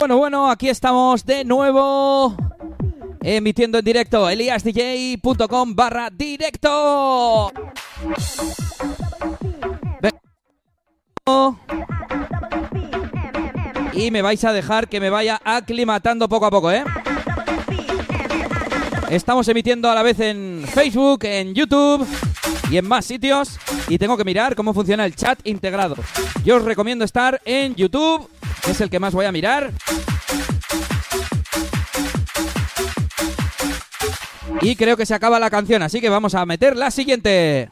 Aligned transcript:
Bueno, 0.00 0.16
bueno, 0.16 0.50
aquí 0.50 0.68
estamos 0.68 1.24
de 1.24 1.44
nuevo 1.44 2.34
emitiendo 3.20 3.78
en 3.78 3.84
directo 3.84 4.28
eliasdj.com 4.28 5.76
barra 5.76 6.10
directo. 6.10 7.52
Y 13.92 14.10
me 14.10 14.22
vais 14.22 14.44
a 14.44 14.52
dejar 14.52 14.88
que 14.88 14.98
me 14.98 15.08
vaya 15.08 15.40
aclimatando 15.44 16.28
poco 16.28 16.46
a 16.46 16.50
poco, 16.50 16.72
¿eh? 16.72 16.82
Estamos 19.12 19.46
emitiendo 19.48 19.90
a 19.90 19.94
la 19.94 20.02
vez 20.02 20.18
en 20.20 20.64
Facebook, 20.66 21.24
en 21.24 21.52
YouTube 21.52 22.06
y 22.70 22.78
en 22.78 22.88
más 22.88 23.04
sitios. 23.04 23.58
Y 23.88 23.98
tengo 23.98 24.16
que 24.16 24.24
mirar 24.24 24.56
cómo 24.56 24.72
funciona 24.72 25.04
el 25.04 25.14
chat 25.14 25.38
integrado. 25.44 25.96
Yo 26.46 26.56
os 26.56 26.64
recomiendo 26.64 27.04
estar 27.04 27.38
en 27.44 27.74
YouTube, 27.74 28.26
que 28.64 28.70
es 28.70 28.80
el 28.80 28.88
que 28.88 28.98
más 28.98 29.12
voy 29.12 29.26
a 29.26 29.32
mirar. 29.32 29.70
Y 34.62 34.76
creo 34.76 34.96
que 34.96 35.04
se 35.04 35.12
acaba 35.12 35.38
la 35.38 35.50
canción, 35.50 35.82
así 35.82 36.00
que 36.00 36.08
vamos 36.08 36.34
a 36.34 36.46
meter 36.46 36.74
la 36.74 36.90
siguiente. 36.90 37.68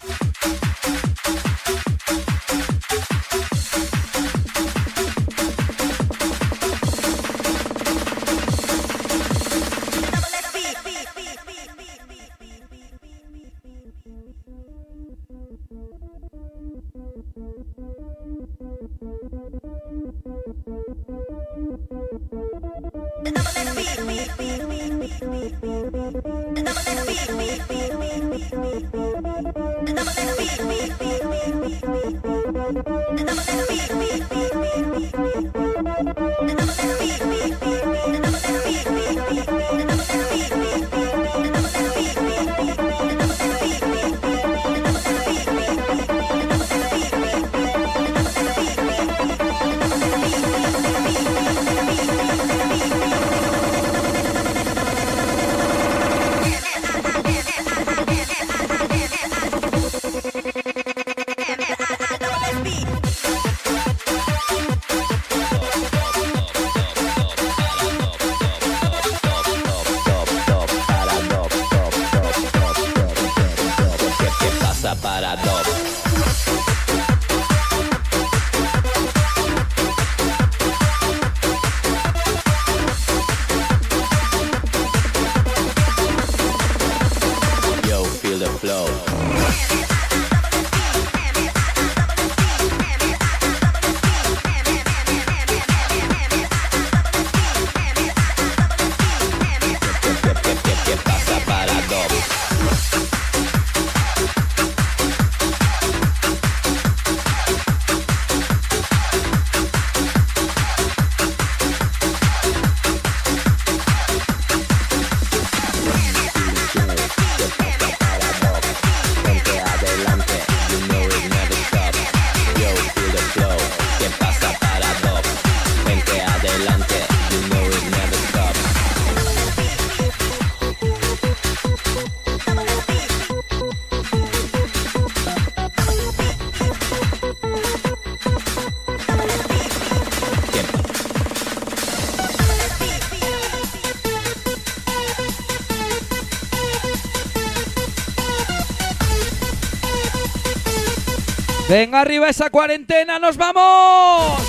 Venga 151.71 152.01
arriba 152.01 152.29
esa 152.29 152.51
cuarentena, 152.51 153.21
nos 153.21 153.37
vamos. 153.37 154.43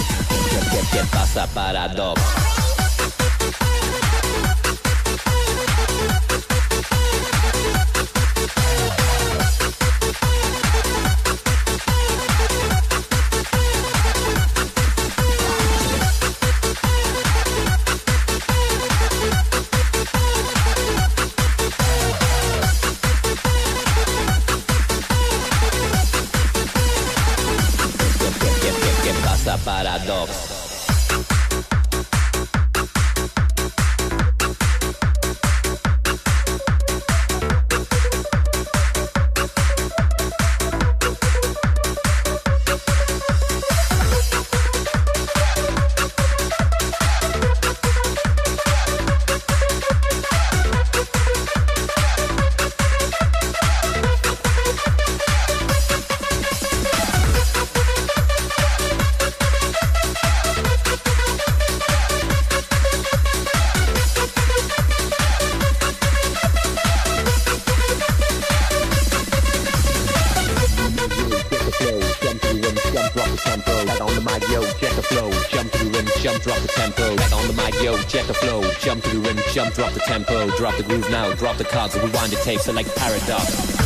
Drop 79.73 79.93
the 79.93 79.99
tempo. 80.01 80.49
Drop 80.57 80.75
the 80.77 80.83
groove 80.83 81.09
now, 81.09 81.33
drop 81.33 81.57
the 81.57 81.63
cards, 81.63 81.95
rewind 81.95 82.31
the 82.31 82.37
tape, 82.43 82.59
select 82.59 82.95
paradox. 82.95 83.81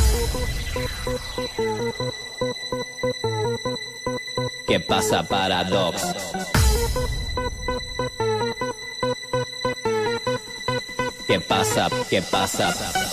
¿Qué 4.68 4.80
pasa, 4.80 5.24
paradox? 5.24 6.04
¿Qué 11.27 11.39
pasa? 11.39 11.89
¿Qué 12.10 12.22
pasa? 12.22 13.04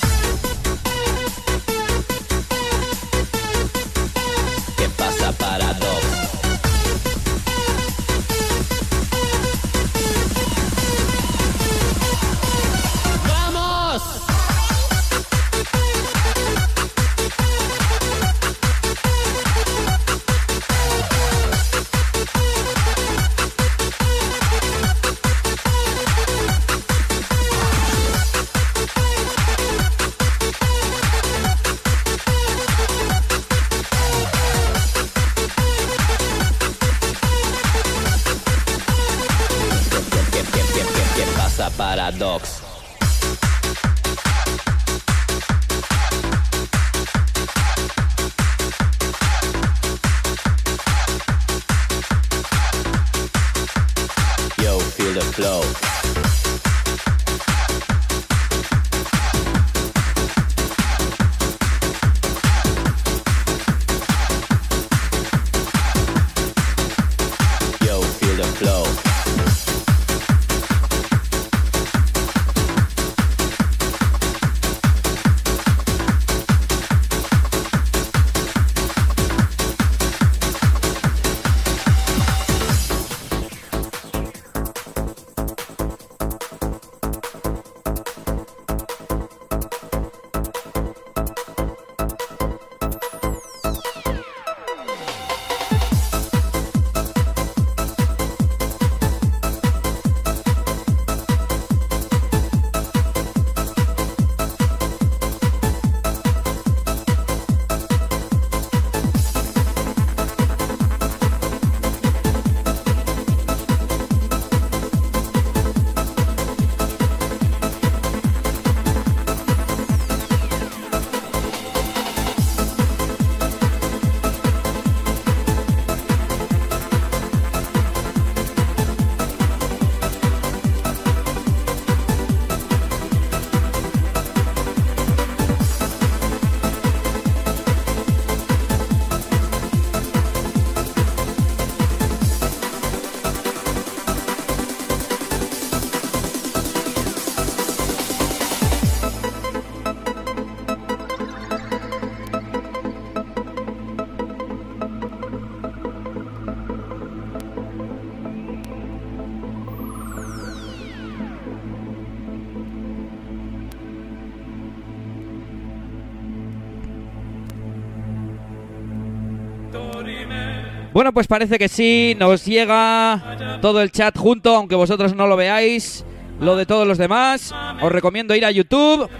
Bueno, 171.02 171.14
pues 171.14 171.26
parece 171.26 171.58
que 171.58 171.68
sí, 171.68 172.14
nos 172.16 172.44
llega 172.44 173.58
todo 173.60 173.82
el 173.82 173.90
chat 173.90 174.16
junto, 174.16 174.54
aunque 174.54 174.76
vosotros 174.76 175.16
no 175.16 175.26
lo 175.26 175.34
veáis, 175.34 176.04
lo 176.38 176.54
de 176.54 176.64
todos 176.64 176.86
los 176.86 176.96
demás. 176.96 177.52
Os 177.80 177.90
recomiendo 177.90 178.36
ir 178.36 178.44
a 178.44 178.52
YouTube. 178.52 179.10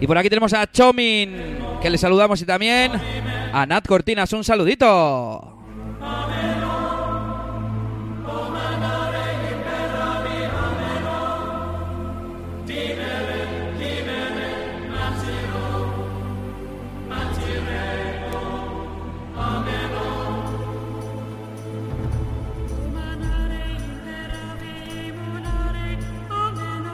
Y 0.00 0.08
por 0.08 0.18
aquí 0.18 0.28
tenemos 0.28 0.52
a 0.54 0.66
Chomin, 0.66 1.36
que 1.80 1.88
le 1.88 1.96
saludamos 1.96 2.42
y 2.42 2.46
también 2.46 2.90
a 3.52 3.64
Nat 3.64 3.86
Cortinas, 3.86 4.32
un 4.32 4.42
saludito. 4.42 5.45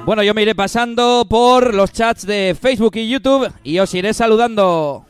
Bueno, 0.05 0.25
yo 0.25 0.35
me 0.35 0.43
iré 0.43 0.57
pasando 0.57 1.25
por 1.29 1.75
los 1.75 1.93
chats 1.93 2.27
de 2.27 2.57
Facebook 2.61 2.97
y 2.97 3.09
YouTube 3.09 3.53
y 3.63 3.79
os 3.79 3.95
iré 3.95 4.13
saludando. 4.13 5.05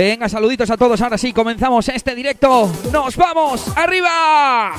Venga, 0.00 0.30
saluditos 0.30 0.70
a 0.70 0.78
todos. 0.78 0.98
Ahora 1.02 1.18
sí, 1.18 1.30
comenzamos 1.34 1.86
este 1.90 2.14
directo. 2.14 2.72
¡Nos 2.90 3.18
vamos! 3.18 3.70
¡Arriba! 3.76 4.72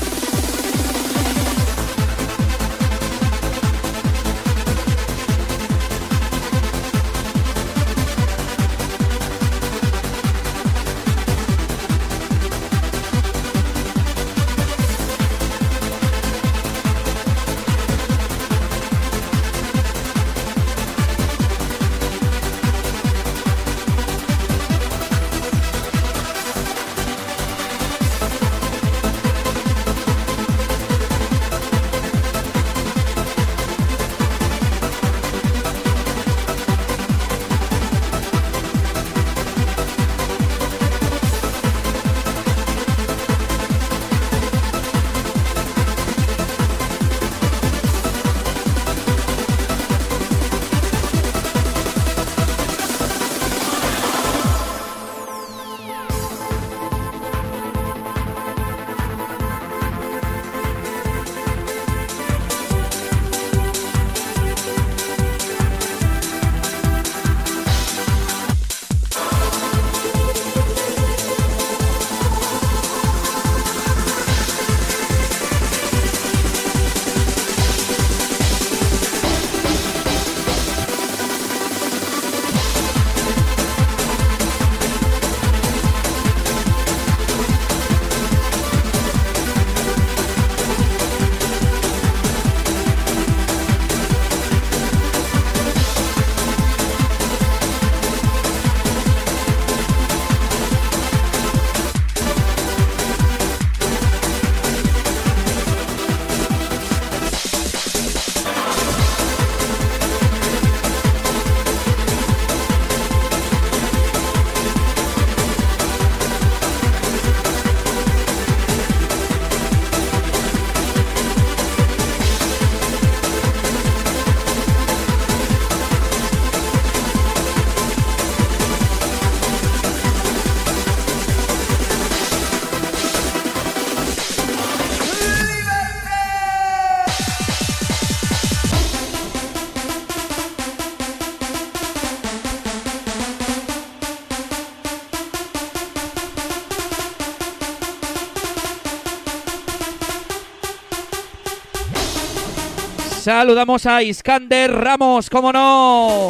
Saludamos 153.31 153.85
a 153.85 154.03
Iskander 154.03 154.69
Ramos, 154.73 155.29
cómo 155.29 155.53
no. 155.53 156.27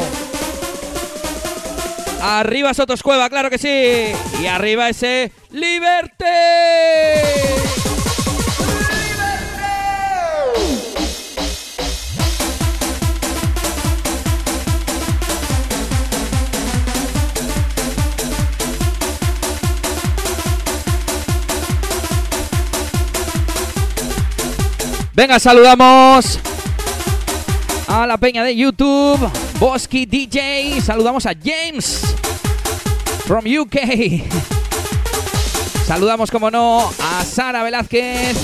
Arriba 2.22 2.72
Sotoscueva, 2.74 3.28
claro 3.28 3.50
que 3.50 3.58
sí. 3.58 4.12
Y 4.40 4.46
arriba 4.46 4.88
ese 4.88 5.32
Liberté. 5.50 6.22
Venga, 25.14 25.40
saludamos 25.40 26.38
la 28.06 28.16
peña 28.16 28.42
de 28.42 28.56
YouTube, 28.56 29.30
Bosky 29.60 30.06
DJ, 30.06 30.80
saludamos 30.80 31.24
a 31.26 31.34
James 31.34 32.02
from 33.26 33.44
UK. 33.44 33.76
Saludamos, 35.86 36.30
como 36.30 36.50
no, 36.50 36.90
a 37.00 37.24
Sara 37.24 37.62
Velázquez 37.62 38.36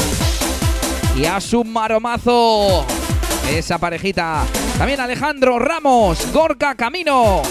y 1.17 1.25
a 1.25 1.41
su 1.41 1.65
maromazo, 1.65 2.87
esa 3.51 3.79
parejita. 3.79 4.45
También 4.77 5.01
Alejandro 5.01 5.59
Ramos, 5.59 6.31
Gorka 6.33 6.75
Camino. 6.77 7.43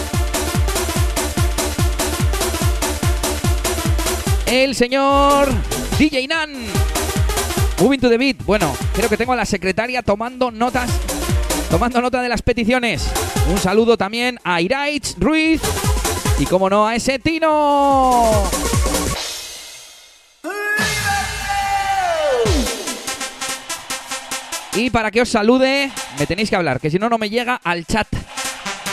El 4.46 4.76
señor 4.76 5.50
DJ 6.00 6.28
Nan. 6.28 6.54
Moving 7.82 8.00
to 8.00 8.10
the 8.10 8.18
beat. 8.18 8.38
Bueno, 8.46 8.74
creo 8.94 9.10
que 9.10 9.18
tengo 9.18 9.34
a 9.34 9.36
la 9.36 9.46
secretaria 9.46 10.02
tomando 10.02 10.52
notas 10.52 10.90
tomando 11.70 12.02
nota 12.02 12.22
de 12.22 12.30
las 12.30 12.42
peticiones. 12.42 13.10
Un 13.50 13.58
saludo 13.58 13.98
también 13.98 14.40
a 14.44 14.62
Iraich 14.62 15.16
Ruiz 15.18 15.62
y, 16.40 16.46
como 16.46 16.70
no, 16.70 16.88
a 16.88 16.96
ese 16.96 17.20
Tino. 17.20 18.44
Y 24.76 24.92
para 24.92 25.10
que 25.10 25.22
os 25.22 25.30
salude, 25.30 25.92
me 26.20 26.28
tenéis 26.28 26.50
que 26.50 26.56
hablar, 26.56 26.80
que 26.80 26.92
si 26.92 27.00
no, 27.00 27.10
no 27.10 27.18
me 27.18 27.30
llega 27.30 27.60
al 27.64 27.86
chat. 27.86 28.08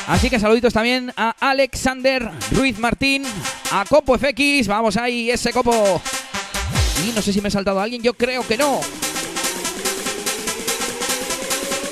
Así 0.07 0.31
que 0.31 0.39
saluditos 0.39 0.73
también 0.73 1.13
a 1.17 1.35
Alexander 1.41 2.31
Ruiz 2.53 2.79
Martín, 2.79 3.25
a 3.71 3.85
Copo 3.85 4.19
FX, 4.19 4.67
vamos 4.67 4.97
ahí, 4.97 5.31
ese 5.31 5.53
Copo. 5.53 6.01
Y 7.07 7.13
no 7.13 7.21
sé 7.21 7.33
si 7.33 7.41
me 7.41 7.49
he 7.49 7.51
saltado 7.51 7.81
alguien, 7.81 8.03
yo 8.03 8.15
creo 8.15 8.47
que 8.47 8.57
no. 8.57 8.81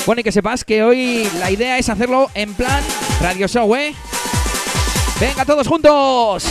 Bueno, 0.05 0.21
y 0.21 0.25
que 0.25 0.33
sepas 0.33 0.65
que 0.65 0.83
hoy 0.83 1.29
la 1.39 1.51
idea 1.51 1.79
es 1.79 1.89
hacerlo 1.89 2.29
en 2.35 2.55
plan 2.55 2.83
radio 3.21 3.47
show, 3.47 3.73
¿eh? 3.77 3.95
Venga, 5.21 5.45
todos 5.45 5.69
juntos. 5.69 6.45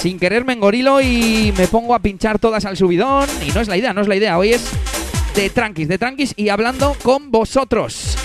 Sin 0.00 0.18
querer 0.18 0.46
me 0.46 0.54
engorilo 0.54 1.02
y 1.02 1.52
me 1.58 1.68
pongo 1.68 1.94
a 1.94 1.98
pinchar 1.98 2.38
todas 2.38 2.64
al 2.64 2.78
subidón. 2.78 3.28
Y 3.46 3.50
no 3.50 3.60
es 3.60 3.68
la 3.68 3.76
idea, 3.76 3.92
no 3.92 4.00
es 4.00 4.08
la 4.08 4.16
idea. 4.16 4.38
Hoy 4.38 4.54
es 4.54 4.62
de 5.34 5.50
tranquis, 5.50 5.88
de 5.88 5.98
tranquis 5.98 6.32
y 6.36 6.48
hablando 6.48 6.96
con 7.02 7.30
vosotros. 7.30 8.16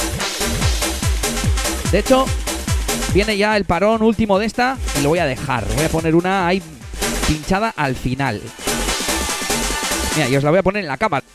De 1.92 2.00
hecho, 2.00 2.26
viene 3.14 3.36
ya 3.36 3.58
el 3.58 3.66
parón 3.66 4.02
último 4.02 4.40
de 4.40 4.46
esta 4.46 4.78
y 4.98 5.04
lo 5.04 5.10
voy 5.10 5.20
a 5.20 5.26
dejar. 5.26 5.66
Voy 5.76 5.84
a 5.84 5.90
poner 5.90 6.16
una 6.16 6.48
ahí 6.48 6.62
pinchada 7.28 7.74
al 7.76 7.98
final. 7.98 8.42
Mira, 10.16 10.30
y 10.30 10.36
os 10.36 10.44
la 10.44 10.50
voy 10.50 10.60
a 10.60 10.64
poner 10.64 10.84
en 10.84 10.88
la 10.88 10.98
cámara. 10.98 11.26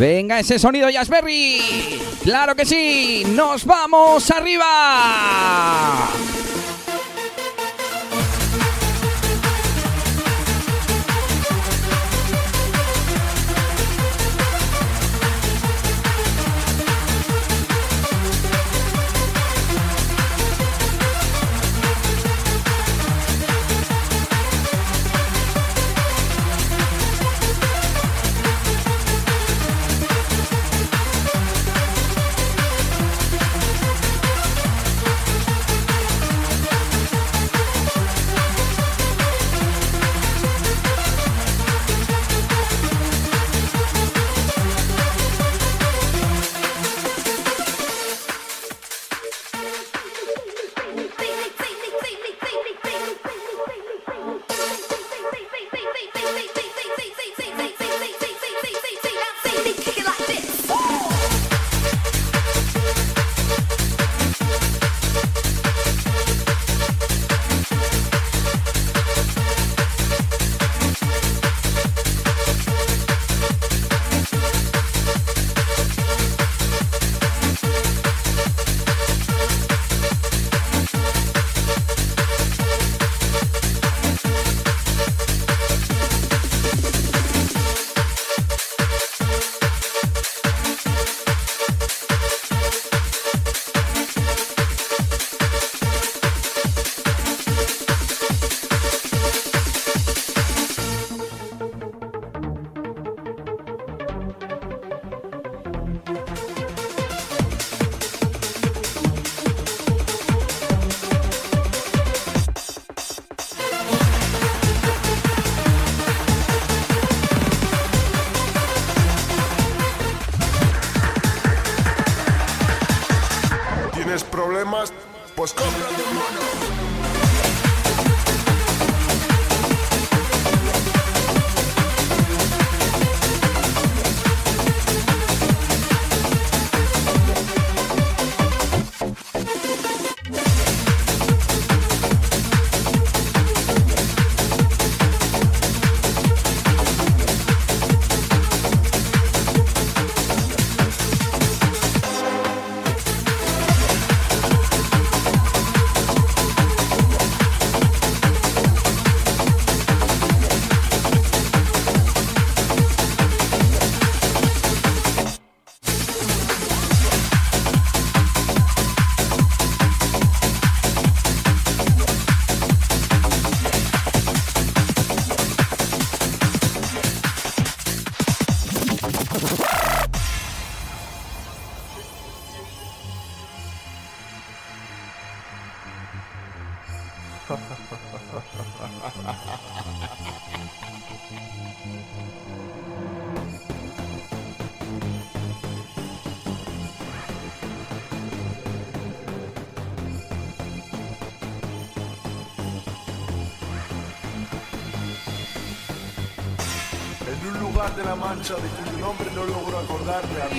Venga, 0.00 0.40
ese 0.40 0.58
sonido 0.58 0.88
Jazzberry. 0.88 2.00
Claro 2.22 2.56
que 2.56 2.64
sí. 2.64 3.22
Nos 3.34 3.66
vamos 3.66 4.30
arriba. 4.30 6.08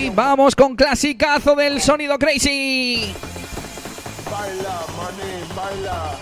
vamos 0.10 0.56
con 0.56 0.76
clasicazo 0.76 1.56
del 1.56 1.82
sonido 1.82 2.18
crazy. 2.18 3.14
Baila, 4.30 4.80
mané, 4.98 5.44
baila. 5.56 6.16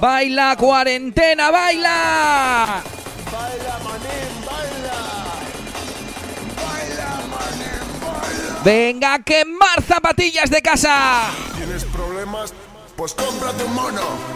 Baila 0.00 0.56
cuarentena, 0.56 1.50
baila. 1.50 2.82
Baila, 3.30 3.78
mané, 3.84 4.16
baila. 4.46 4.98
Baila, 6.56 7.10
mané, 7.28 7.72
baila. 8.00 8.62
Venga, 8.64 9.18
quemar 9.18 9.82
zapatillas 9.86 10.50
de 10.50 10.62
casa. 10.62 11.30
¿Tienes 11.56 11.84
problemas? 11.84 12.54
Pues 12.96 13.14
cómprate 13.14 13.64
un 13.64 13.74
mono. 13.74 14.29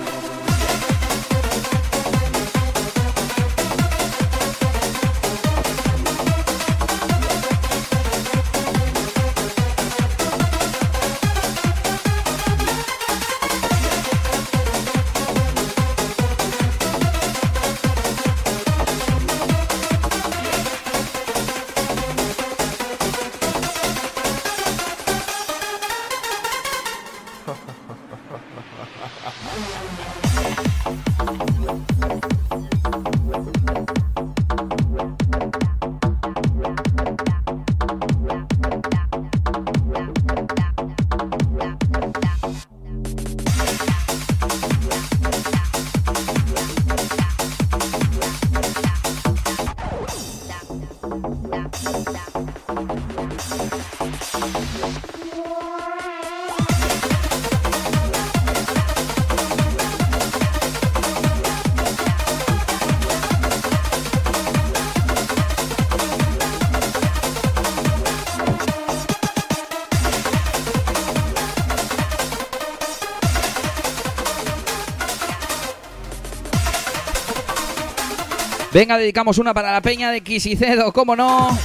Venga, 78.75 78.99
dedicamos 78.99 79.39
una 79.39 79.55
para 79.55 79.71
la 79.71 79.81
peña 79.81 80.11
de 80.11 80.21
Quisicedo, 80.21 80.93
cómo 80.93 81.15
no. 81.15 81.57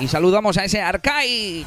Y 0.00 0.08
saludamos 0.08 0.56
a 0.56 0.64
ese 0.64 0.80
Arcaich. 0.80 1.66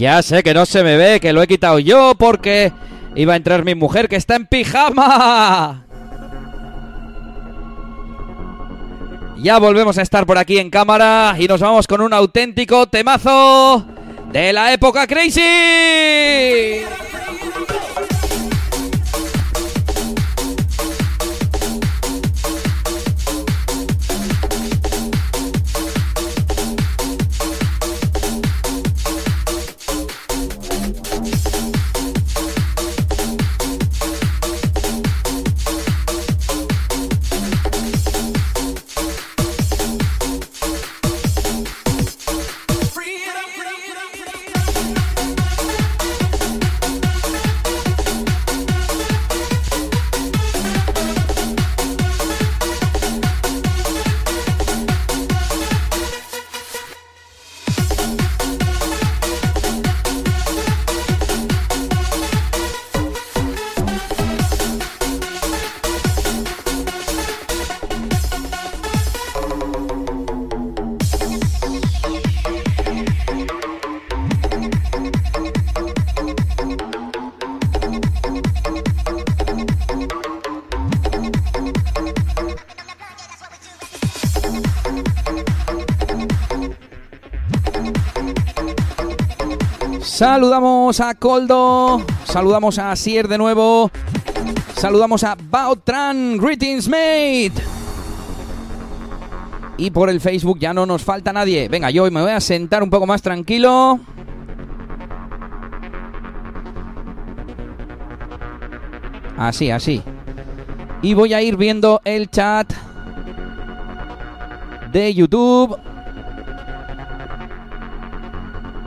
Ya 0.00 0.22
sé 0.22 0.42
que 0.42 0.54
no 0.54 0.64
se 0.64 0.82
me 0.82 0.96
ve, 0.96 1.20
que 1.20 1.34
lo 1.34 1.42
he 1.42 1.46
quitado 1.46 1.78
yo 1.78 2.14
porque 2.16 2.72
iba 3.14 3.34
a 3.34 3.36
entrar 3.36 3.66
mi 3.66 3.74
mujer 3.74 4.08
que 4.08 4.16
está 4.16 4.34
en 4.34 4.46
pijama. 4.46 5.84
Ya 9.36 9.58
volvemos 9.58 9.98
a 9.98 10.02
estar 10.02 10.24
por 10.24 10.38
aquí 10.38 10.58
en 10.58 10.70
cámara 10.70 11.36
y 11.38 11.46
nos 11.46 11.60
vamos 11.60 11.86
con 11.86 12.00
un 12.00 12.14
auténtico 12.14 12.86
temazo 12.86 13.84
de 14.32 14.54
la 14.54 14.72
época 14.72 15.06
crazy. 15.06 16.80
Saludamos 90.20 91.00
a 91.00 91.14
Coldo, 91.14 92.04
saludamos 92.24 92.78
a 92.78 92.94
Sier 92.94 93.26
de 93.26 93.38
nuevo, 93.38 93.90
saludamos 94.74 95.24
a 95.24 95.34
Bautran, 95.34 96.36
greetings 96.36 96.88
mate. 96.88 97.54
Y 99.78 99.90
por 99.90 100.10
el 100.10 100.20
Facebook 100.20 100.58
ya 100.58 100.74
no 100.74 100.84
nos 100.84 101.02
falta 101.02 101.32
nadie. 101.32 101.70
Venga, 101.70 101.90
yo 101.90 102.10
me 102.10 102.20
voy 102.20 102.32
a 102.32 102.40
sentar 102.42 102.82
un 102.82 102.90
poco 102.90 103.06
más 103.06 103.22
tranquilo. 103.22 103.98
Así, 109.38 109.70
así. 109.70 110.02
Y 111.00 111.14
voy 111.14 111.32
a 111.32 111.40
ir 111.40 111.56
viendo 111.56 112.02
el 112.04 112.28
chat 112.28 112.70
de 114.92 115.14
YouTube. 115.14 115.78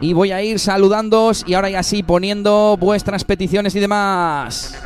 Y 0.04 0.12
voy 0.12 0.34
a 0.34 0.44
ir 0.44 0.60
saludándoos 0.60 1.46
y 1.48 1.54
ahora 1.54 1.70
ya 1.70 1.82
sí 1.82 2.04
poniendo 2.04 2.76
vuestras 2.78 3.24
peticiones 3.24 3.74
y 3.74 3.80
demás. 3.80 4.83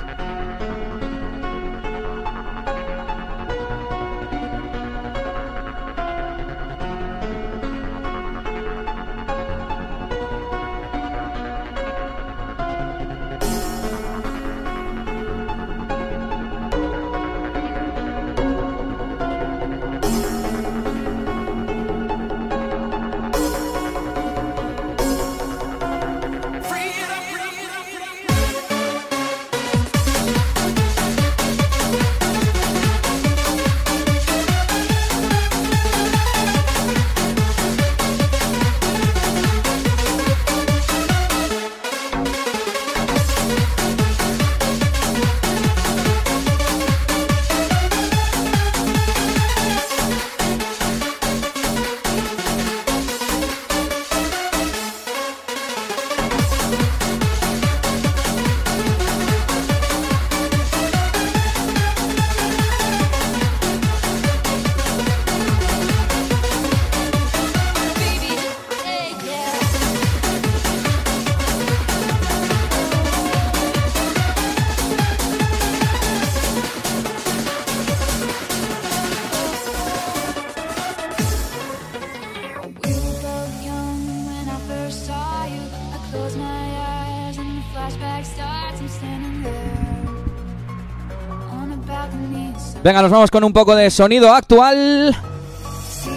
Venga, 92.87 93.01
nos 93.01 93.11
vamos 93.11 93.29
con 93.29 93.43
un 93.43 93.51
poco 93.51 93.75
de 93.75 93.91
sonido 93.91 94.33
actual. 94.33 95.13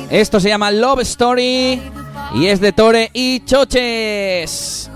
Esto 0.08 0.38
se 0.38 0.50
llama 0.50 0.70
Love 0.70 1.00
Story 1.00 1.82
y 2.32 2.46
es 2.46 2.60
de 2.60 2.70
Tore 2.70 3.10
y 3.12 3.40
Choches. 3.44 4.88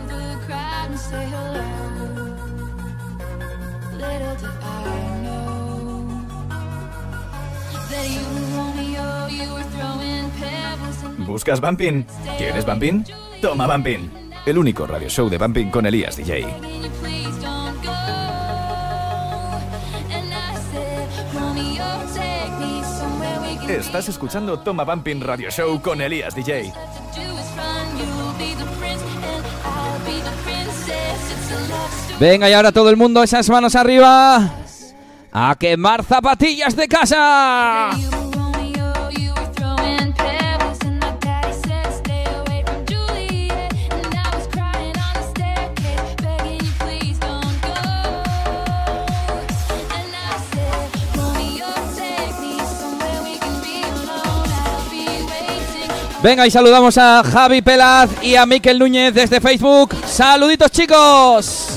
¿Buscas 11.27 11.61
Bumping? 11.61 12.07
¿Quieres 12.39 12.65
Bumping? 12.65 13.05
Toma 13.43 13.67
Bumping. 13.67 14.13
El 14.47 14.59
único 14.59 14.87
radio 14.87 15.09
show 15.09 15.29
de 15.29 15.39
Bumping 15.39 15.73
con 15.73 15.87
Elías 15.87 16.17
DJ. 16.17 16.47
Estás 23.95 24.09
escuchando 24.09 24.59
Toma 24.59 24.83
Bumping 24.83 25.21
Radio 25.21 25.53
Show 25.53 25.81
con 25.81 26.01
Elías 26.01 26.35
DJ. 26.35 26.73
Venga, 32.19 32.51
y 32.51 32.53
ahora 32.55 32.73
todo 32.73 32.91
el 32.91 32.97
mundo, 32.97 33.23
esas 33.23 33.49
manos 33.49 33.77
arriba. 33.77 34.51
A 35.31 35.55
quemar 35.55 36.03
zapatillas 36.03 36.75
de 36.75 36.89
casa. 36.89 37.91
Venga, 56.25 56.47
y 56.47 56.51
saludamos 56.51 56.97
a 56.97 57.23
Javi 57.23 57.61
Pelaz 57.61 58.09
y 58.23 58.35
a 58.35 58.47
Miquel 58.47 58.79
Núñez 58.79 59.13
desde 59.13 59.43
Facebook. 59.43 59.95
Saluditos, 60.07 60.71
chicos. 60.71 61.74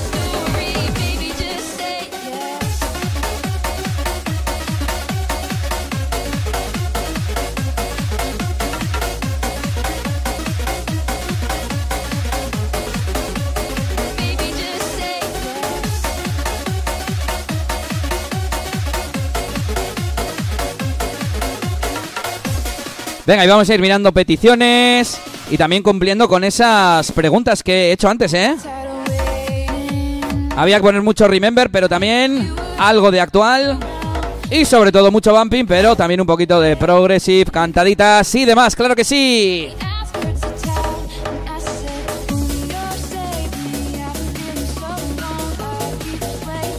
Venga, 23.28 23.44
y 23.44 23.48
vamos 23.48 23.68
a 23.68 23.74
ir 23.74 23.82
mirando 23.82 24.10
peticiones 24.10 25.20
y 25.50 25.58
también 25.58 25.82
cumpliendo 25.82 26.26
con 26.28 26.44
esas 26.44 27.12
preguntas 27.12 27.62
que 27.62 27.90
he 27.90 27.92
hecho 27.92 28.08
antes, 28.08 28.32
¿eh? 28.32 28.56
Había 30.56 30.78
que 30.78 30.82
poner 30.82 31.02
mucho 31.02 31.28
Remember, 31.28 31.68
pero 31.68 31.90
también 31.90 32.54
algo 32.78 33.10
de 33.10 33.20
actual. 33.20 33.78
Y 34.50 34.64
sobre 34.64 34.92
todo 34.92 35.10
mucho 35.10 35.34
bumping, 35.34 35.66
pero 35.66 35.94
también 35.94 36.22
un 36.22 36.26
poquito 36.26 36.58
de 36.58 36.78
progressive, 36.78 37.50
cantaditas 37.50 38.34
y 38.34 38.46
demás, 38.46 38.74
claro 38.74 38.96
que 38.96 39.04
sí. 39.04 39.68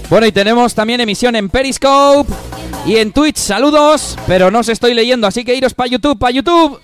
Bueno, 0.10 0.26
y 0.26 0.32
tenemos 0.32 0.74
también 0.74 1.02
emisión 1.02 1.36
en 1.36 1.50
Periscope 1.50 2.34
y 2.86 2.98
en 2.98 3.12
Twitch. 3.12 3.38
Saludos, 3.38 4.18
pero 4.26 4.50
no 4.50 4.60
os 4.60 4.70
estoy 4.70 4.96
leyendo, 4.96 5.28
así 5.28 5.46
que 5.46 5.54
iros 5.54 5.76
para 5.76 5.90
YouTube, 5.90 6.18
para 6.18 6.32
YouTube. 6.32 6.80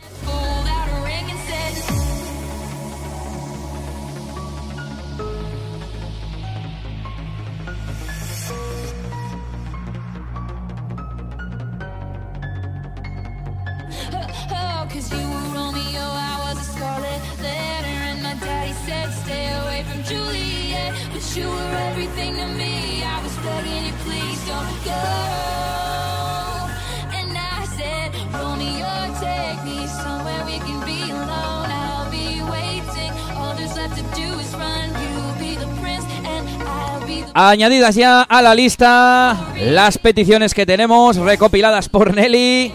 Añadidas 37.38 37.96
ya 37.96 38.22
a 38.22 38.42
la 38.42 38.56
lista 38.56 39.38
las 39.60 39.98
peticiones 39.98 40.54
que 40.54 40.66
tenemos 40.66 41.18
recopiladas 41.18 41.90
por 41.90 42.16
Nelly. 42.16 42.72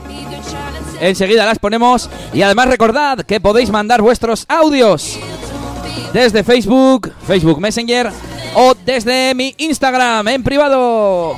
Enseguida 1.00 1.46
las 1.46 1.58
ponemos 1.58 2.10
y 2.34 2.42
además 2.42 2.68
recordad 2.68 3.20
que 3.20 3.40
podéis 3.40 3.70
mandar 3.70 4.02
vuestros 4.02 4.44
audios 4.50 5.18
desde 6.12 6.44
Facebook, 6.44 7.10
Facebook 7.26 7.58
Messenger 7.58 8.12
o 8.54 8.74
desde 8.84 9.34
mi 9.34 9.54
Instagram 9.56 10.28
en 10.28 10.44
privado. 10.44 11.36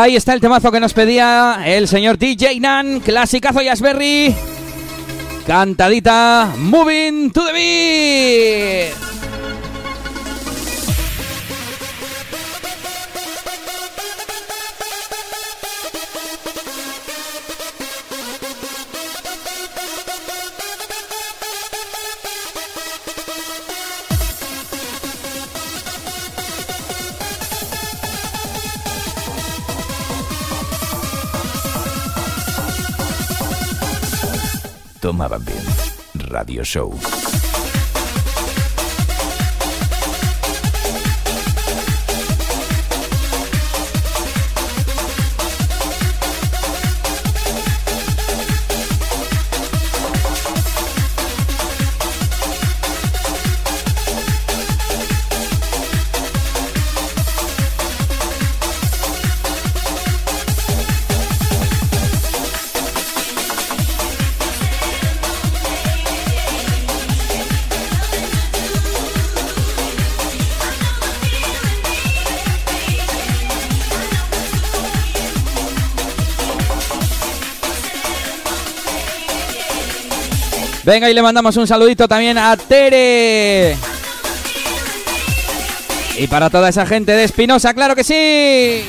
Ahí 0.00 0.14
está 0.14 0.32
el 0.32 0.40
temazo 0.40 0.70
que 0.70 0.78
nos 0.78 0.94
pedía 0.94 1.58
el 1.66 1.88
señor 1.88 2.18
DJ 2.18 2.60
Nan, 2.60 3.00
clasicazo 3.00 3.62
Yasberry. 3.62 4.32
Cantadita, 5.44 6.54
moving 6.56 7.32
to 7.32 7.44
the 7.44 7.52
beat. 7.52 8.97
Radio 36.48 36.62
Show. 36.62 37.37
Venga, 80.88 81.10
y 81.10 81.12
le 81.12 81.20
mandamos 81.20 81.54
un 81.58 81.66
saludito 81.66 82.08
también 82.08 82.38
a 82.38 82.56
Tere. 82.56 83.76
Y 86.16 86.26
para 86.28 86.48
toda 86.48 86.70
esa 86.70 86.86
gente 86.86 87.12
de 87.12 87.24
Espinosa, 87.24 87.74
claro 87.74 87.94
que 87.94 88.02
sí. 88.02 88.86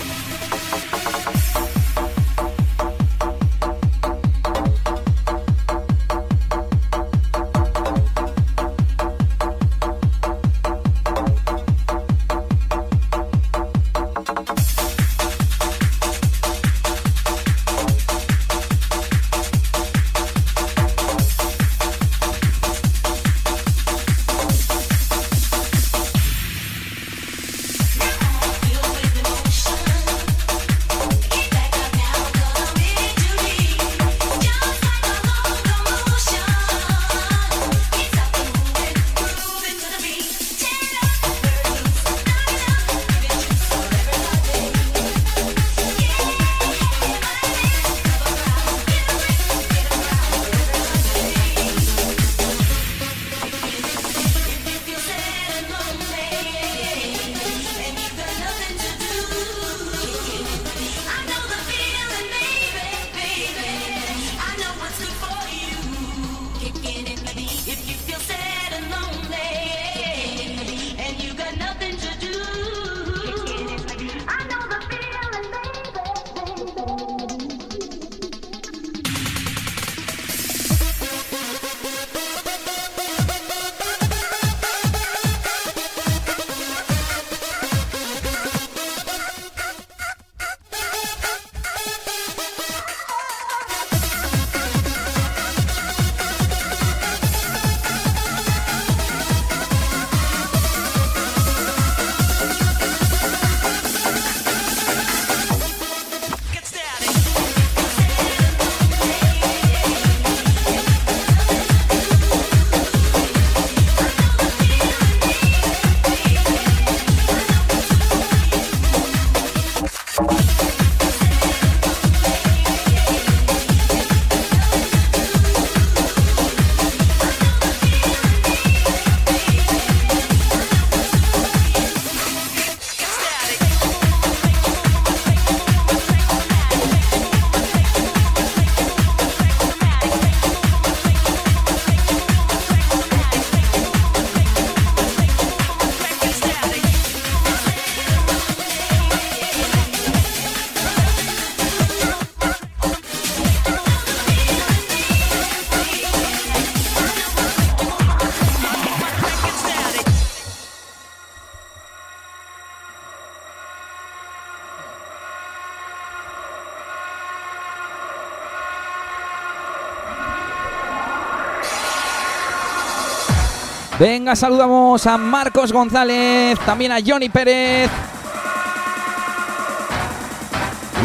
Venga, 173.99 174.33
saludamos 174.33 175.05
a 175.07 175.17
Marcos 175.17 175.73
González, 175.73 176.57
también 176.65 176.93
a 176.93 176.99
Johnny 177.05 177.27
Pérez. 177.27 177.91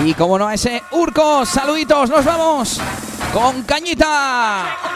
Y 0.04 0.14
como 0.14 0.38
no 0.38 0.46
a 0.46 0.54
ese 0.54 0.80
Urco, 0.92 1.44
saluditos, 1.44 2.08
nos 2.08 2.24
vamos 2.24 2.80
con 3.32 3.64
Cañita. 3.64 4.93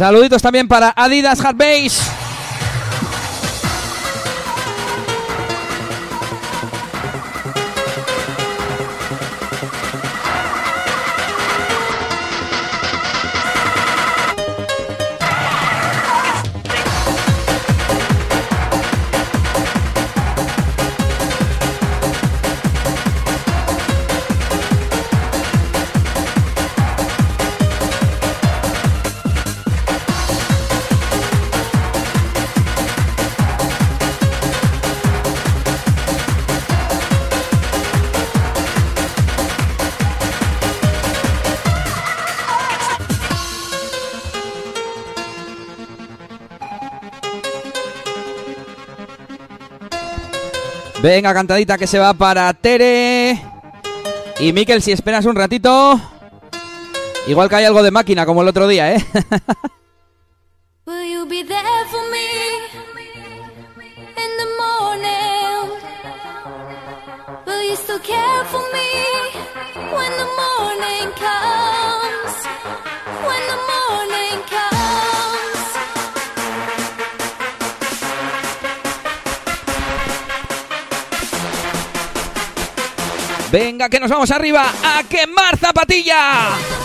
Saluditos 0.00 0.40
también 0.40 0.66
para 0.66 0.94
Adidas 0.96 1.42
Hardbase. 1.42 2.19
Venga, 51.02 51.32
cantadita 51.32 51.78
que 51.78 51.86
se 51.86 51.98
va 51.98 52.12
para 52.12 52.52
Tere. 52.52 53.40
Y 54.38 54.52
Miquel, 54.52 54.82
si 54.82 54.92
esperas 54.92 55.24
un 55.24 55.34
ratito. 55.34 55.98
Igual 57.26 57.48
que 57.48 57.56
hay 57.56 57.64
algo 57.64 57.82
de 57.82 57.90
máquina, 57.90 58.26
como 58.26 58.42
el 58.42 58.48
otro 58.48 58.68
día, 58.68 58.94
¿eh? 58.94 59.04
Que 83.88 83.98
nos 83.98 84.10
vamos 84.10 84.30
arriba 84.30 84.72
a 84.84 85.02
quemar 85.04 85.56
zapatilla. 85.56 86.79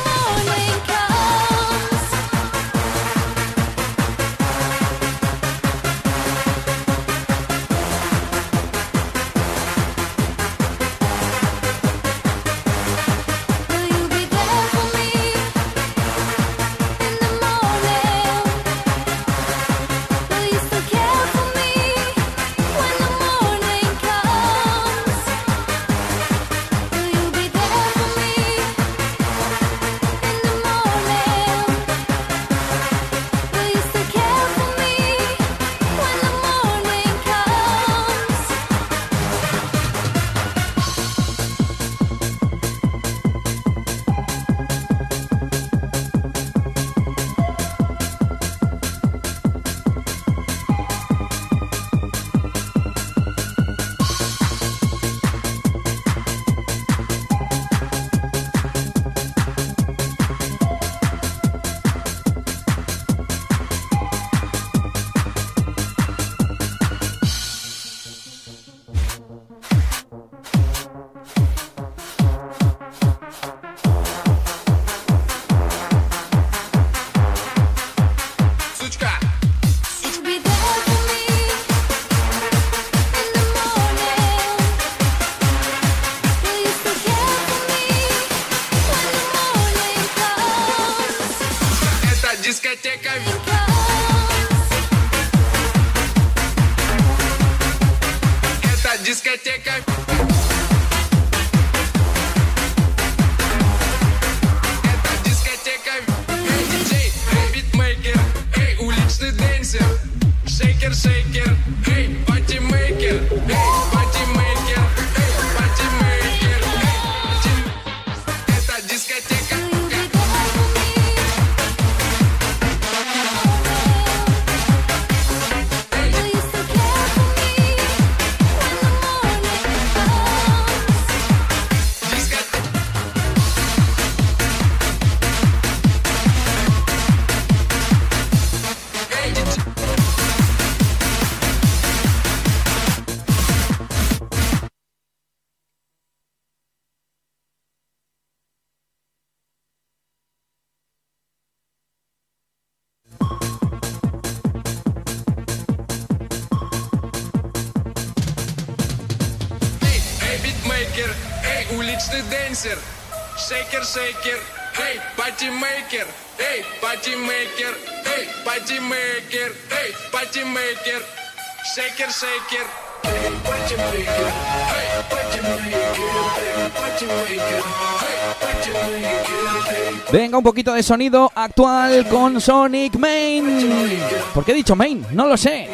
poquito 180.46 180.74
de 180.74 180.84
sonido 180.84 181.32
actual 181.34 182.08
con 182.08 182.39
Sonic 182.39 183.00
Main. 183.00 184.00
¿Por 184.32 184.46
qué 184.46 184.52
he 184.52 184.56
dicho 184.56 184.76
Main? 184.76 185.04
No 185.10 185.26
lo 185.26 185.36
sé. 185.38 185.68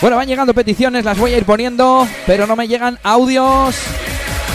Bueno, 0.00 0.16
van 0.16 0.26
llegando 0.26 0.54
peticiones, 0.54 1.04
las 1.04 1.18
voy 1.18 1.34
a 1.34 1.36
ir 1.36 1.44
poniendo, 1.44 2.08
pero 2.26 2.46
no 2.46 2.56
me 2.56 2.66
llegan 2.66 2.98
audios 3.02 3.76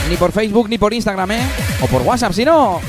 ni 0.10 0.18
por 0.18 0.32
Facebook 0.32 0.68
ni 0.70 0.80
por 0.80 0.92
Instagram, 0.92 1.30
¿eh? 1.34 1.42
O 1.84 1.86
por 1.86 2.02
WhatsApp, 2.02 2.34
si 2.34 2.44
no. 2.44 2.82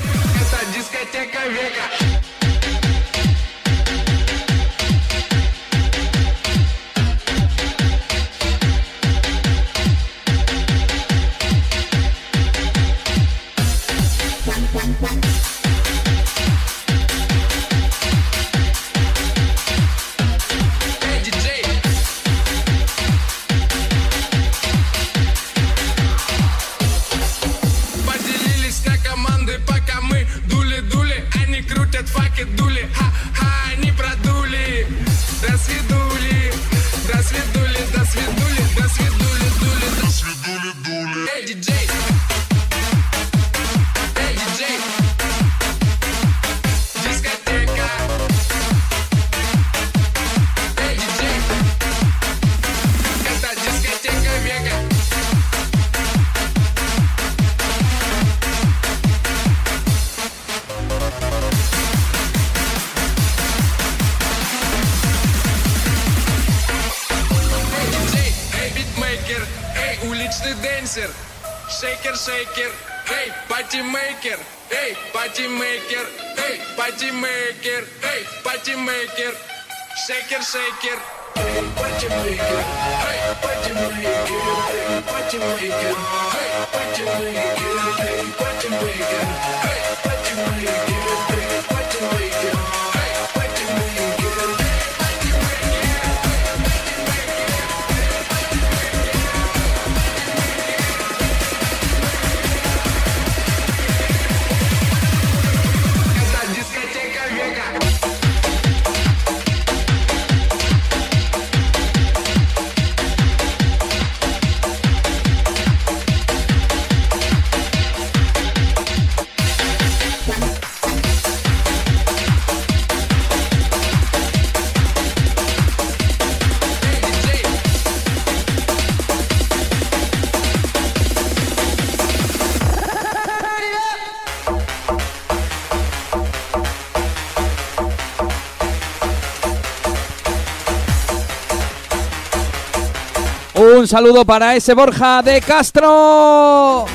un 143.86 143.90
saludo 143.90 144.24
para 144.24 144.56
ese 144.56 144.74
Borja 144.74 145.22
de 145.22 145.40
Castro. 145.40 146.86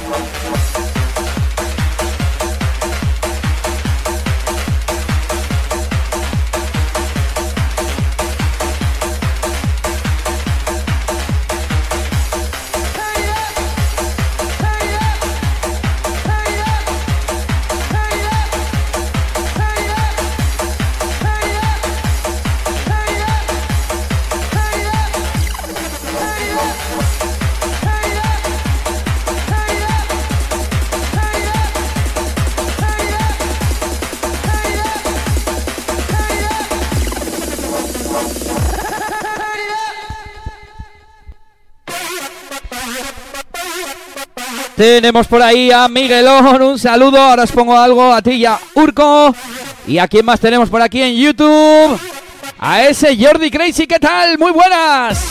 Tenemos 44.82 45.28
por 45.28 45.44
ahí 45.44 45.70
a 45.70 45.88
Miguelón, 45.88 46.60
un 46.60 46.80
saludo. 46.80 47.22
Ahora 47.22 47.44
os 47.44 47.52
pongo 47.52 47.78
algo 47.78 48.12
a 48.12 48.20
ti 48.20 48.32
y 48.32 48.46
a 48.46 48.58
Urco. 48.74 49.32
¿Y 49.86 50.00
a 50.00 50.08
quién 50.08 50.26
más 50.26 50.40
tenemos 50.40 50.70
por 50.70 50.82
aquí 50.82 51.04
en 51.04 51.16
YouTube? 51.16 52.00
A 52.58 52.82
ese 52.86 53.16
Jordi 53.16 53.52
Crazy, 53.52 53.86
¿qué 53.86 54.00
tal? 54.00 54.40
Muy 54.40 54.52
buenas. 54.52 55.24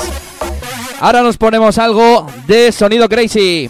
Ahora 1.01 1.23
nos 1.23 1.37
ponemos 1.37 1.79
algo 1.79 2.29
de 2.47 2.71
sonido 2.71 3.09
Crazy. 3.09 3.69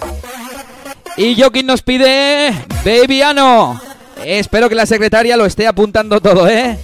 Y 1.17 1.41
Joaquín 1.41 1.65
nos 1.65 1.81
pide 1.81 2.53
Babyano. 2.85 3.81
Espero 4.23 4.69
que 4.69 4.75
la 4.75 4.85
secretaria 4.85 5.35
lo 5.39 5.47
esté 5.47 5.67
apuntando 5.67 6.21
todo, 6.21 6.47
¿eh? 6.47 6.79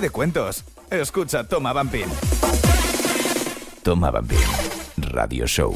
De 0.00 0.08
cuentos. 0.08 0.64
Escucha 0.90 1.44
Toma 1.44 1.74
Vampin. 1.74 2.06
Toma 3.82 4.10
Vampin. 4.10 4.38
Radio 4.96 5.46
Show. 5.46 5.74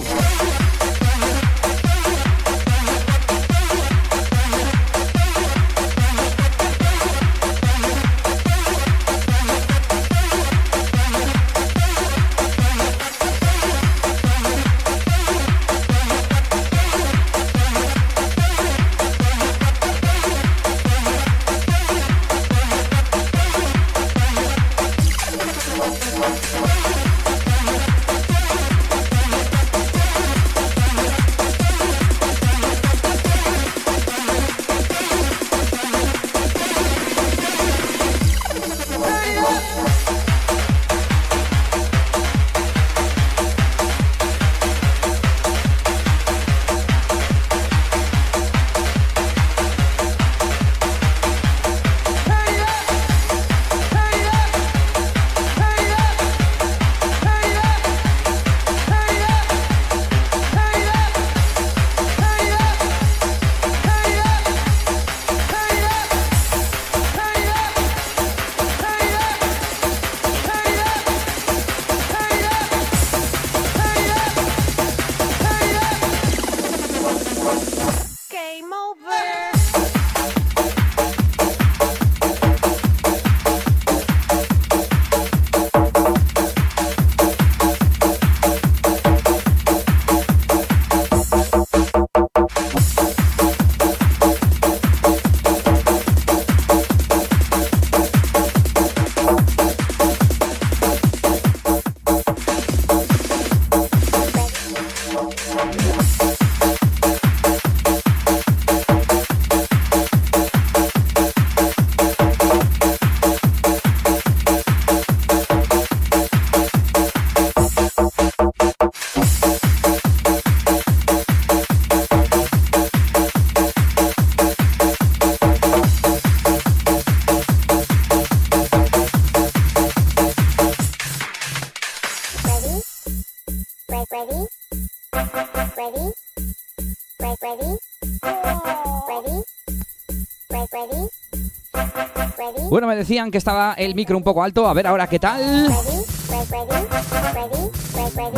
Que 143.30 143.38
estaba 143.38 143.74
el 143.74 143.94
micro 143.94 144.16
un 144.16 144.22
poco 144.22 144.42
alto. 144.42 144.66
A 144.66 144.74
ver 144.74 144.86
ahora 144.86 145.06
qué 145.06 145.18
tal. 145.18 145.70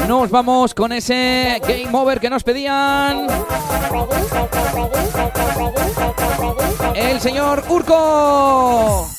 Nos 0.09 0.31
vamos 0.31 0.75
con 0.75 0.93
ese 0.93 1.61
game 1.67 1.89
over 1.93 2.21
que 2.21 2.31
nos 2.31 2.43
pedían 2.43 3.27
el 6.95 7.21
señor 7.21 7.65
Urco. 7.69 9.16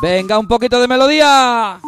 Venga, 0.00 0.38
un 0.38 0.46
poquito 0.46 0.80
de 0.80 0.88
melodía. 0.88 1.78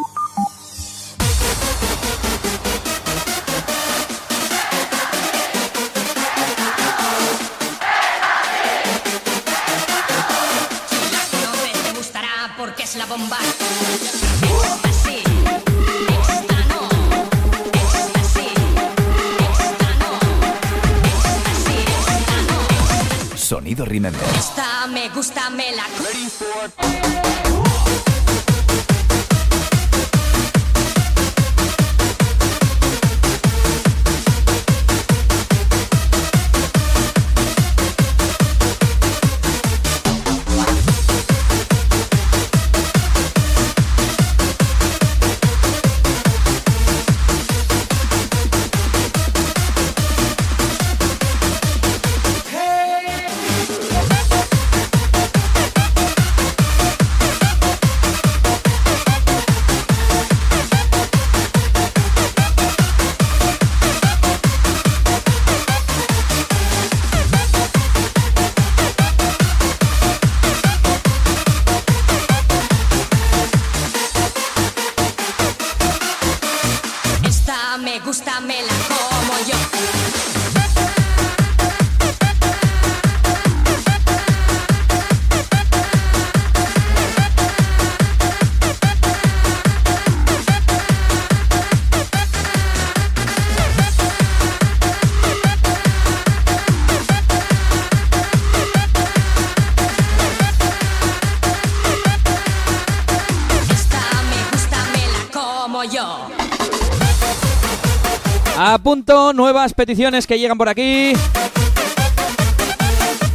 Nuevas 109.63 109.75
peticiones 109.75 110.27
que 110.27 110.41
llegan 110.41 110.59
por 110.59 110.69
aquí. 110.69 111.13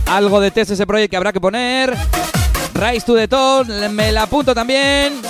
Algo 0.07 0.41
de 0.41 0.51
test 0.51 0.71
ese 0.71 0.85
proyecto 0.85 1.15
habrá 1.15 1.31
que 1.31 1.39
poner. 1.39 1.95
Rise 2.73 3.05
to 3.05 3.15
the 3.15 3.29
top, 3.29 3.65
me 3.91 4.11
la 4.11 4.23
apunto 4.23 4.53
también. 4.53 5.21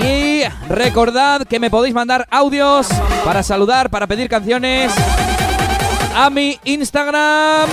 Y 0.00 0.44
recordad 0.68 1.48
que 1.48 1.58
me 1.58 1.68
podéis 1.68 1.96
mandar 1.96 2.28
audios 2.30 2.86
para 3.24 3.42
saludar, 3.42 3.90
para 3.90 4.06
pedir 4.06 4.28
canciones 4.28 4.92
a 6.14 6.30
mi 6.30 6.60
Instagram. 6.62 7.68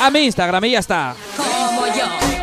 A 0.00 0.10
mi 0.10 0.20
Instagram 0.20 0.64
y 0.64 0.70
ya 0.70 0.78
está. 0.78 1.14
Como 1.36 1.86
yo. 1.88 2.39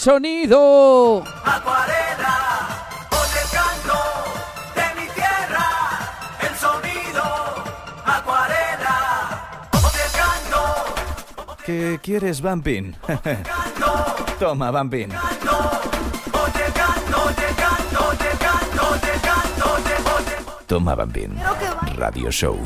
el 0.00 0.04
sonido. 0.04 1.22
Acuarela, 1.44 2.68
oye 3.10 3.40
el 3.42 3.50
canto 3.50 3.98
de 4.74 5.00
mi 5.00 5.06
tierra, 5.08 5.68
el 6.40 6.56
sonido. 6.56 7.22
Acuarela, 8.06 9.50
oye 9.72 10.02
el 10.06 10.12
canto. 10.18 11.56
¿Qué 11.66 12.00
quieres, 12.02 12.40
Bumping? 12.40 12.96
Toma, 14.38 14.70
Bumping. 14.70 15.10
Toma, 20.66 20.94
Bumping. 20.94 21.36
Radio 21.98 22.30
Show. 22.30 22.56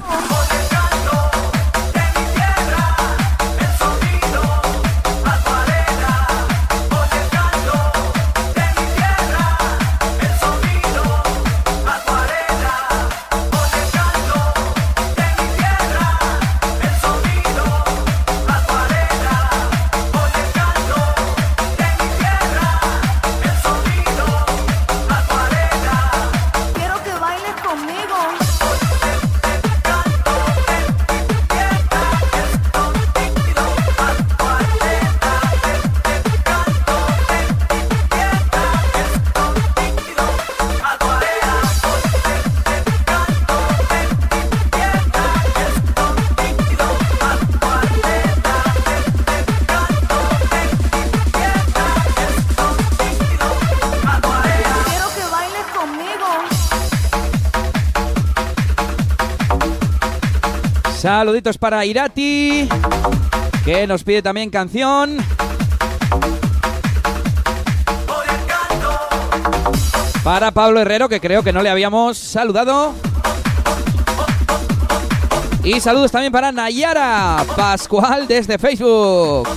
Saluditos 61.25 61.57
para 61.57 61.87
Irati, 61.87 62.69
que 63.65 63.87
nos 63.87 64.05
pide 64.05 64.21
también 64.21 64.51
canción. 64.51 65.17
Para 70.23 70.51
Pablo 70.51 70.81
Herrero, 70.81 71.09
que 71.09 71.21
creo 71.21 71.43
que 71.43 71.51
no 71.51 71.63
le 71.63 71.71
habíamos 71.71 72.19
saludado. 72.19 72.93
Y 75.63 75.81
saludos 75.81 76.13
también 76.13 76.31
para 76.31 76.53
Nayara 76.53 77.43
Pascual 77.57 78.29
desde 78.29 78.59
Facebook. 78.59 79.49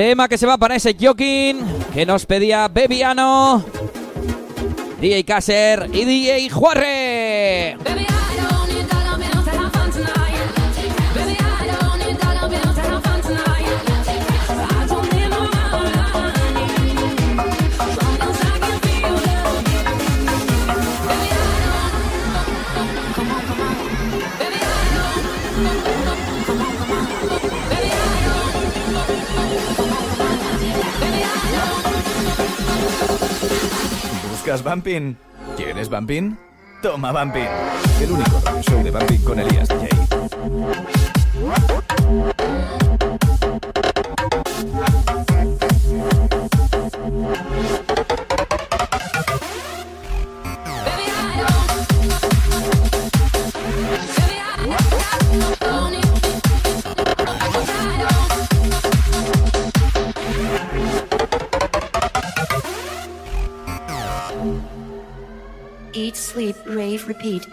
Tema 0.00 0.28
que 0.28 0.38
se 0.38 0.46
va 0.46 0.56
para 0.56 0.76
ese 0.76 0.96
Jokin 0.98 1.60
que 1.92 2.06
nos 2.06 2.24
pedía 2.24 2.66
Bebiano, 2.68 3.62
DJ 4.98 5.24
Kasser 5.24 5.90
y 5.92 6.06
DJ 6.06 6.48
Juarre. 6.48 7.09
¿Buscas 34.50 34.64
Bumping? 34.64 35.16
¿Quieres 35.56 35.88
Bumping? 35.88 36.36
Toma 36.82 37.12
Bumping. 37.12 37.46
El 38.02 38.10
único 38.10 38.42
show 38.68 38.82
de 38.82 38.90
Bumping 38.90 39.22
con 39.22 39.38
Elías 39.38 39.69
repeat. 67.20 67.49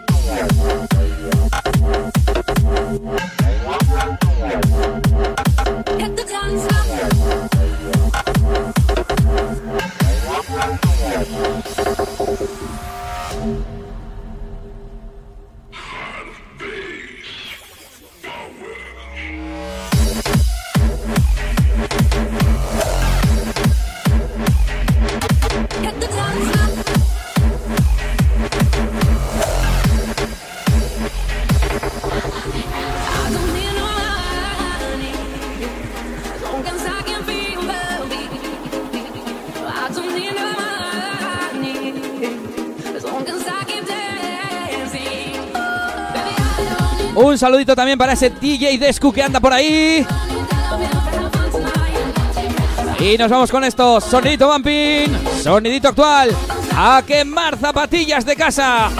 Un 47.38 47.40
saludito 47.40 47.76
también 47.76 47.96
para 47.96 48.14
ese 48.14 48.30
DJ 48.30 48.78
Descu 48.78 49.12
que 49.12 49.22
anda 49.22 49.38
por 49.38 49.52
ahí. 49.52 50.04
Y 52.98 53.16
nos 53.16 53.30
vamos 53.30 53.48
con 53.48 53.62
esto, 53.62 54.00
sonidito 54.00 54.48
vamping, 54.48 55.06
sonidito 55.40 55.90
actual, 55.90 56.30
a 56.76 57.00
quemar 57.06 57.56
zapatillas 57.56 58.26
de 58.26 58.34
casa. 58.34 58.90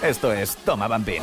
Esto 0.00 0.32
es 0.32 0.56
Toma 0.64 0.88
Bambín. 0.88 1.22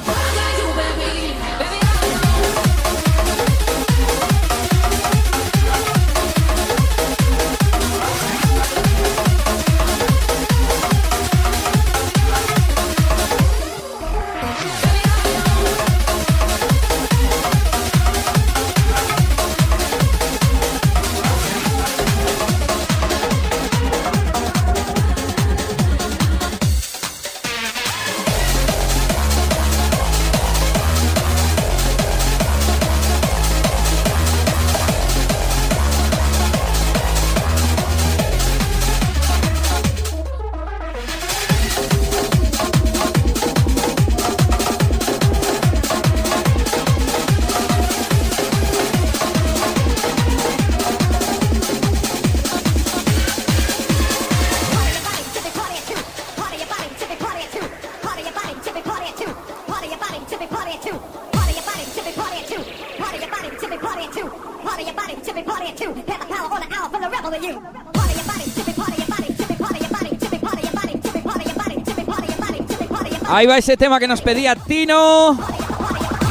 Ahí 73.37 73.45
va 73.45 73.55
ese 73.55 73.77
tema 73.77 73.99
que 73.99 74.07
nos 74.07 74.19
pedía 74.19 74.55
Tino. 74.55 75.37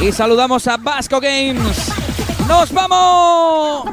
Y 0.01 0.11
saludamos 0.11 0.67
a 0.67 0.75
Vasco 0.75 1.21
Games. 1.21 1.89
¡Nos 2.49 2.69
vamos! 2.73 3.85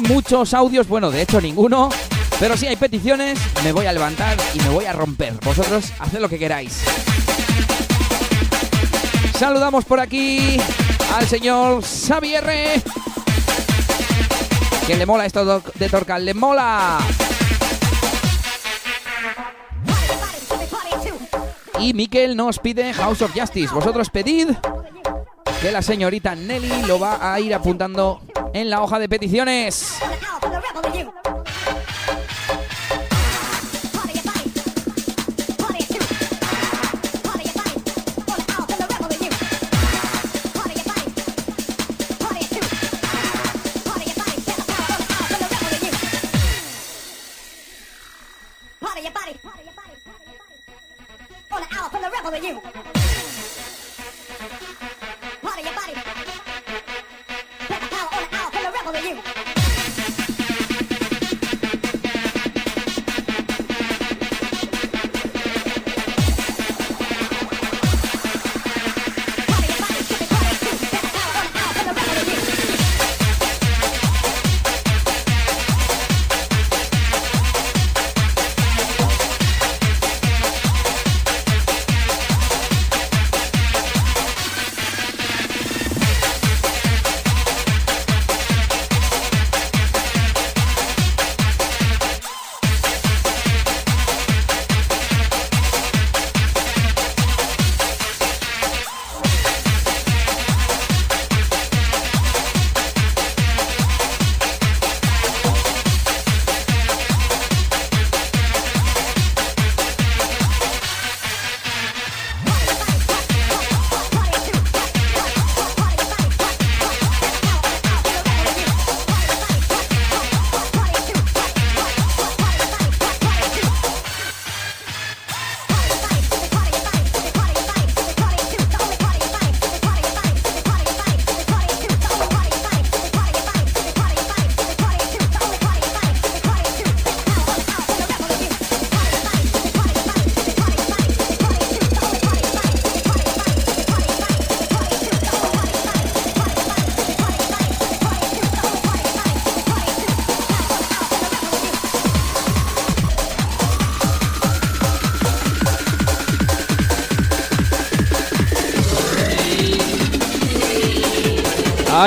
Muchos 0.00 0.54
audios, 0.54 0.88
bueno, 0.88 1.10
de 1.10 1.22
hecho 1.22 1.40
ninguno, 1.40 1.90
pero 2.38 2.56
sí 2.56 2.66
hay 2.66 2.76
peticiones, 2.76 3.38
me 3.62 3.72
voy 3.72 3.86
a 3.86 3.92
levantar 3.92 4.36
y 4.54 4.58
me 4.60 4.68
voy 4.70 4.84
a 4.86 4.92
romper. 4.92 5.34
Vosotros 5.44 5.92
haced 5.98 6.18
lo 6.18 6.28
que 6.28 6.38
queráis. 6.38 6.82
Saludamos 9.38 9.84
por 9.84 10.00
aquí 10.00 10.58
al 11.14 11.26
señor 11.26 11.82
Xavier, 11.82 12.82
que 14.86 14.96
le 14.96 15.06
mola 15.06 15.26
esto 15.26 15.62
de 15.74 15.88
Torcal, 15.88 16.24
le 16.24 16.34
mola. 16.34 16.98
Y 21.78 21.94
Miquel 21.94 22.36
nos 22.36 22.58
pide 22.58 22.92
House 22.92 23.22
of 23.22 23.32
Justice. 23.34 23.72
Vosotros 23.72 24.10
pedid 24.10 24.50
que 25.62 25.72
la 25.72 25.80
señorita 25.80 26.34
Nelly 26.34 26.82
lo 26.86 26.98
va 26.98 27.32
a 27.32 27.40
ir 27.40 27.54
apuntando 27.54 28.20
en 28.52 28.70
la 28.70 28.82
hoja 28.82 28.98
de 28.98 29.08
peticiones. 29.08 30.00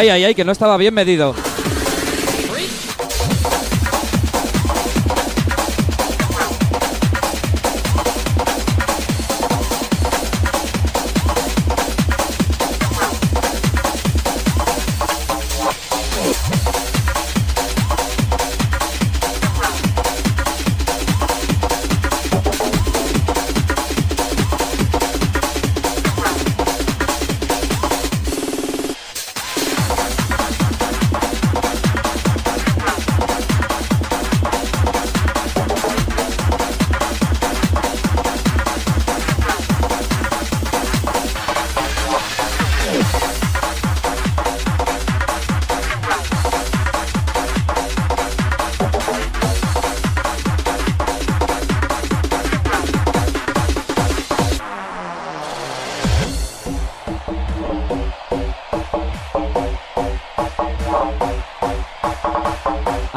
Ay, 0.04 0.10
ay, 0.10 0.24
ay, 0.26 0.36
que 0.36 0.44
no 0.44 0.52
estaba 0.52 0.76
bien 0.76 0.94
medido. 0.94 1.34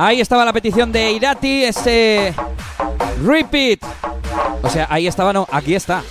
Ahí 0.07 0.21
estaba 0.21 0.45
la 0.45 0.53
petición 0.53 0.93
de 0.93 1.11
Irati, 1.11 1.65
ese 1.65 2.33
repeat. 3.25 3.81
O 4.63 4.71
sea, 4.71 4.87
ahí 4.89 5.09
estaba, 5.09 5.33
no, 5.33 5.49
aquí 5.51 5.75
está. 5.75 6.05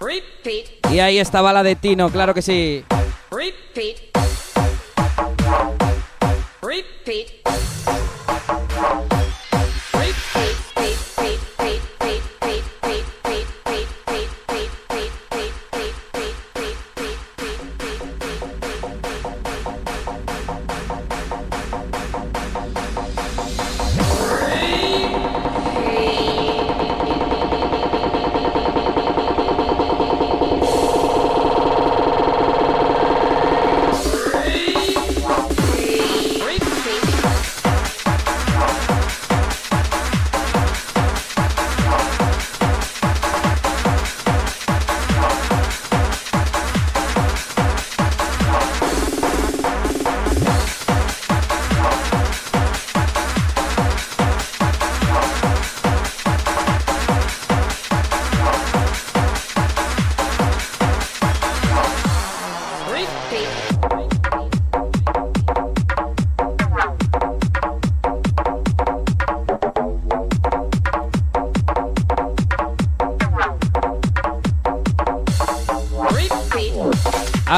Repeat, 0.00 0.90
Y 0.90 1.00
ahí 1.00 1.18
estaba 1.18 1.52
la 1.52 1.62
de 1.62 1.76
Tino, 1.76 2.08
claro 2.08 2.32
que 2.32 2.40
sí. 2.40 2.82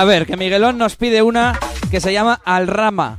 A 0.00 0.04
ver, 0.04 0.24
que 0.24 0.38
Miguelón 0.38 0.78
nos 0.78 0.96
pide 0.96 1.20
una 1.20 1.60
que 1.90 2.00
se 2.00 2.10
llama 2.10 2.40
Alrama. 2.46 3.18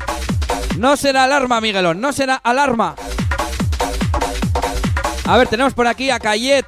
No 0.80 0.98
será 0.98 1.26
alarma, 1.26 1.62
Miguelón, 1.62 2.02
no 2.02 2.12
será 2.12 2.38
alarma. 2.38 2.96
A 5.26 5.38
ver, 5.38 5.48
tenemos 5.48 5.76
por 5.76 5.86
aquí 5.86 6.10
a 6.10 6.20
Cayet 6.20 6.66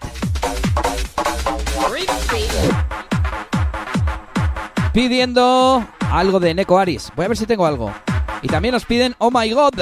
pidiendo 4.93 5.83
algo 6.11 6.39
de 6.39 6.53
Neko 6.53 6.77
Aris. 6.77 7.11
Voy 7.15 7.25
a 7.25 7.29
ver 7.29 7.37
si 7.37 7.47
tengo 7.47 7.65
algo. 7.65 7.91
Y 8.43 8.49
también 8.49 8.73
nos 8.73 8.85
piden 8.85 9.15
Oh 9.17 9.31
My 9.31 9.51
God. 9.51 9.81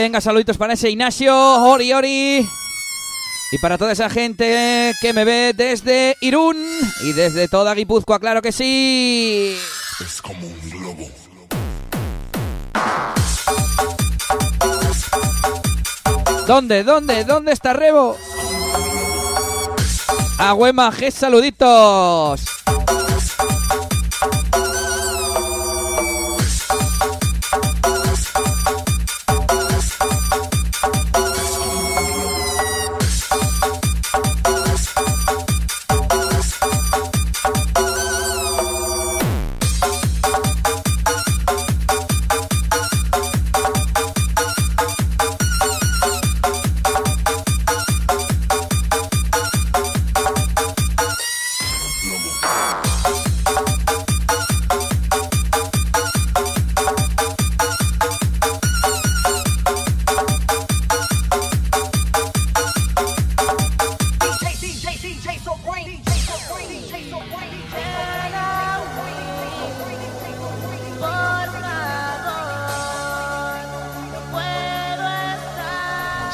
Venga, 0.00 0.20
saluditos 0.20 0.56
para 0.56 0.74
ese 0.74 0.90
Ignacio, 0.90 1.34
Ori 1.34 1.92
Ori. 1.92 2.48
Y 3.50 3.58
para 3.60 3.76
toda 3.76 3.90
esa 3.90 4.08
gente 4.08 4.94
que 5.00 5.12
me 5.12 5.24
ve 5.24 5.52
desde 5.56 6.16
Irún 6.20 6.56
y 7.02 7.12
desde 7.14 7.48
toda 7.48 7.74
Guipúzcoa, 7.74 8.20
claro 8.20 8.40
que 8.40 8.52
sí. 8.52 9.58
Es 9.98 10.22
como 10.22 10.46
un 10.46 10.70
globo. 10.70 11.10
¿Dónde, 16.46 16.84
dónde, 16.84 17.24
dónde 17.24 17.50
está 17.50 17.72
Rebo? 17.72 18.16
Agüema 20.38 20.92
G, 20.92 21.10
saluditos. 21.10 22.47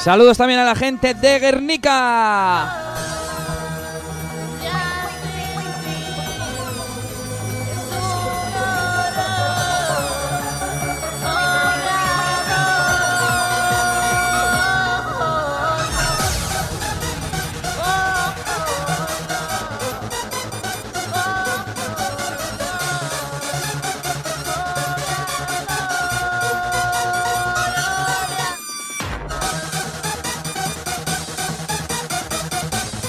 Saludos 0.04 0.36
también 0.36 0.60
a 0.60 0.66
la 0.66 0.74
gente 0.74 1.14
de 1.14 1.38
Guernica. 1.38 2.83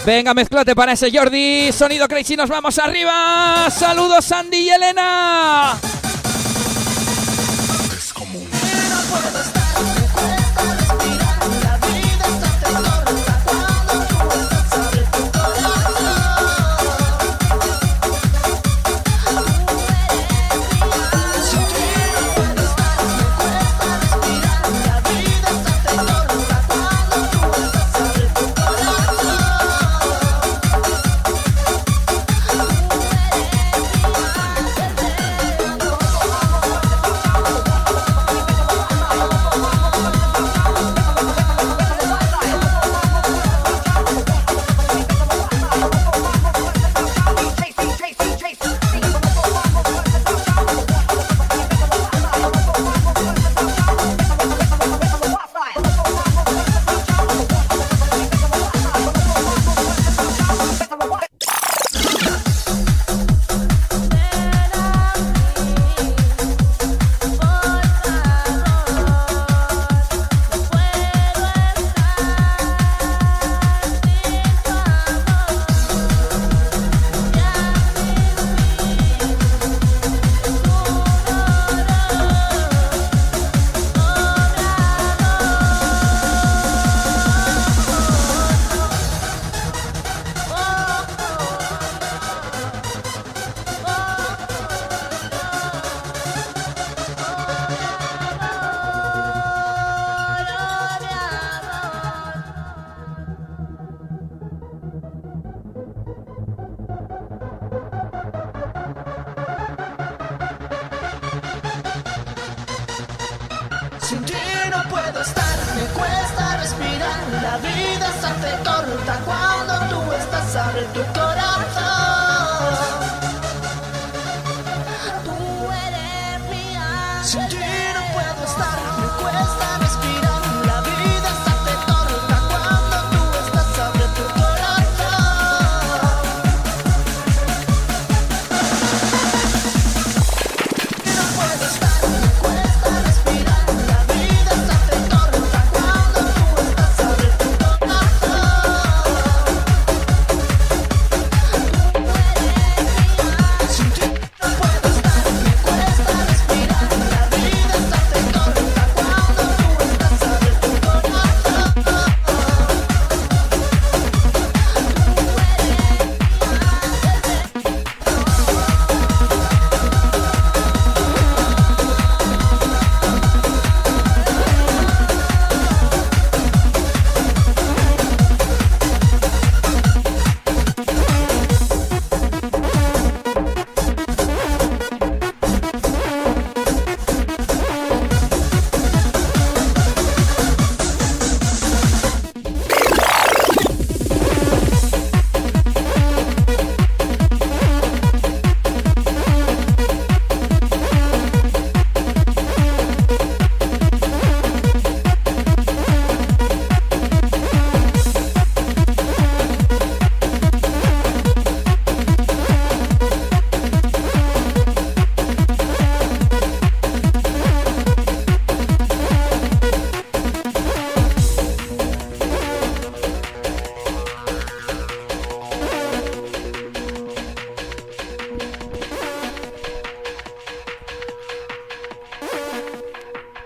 Venga, 0.06 0.36
mezclate 0.36 0.76
para 0.76 0.92
ese 0.92 1.10
Jordi. 1.12 1.72
Sonido 1.72 2.08
Crazy, 2.08 2.36
nos 2.36 2.48
vamos 2.48 2.78
arriba. 2.78 3.68
Saludos, 3.72 4.24
Sandy 4.24 4.58
y 4.58 4.70
Elena. 4.70 5.80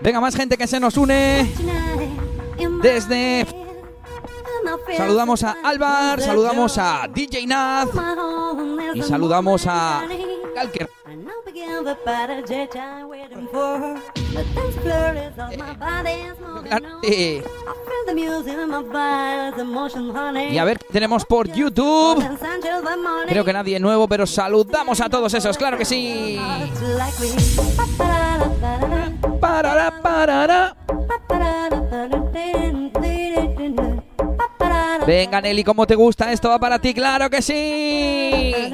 Venga, 0.00 0.20
más 0.20 0.34
gente 0.34 0.56
que 0.56 0.66
se 0.66 0.80
nos 0.80 0.96
une. 0.96 1.50
Desde. 2.82 3.46
Saludamos 4.96 5.42
a 5.42 5.56
Álvar, 5.64 6.20
saludamos 6.20 6.78
a 6.78 7.08
DJ 7.12 7.46
Naz 7.46 7.88
y 8.94 9.02
saludamos 9.02 9.66
a 9.66 10.02
Calker. 10.54 10.88
Eh, 17.02 17.42
Y 20.52 20.58
a 20.58 20.64
ver 20.64 20.78
tenemos 20.92 21.24
por 21.24 21.50
YouTube. 21.50 22.22
Creo 23.28 23.44
que 23.44 23.52
nadie 23.52 23.80
nuevo, 23.80 24.06
pero 24.08 24.26
saludamos 24.26 25.00
a 25.00 25.08
todos 25.08 25.32
esos, 25.34 25.56
claro 25.56 25.76
que 25.78 25.84
sí. 25.84 26.38
Parará, 29.50 29.90
parará. 30.00 30.76
Venga, 35.04 35.40
Nelly, 35.40 35.64
¿cómo 35.64 35.88
te 35.88 35.96
gusta 35.96 36.30
esto? 36.30 36.48
Va 36.48 36.60
para 36.60 36.78
ti, 36.78 36.94
claro 36.94 37.28
que 37.28 37.42
sí. 37.42 38.70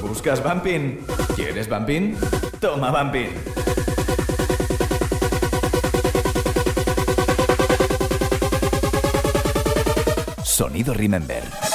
¿Buscas 0.00 0.42
Bumping? 0.44 1.04
¿Quieres 1.34 1.68
Bumping? 1.68 2.16
Toma 2.60 2.90
Bumping. 2.92 3.30
Sonido 10.44 10.94
Remember. 10.94 11.69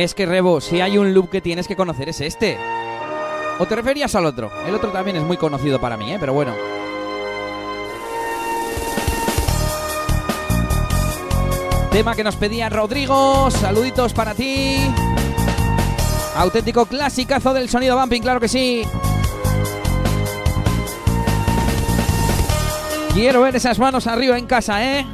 Es 0.00 0.14
que 0.14 0.24
Rebo, 0.24 0.62
si 0.62 0.80
hay 0.80 0.96
un 0.96 1.12
loop 1.12 1.28
que 1.28 1.42
tienes 1.42 1.68
que 1.68 1.76
conocer 1.76 2.08
es 2.08 2.22
este. 2.22 2.56
¿O 3.58 3.66
te 3.66 3.76
referías 3.76 4.14
al 4.14 4.24
otro? 4.24 4.50
El 4.66 4.74
otro 4.74 4.90
también 4.90 5.18
es 5.18 5.22
muy 5.22 5.36
conocido 5.36 5.78
para 5.78 5.98
mí, 5.98 6.10
¿eh? 6.10 6.16
Pero 6.18 6.32
bueno. 6.32 6.54
Tema 11.92 12.16
que 12.16 12.24
nos 12.24 12.36
pedía 12.36 12.70
Rodrigo. 12.70 13.50
Saluditos 13.50 14.14
para 14.14 14.34
ti. 14.34 14.78
Auténtico 16.34 16.86
clasicazo 16.86 17.52
del 17.52 17.68
sonido 17.68 17.98
bumping, 17.98 18.22
claro 18.22 18.40
que 18.40 18.48
sí. 18.48 18.84
Quiero 23.12 23.42
ver 23.42 23.54
esas 23.54 23.78
manos 23.78 24.06
arriba 24.06 24.38
en 24.38 24.46
casa, 24.46 24.82
¿eh? 24.82 25.06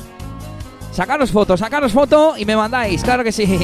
Sacaros 0.93 1.33
fotos, 1.33 1.59
sacaros 1.59 1.91
foto 1.91 2.37
y 2.39 2.45
me 2.45 2.55
mandáis, 2.55 3.03
claro 3.03 3.25
que 3.25 3.33
sí. 3.33 3.59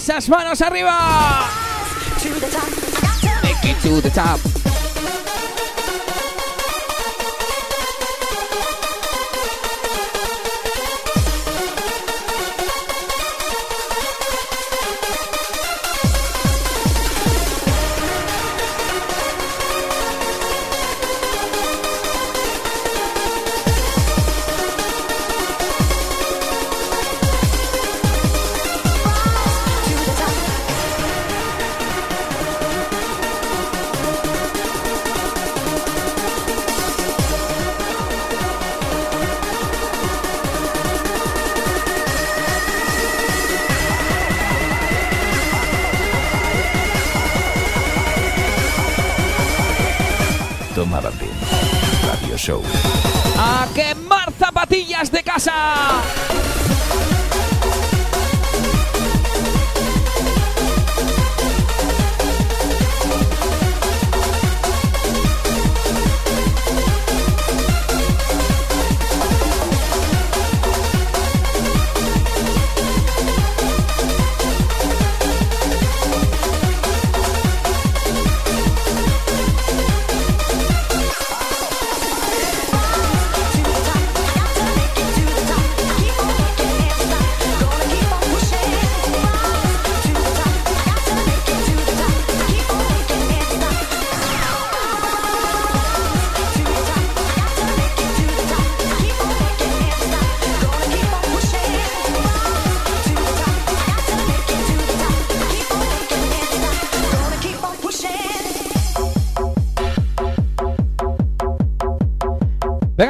Esas 0.00 0.30
manos 0.30 0.62
arriba. 0.62 1.46
Make 3.42 3.70
it 3.70 3.82
to 3.82 4.00
the 4.00 4.08
top. 4.08 4.59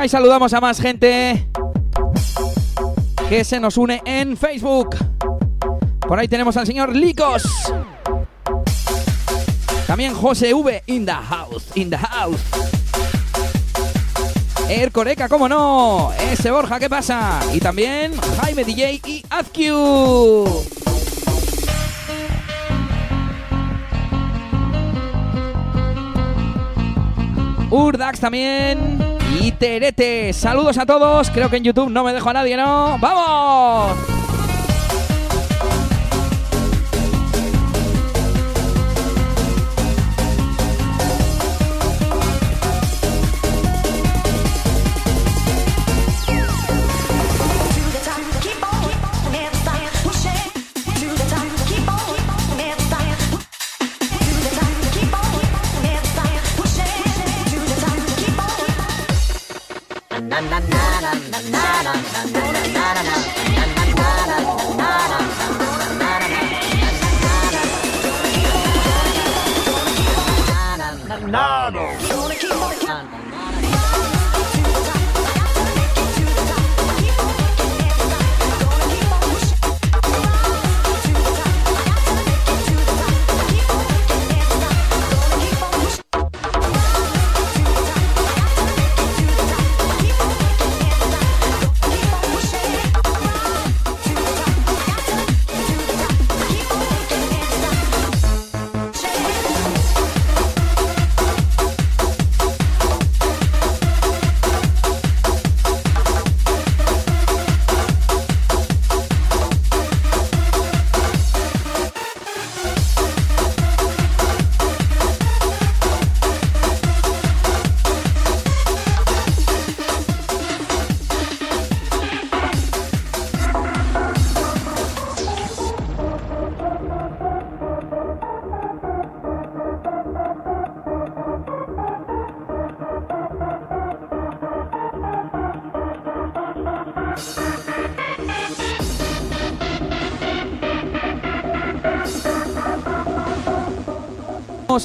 Y 0.03 0.09
saludamos 0.09 0.55
a 0.55 0.63
más 0.63 0.81
gente 0.81 1.47
que 3.29 3.45
se 3.45 3.61
nos 3.61 3.77
une 3.77 4.01
en 4.07 4.35
Facebook. 4.35 4.97
Por 6.01 6.19
ahí 6.19 6.27
tenemos 6.27 6.57
al 6.57 6.67
señor 6.67 6.97
Licos. 6.97 7.43
También 9.87 10.15
José 10.15 10.55
V 10.55 10.83
in 10.87 11.05
the 11.05 11.13
house, 11.13 11.67
in 11.75 11.91
the 11.91 11.99
house. 11.99 12.41
Ercoreca, 14.71 15.29
cómo 15.29 15.47
no. 15.51 16.13
Ese 16.33 16.51
Borja, 16.51 16.79
¿qué 16.79 16.89
pasa? 16.89 17.39
Y 17.53 17.61
también 17.61 18.15
Jaime 18.41 18.65
DJ 18.65 19.03
y 19.05 19.23
Azq. 19.29 19.59
Urdax 27.71 28.19
también. 28.19 29.00
Y 29.39 29.53
Terete. 29.53 30.33
Saludos 30.33 30.79
a 30.79 30.87
todos. 30.87 31.31
Creo 31.31 31.49
que 31.49 31.57
en 31.57 31.65
YouTube 31.65 31.91
no 31.91 32.03
me 32.05 32.13
dejo 32.13 32.31
a 32.31 32.33
nadie, 32.33 32.57
¿no? 32.57 32.99
¡Vamos! 32.99 34.10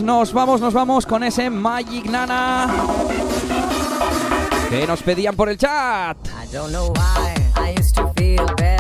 Nos, 0.02 0.34
vamos, 0.34 0.60
nos 0.60 0.74
vamos 0.74 1.06
con 1.06 1.24
ese 1.24 1.50
Magic 1.50 2.06
Nana 2.06 2.68
que 4.70 4.86
nos 4.86 5.02
pedían 5.02 5.36
por 5.36 5.48
el 5.50 5.58
chat. 5.58 6.18
I 6.28 6.52
don't 6.52 6.72
know 6.72 6.92
why 6.92 7.36
I 7.56 7.76
used 7.80 7.96
to 7.96 8.12
feel 8.18 8.46
better 8.58 8.75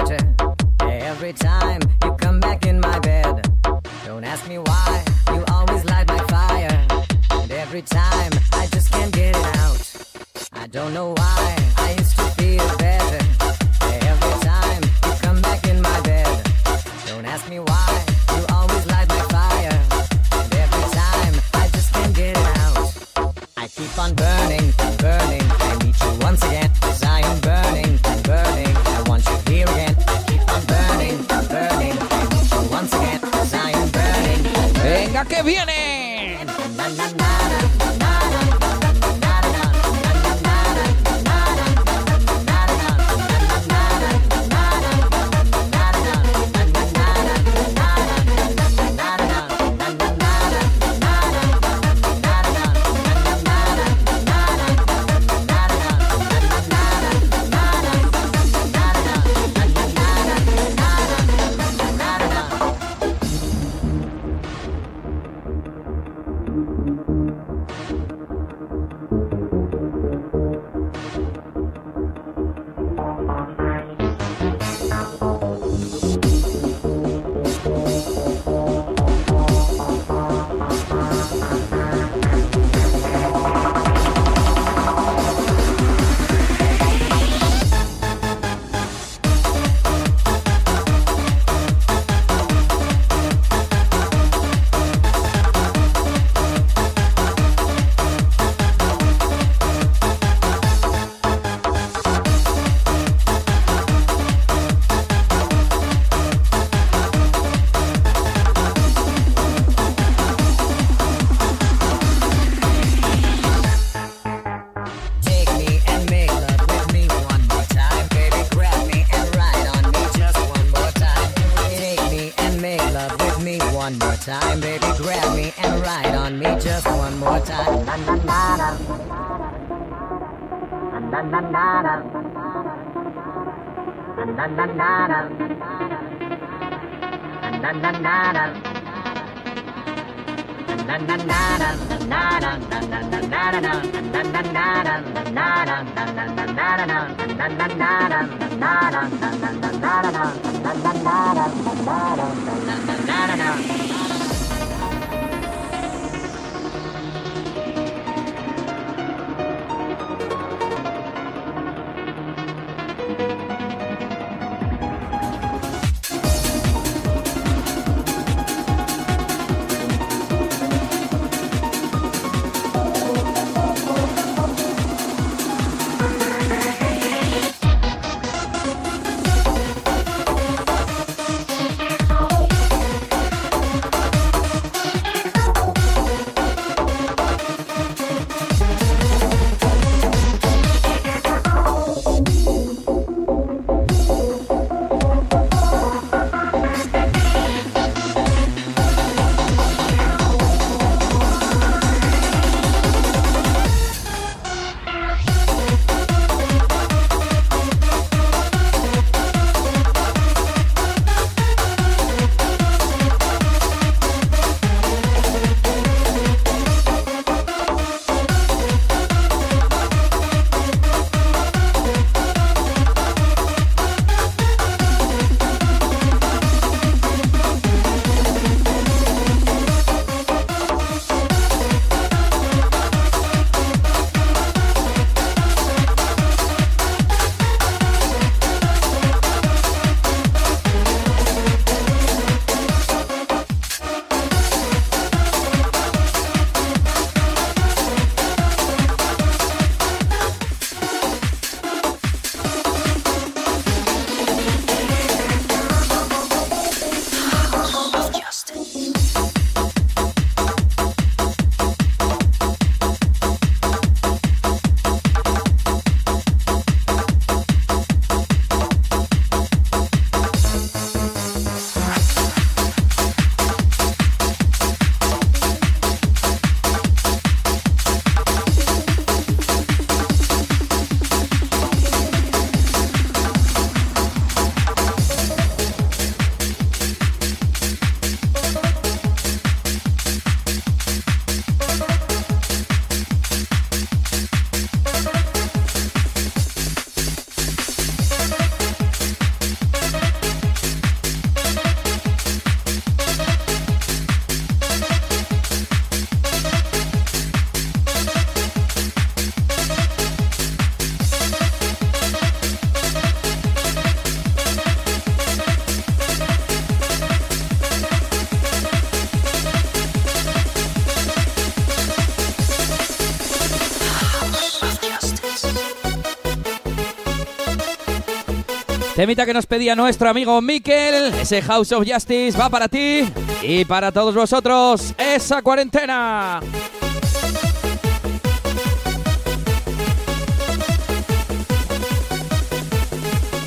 Temita 328.96 329.26
que 329.26 329.34
nos 329.34 329.46
pedía 329.46 329.76
nuestro 329.76 330.10
amigo 330.10 330.42
Mikel, 330.42 331.14
ese 331.20 331.42
House 331.42 331.74
of 331.74 331.86
Justice 331.86 332.38
va 332.38 332.50
para 332.50 332.70
ti. 332.70 333.04
Y 333.42 333.66
para 333.66 333.92
todos 333.92 334.16
vosotros, 334.16 334.94
esa 334.98 335.42
cuarentena. 335.42 336.40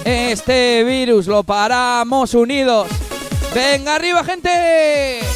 Este 0.04 0.84
virus 0.84 1.26
lo 1.26 1.42
paramos 1.42 2.34
unidos. 2.34 2.88
Venga 3.54 3.94
arriba, 3.94 4.22
gente. 4.24 5.27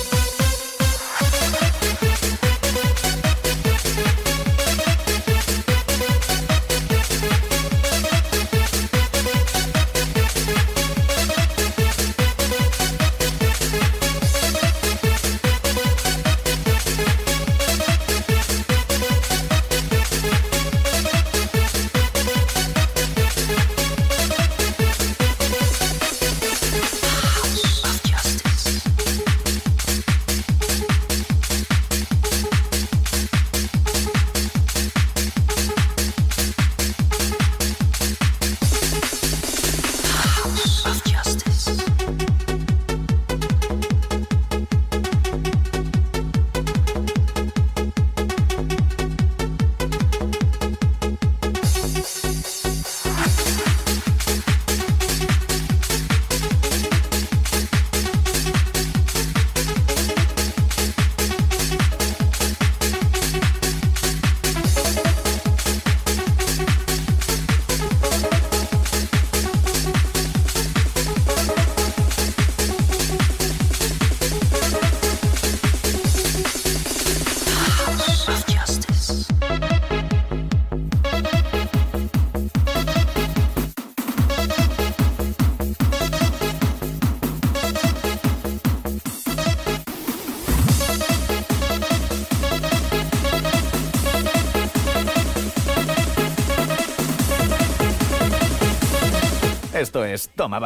Toma 100.37 100.61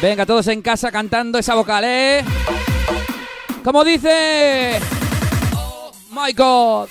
Venga, 0.00 0.24
todos 0.24 0.46
en 0.46 0.62
casa 0.62 0.90
cantando 0.90 1.38
esa 1.38 1.54
vocal, 1.54 1.84
¿eh? 1.84 2.24
Como 3.62 3.84
dice... 3.84 4.80
Oh 5.54 5.92
my 6.10 6.32
God. 6.32 6.88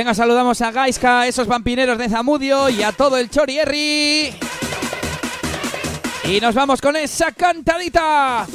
Venga, 0.00 0.14
saludamos 0.14 0.58
a 0.62 0.70
Gaiska, 0.70 1.26
esos 1.26 1.46
vampineros 1.46 1.98
de 1.98 2.08
Zamudio 2.08 2.70
y 2.70 2.82
a 2.82 2.90
todo 2.90 3.18
el 3.18 3.28
Chorierri. 3.28 4.32
Y 6.24 6.40
nos 6.40 6.54
vamos 6.54 6.80
con 6.80 6.96
esa 6.96 7.32
cantadita. 7.32 8.46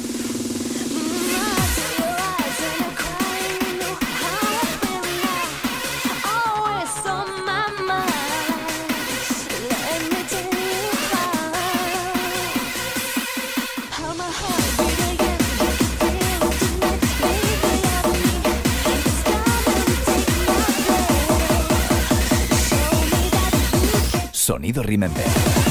Sonido 24.66 24.82
Remember. 24.82 25.65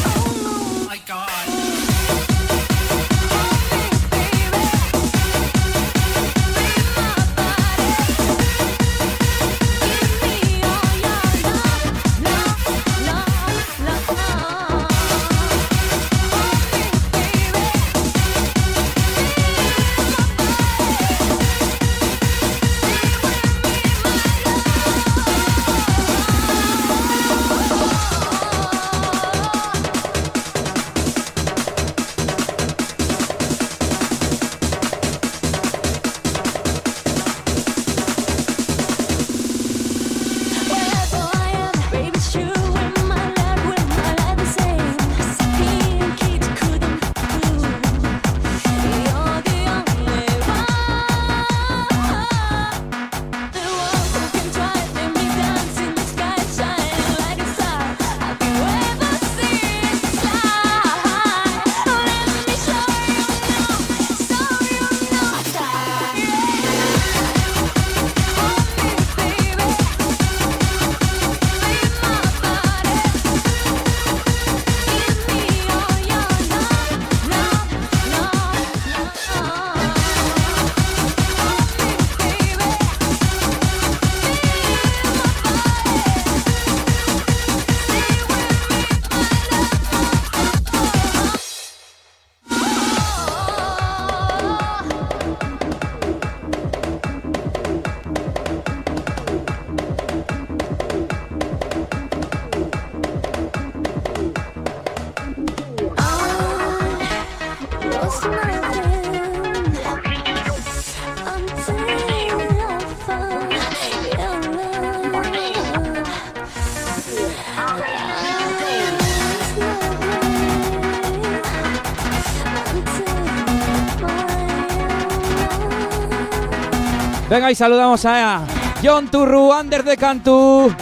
Venga 127.30 127.50
y 127.52 127.56
saludamos 127.56 128.06
a 128.06 128.46
John 128.84 129.10
Turru, 129.10 129.52
Ander 129.52 129.84
de 129.84 129.98
Cantú. 129.98 130.74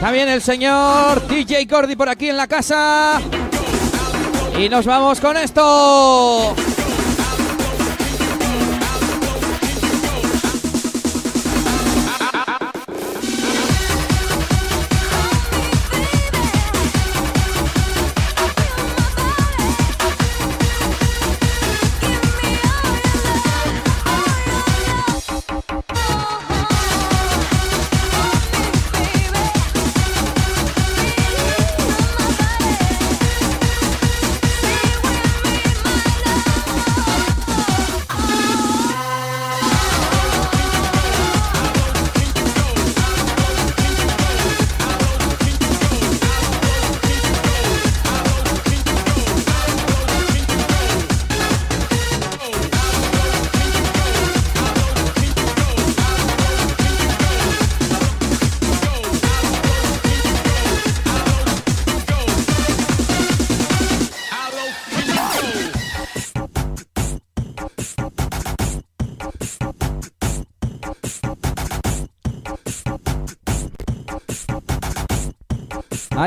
También 0.00 0.28
el 0.28 0.40
señor 0.40 1.26
DJ 1.28 1.66
Cordy 1.66 1.96
por 1.96 2.08
aquí 2.08 2.30
en 2.30 2.36
la 2.36 2.46
casa. 2.46 3.20
Y 4.58 4.68
nos 4.68 4.86
vamos 4.86 5.20
con 5.20 5.36
esto. 5.36 6.54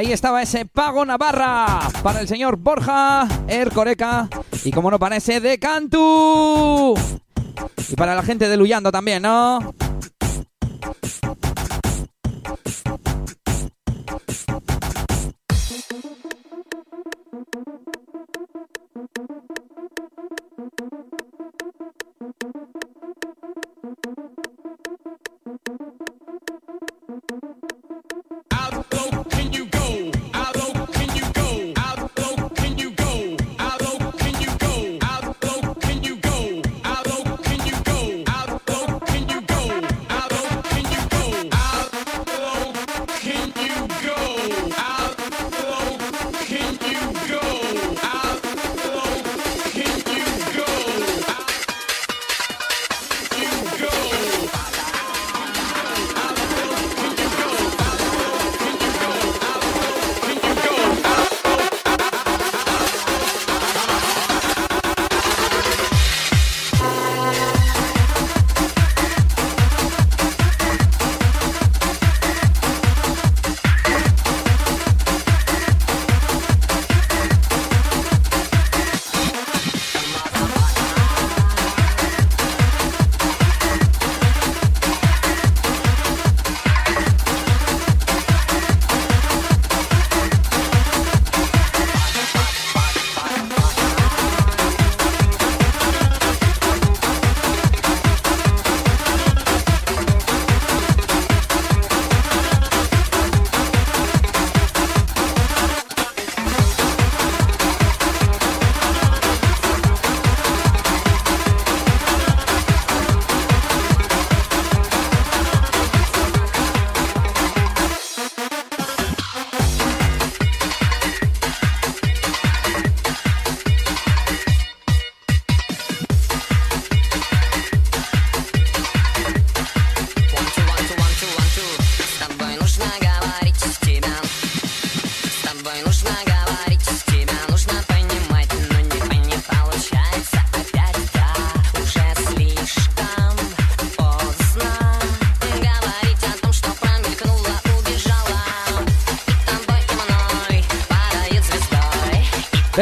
Ahí 0.05 0.13
estaba 0.13 0.43
ese 0.43 0.67
pago 0.67 1.03
Navarra 1.03 1.79
para 2.03 2.21
el 2.21 2.27
señor 2.27 2.57
Borja 2.57 3.27
Ercoreca 3.47 4.29
y 4.63 4.71
como 4.71 4.91
no 4.91 4.99
para 4.99 5.15
ese 5.15 5.39
de 5.39 5.57
Cantu. 5.57 6.93
Y 7.89 7.95
para 7.95 8.13
la 8.13 8.21
gente 8.21 8.47
de 8.47 8.55
Luyando 8.55 8.91
también, 8.91 9.23
¿no? 9.23 9.73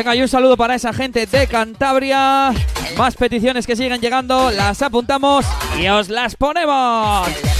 Venga, 0.04 0.18
y 0.18 0.22
un 0.22 0.28
saludo 0.28 0.58
para 0.58 0.76
esa 0.76 0.92
gente 0.92 1.26
de 1.26 1.48
Cantabria. 1.48 2.52
Más 2.98 3.16
peticiones 3.16 3.66
que 3.66 3.78
siguen 3.78 4.02
llegando, 4.02 4.52
las 4.52 4.82
apuntamos 4.82 5.46
y 5.80 5.88
os 5.88 6.10
las 6.10 6.36
ponemos. 6.36 7.53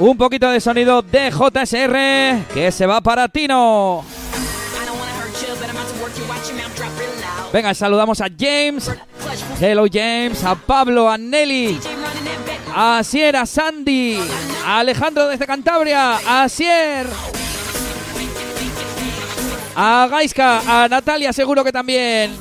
Un 0.00 0.16
poquito 0.16 0.48
de 0.48 0.62
sonido 0.62 1.02
de 1.02 1.30
JSR 1.30 2.54
que 2.54 2.72
se 2.72 2.86
va 2.86 3.02
para 3.02 3.28
Tino. 3.28 4.02
Venga, 7.52 7.74
saludamos 7.74 8.18
a 8.22 8.28
James. 8.28 8.90
Hello 9.60 9.84
James, 9.92 10.42
a 10.42 10.54
Pablo, 10.54 11.10
a 11.10 11.18
Nelly, 11.18 11.78
a 12.74 13.04
Sier, 13.04 13.36
a 13.36 13.44
Sandy, 13.44 14.18
a 14.64 14.78
Alejandro 14.78 15.28
desde 15.28 15.46
Cantabria, 15.46 16.18
a 16.26 16.48
Sier, 16.48 17.06
a 19.76 20.08
Gaiska, 20.10 20.84
a 20.84 20.88
Natalia 20.88 21.34
seguro 21.34 21.62
que 21.62 21.72
también. 21.72 22.34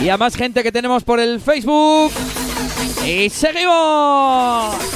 Y 0.00 0.08
a 0.08 0.16
más 0.16 0.34
gente 0.34 0.62
que 0.62 0.72
tenemos 0.72 1.04
por 1.04 1.20
el 1.20 1.42
Facebook. 1.42 2.10
Y 3.04 3.28
seguimos. 3.28 4.87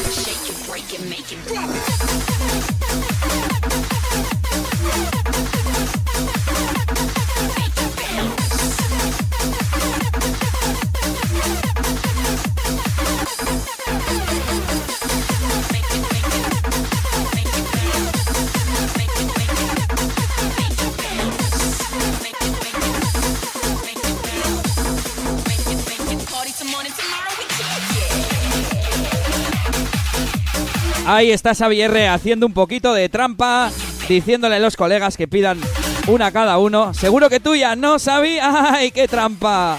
Ahí 31.12 31.30
está 31.30 31.54
Xavier 31.54 32.08
haciendo 32.08 32.46
un 32.46 32.54
poquito 32.54 32.94
de 32.94 33.10
trampa, 33.10 33.70
diciéndole 34.08 34.56
a 34.56 34.58
los 34.60 34.78
colegas 34.78 35.18
que 35.18 35.28
pidan 35.28 35.60
una 36.06 36.32
cada 36.32 36.56
uno. 36.56 36.94
Seguro 36.94 37.28
que 37.28 37.38
tuya 37.38 37.76
no 37.76 37.98
sabía. 37.98 38.72
¡Ay, 38.72 38.92
qué 38.92 39.06
trampa! 39.06 39.76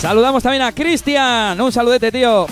Saludamos 0.00 0.40
también 0.40 0.62
a 0.62 0.70
Cristian. 0.70 1.60
Un 1.60 1.72
saludete, 1.72 2.12
tío. 2.12 2.46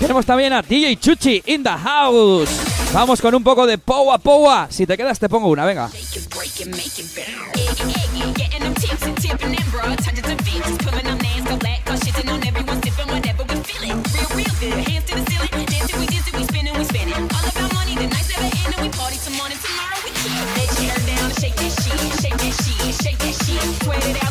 Tenemos 0.00 0.26
también 0.26 0.52
a 0.52 0.60
DJ 0.60 0.96
Chuchi 0.96 1.40
in 1.46 1.62
the 1.62 1.70
house. 1.70 2.50
Vamos 2.92 3.22
con 3.22 3.32
un 3.32 3.44
poco 3.44 3.68
de 3.68 3.78
powa 3.78 4.18
powa. 4.18 4.66
Si 4.70 4.88
te 4.88 4.96
quedas, 4.96 5.20
te 5.20 5.28
pongo 5.28 5.50
una, 5.50 5.64
venga. 5.64 5.88
party 19.14 19.30
some 19.30 19.36
morning 19.36 19.58
tomorrow 19.58 19.96
with 20.02 20.24
you. 20.24 20.30
Let 20.56 20.80
your 20.80 20.90
hair 20.90 21.16
down, 21.16 21.30
shake 21.34 21.56
that 21.56 21.72
shit, 21.82 22.20
shake 22.20 22.38
that 22.38 22.54
shit, 22.64 22.94
shake 23.02 23.18
that 23.18 23.34
shit, 23.44 23.82
sweat 23.82 24.06
it 24.06 24.16
out. 24.16 24.23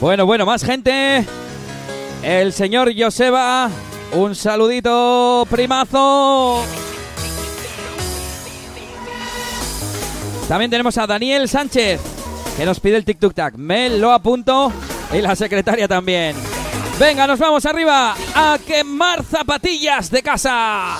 Bueno, 0.00 0.26
bueno, 0.26 0.44
más 0.44 0.62
gente. 0.64 1.24
El 2.22 2.52
señor 2.52 2.92
Joseba. 2.96 3.70
Un 4.12 4.34
saludito, 4.34 5.46
primazo. 5.50 6.62
También 10.48 10.70
tenemos 10.70 10.96
a 10.96 11.06
Daniel 11.08 11.48
Sánchez, 11.48 12.00
que 12.56 12.64
nos 12.64 12.78
pide 12.78 12.96
el 12.96 13.04
tic 13.04 13.18
tac. 13.34 13.56
Me 13.56 13.90
lo 13.90 14.12
apunto. 14.12 14.72
Y 15.12 15.20
la 15.20 15.34
secretaria 15.34 15.88
también. 15.88 16.36
Venga, 16.98 17.26
nos 17.26 17.38
vamos 17.38 17.64
arriba 17.66 18.14
a 18.34 18.58
quemar 18.66 19.24
zapatillas 19.24 20.10
de 20.10 20.22
casa. 20.22 20.98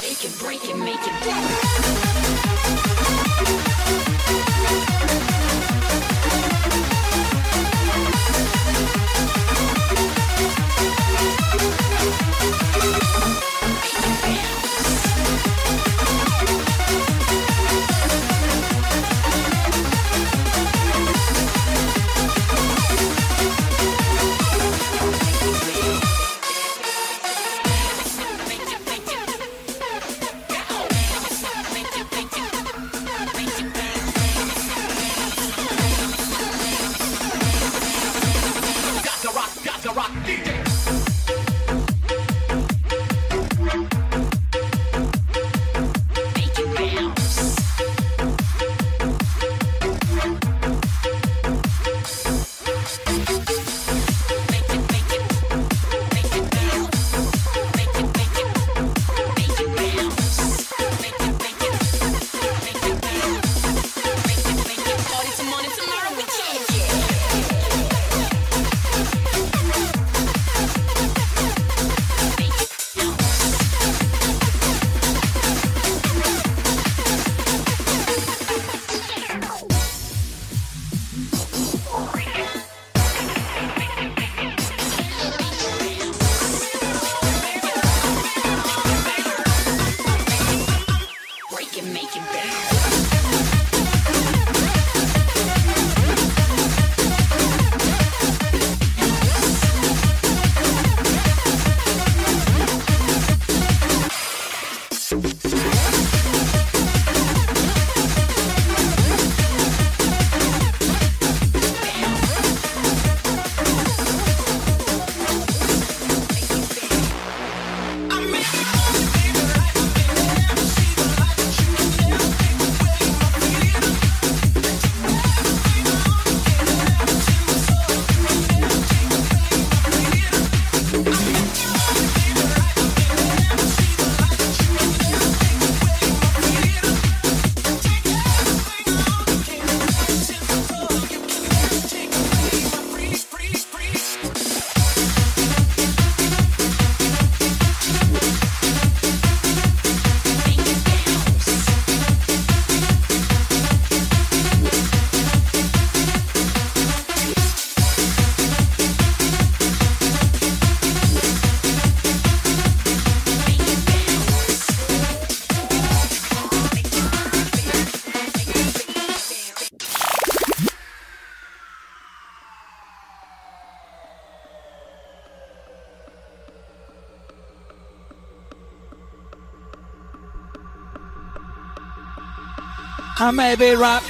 I 183.27 183.33
may 183.33 183.57
be 183.57 183.75
rap. 183.75 184.05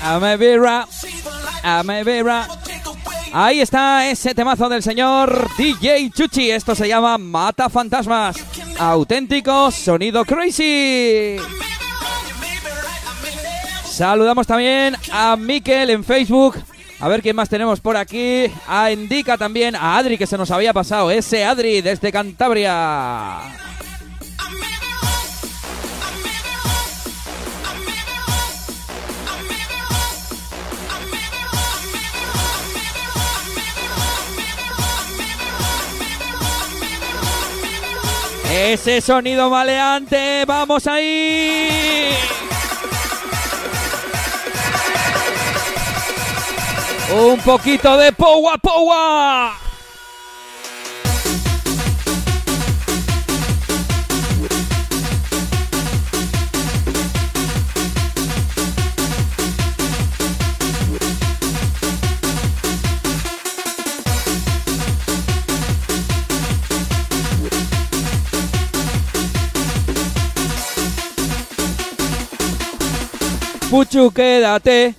I 0.00 0.18
may 0.20 0.56
rap. 0.56 0.88
I 1.64 2.22
rap. 2.22 2.48
Ahí 3.32 3.60
está 3.60 4.08
ese 4.08 4.36
temazo 4.36 4.68
del 4.68 4.84
señor 4.84 5.48
DJ 5.58 6.12
Chuchi. 6.14 6.52
Esto 6.52 6.76
se 6.76 6.86
llama 6.86 7.18
Mata 7.18 7.68
Fantasmas. 7.68 8.36
Auténtico 8.78 9.72
sonido 9.72 10.24
crazy. 10.24 11.38
Saludamos 13.84 14.46
también 14.46 14.94
a 15.10 15.34
Miquel 15.34 15.90
en 15.90 16.04
Facebook. 16.04 16.54
A 17.00 17.08
ver 17.08 17.22
quién 17.22 17.34
más 17.34 17.48
tenemos 17.48 17.80
por 17.80 17.96
aquí. 17.96 18.44
A 18.68 18.92
Indica 18.92 19.36
también. 19.36 19.74
A 19.74 19.96
Adri 19.96 20.16
que 20.16 20.28
se 20.28 20.38
nos 20.38 20.52
había 20.52 20.72
pasado. 20.72 21.10
Ese 21.10 21.44
Adri 21.44 21.80
desde 21.80 22.12
Cantabria. 22.12 23.65
Ese 38.50 39.00
sonido 39.00 39.50
maleante. 39.50 40.44
Vamos 40.46 40.86
ahí. 40.86 42.10
Un 47.14 47.38
poquito 47.40 47.96
de 47.96 48.12
powa 48.12 48.58
powa. 48.58 49.65
Puchu, 73.70 74.12
quédate. 74.12 74.94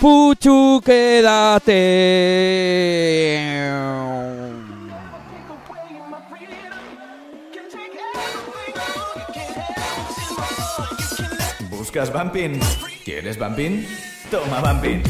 Puchu, 0.00 0.80
quédate. 0.84 1.72
¿Buscas 11.68 12.12
Bumping? 12.12 12.60
¿Quieres 13.04 13.36
Bumping? 13.38 13.84
Toma 14.30 14.60
Bumping. 14.60 15.02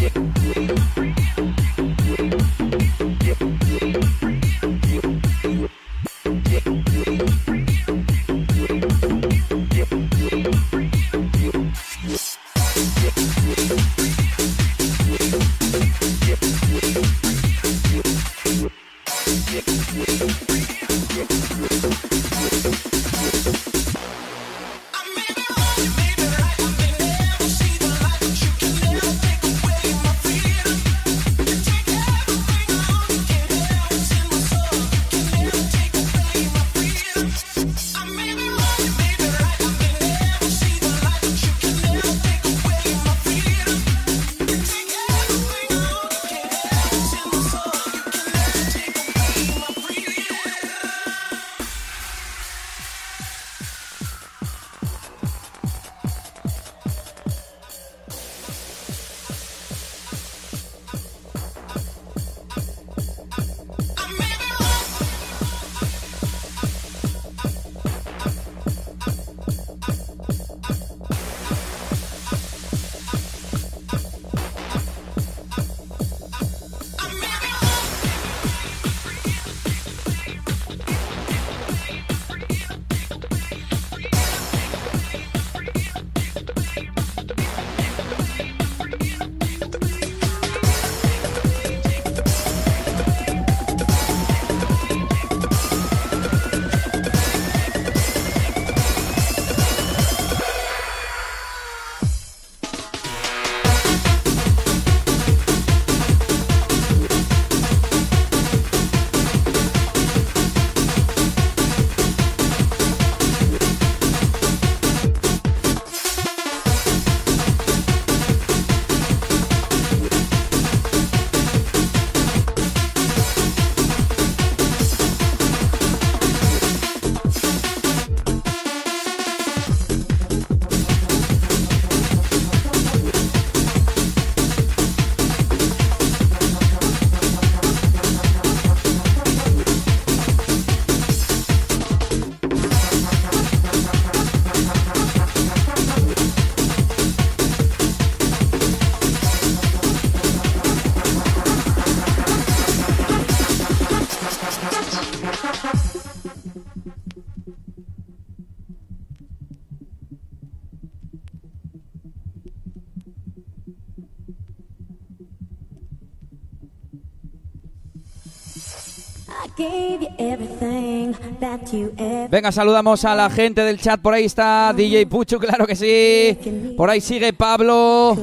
Venga, 172.30 172.52
saludamos 172.52 173.04
a 173.04 173.14
la 173.14 173.30
gente 173.30 173.62
del 173.62 173.78
chat. 173.78 174.00
Por 174.00 174.14
ahí 174.14 174.24
está 174.24 174.72
DJ 174.74 175.06
Puchu, 175.06 175.38
claro 175.38 175.66
que 175.66 175.76
sí. 175.76 176.74
Por 176.76 176.90
ahí 176.90 177.00
sigue 177.00 177.32
Pablo. 177.32 178.16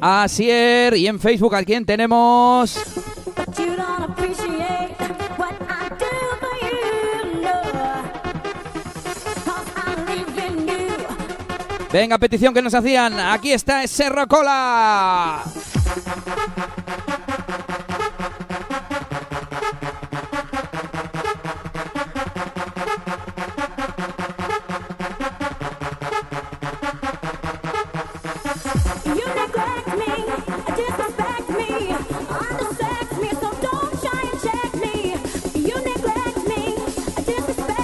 Asier. 0.00 0.96
Y 0.96 1.06
en 1.06 1.18
Facebook, 1.18 1.54
¿a 1.54 1.64
quién 1.64 1.84
tenemos? 1.84 2.78
Venga, 11.92 12.18
petición 12.18 12.54
que 12.54 12.62
nos 12.62 12.74
hacían. 12.74 13.18
Aquí 13.18 13.52
está 13.52 13.82
ese 13.82 14.08
Rocola. 14.08 15.42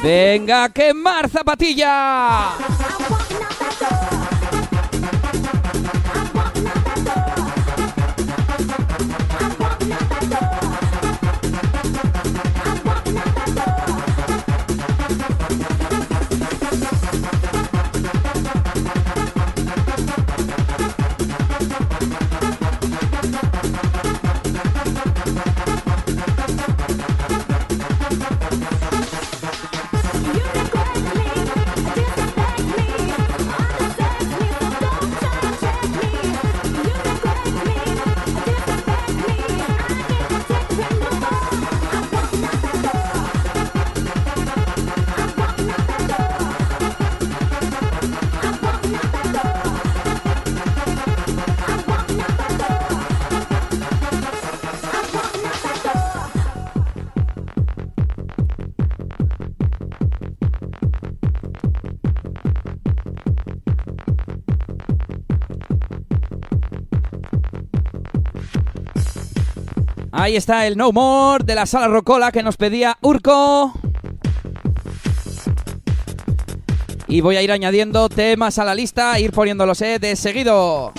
Venga, 0.06 0.68
quemar 0.70 1.26
zapatilla. 1.28 2.75
Ahí 70.26 70.34
está 70.34 70.66
el 70.66 70.76
No 70.76 70.90
More 70.90 71.44
de 71.44 71.54
la 71.54 71.66
sala 71.66 71.86
Rocola 71.86 72.32
que 72.32 72.42
nos 72.42 72.56
pedía 72.56 72.98
Urco. 73.00 73.72
Y 77.06 77.20
voy 77.20 77.36
a 77.36 77.42
ir 77.42 77.52
añadiendo 77.52 78.08
temas 78.08 78.58
a 78.58 78.64
la 78.64 78.74
lista, 78.74 79.20
ir 79.20 79.30
poniéndolos 79.30 79.80
eh, 79.82 80.00
de 80.00 80.16
seguido. 80.16 80.92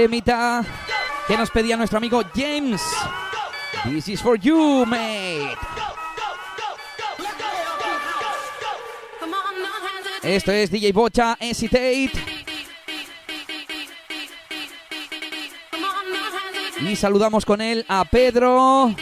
Temita 0.00 0.64
que 1.28 1.36
nos 1.36 1.50
pedía 1.50 1.76
nuestro 1.76 1.98
amigo 1.98 2.22
James. 2.34 2.80
This 3.84 4.08
is 4.08 4.22
for 4.22 4.38
you, 4.38 4.86
mate. 4.86 5.58
Esto 10.22 10.52
es 10.52 10.70
DJ 10.70 10.92
Bocha, 10.92 11.36
Hesitate. 11.38 12.12
Y 16.80 16.96
saludamos 16.96 17.44
con 17.44 17.60
él 17.60 17.84
a 17.86 18.06
Pedro, 18.06 18.94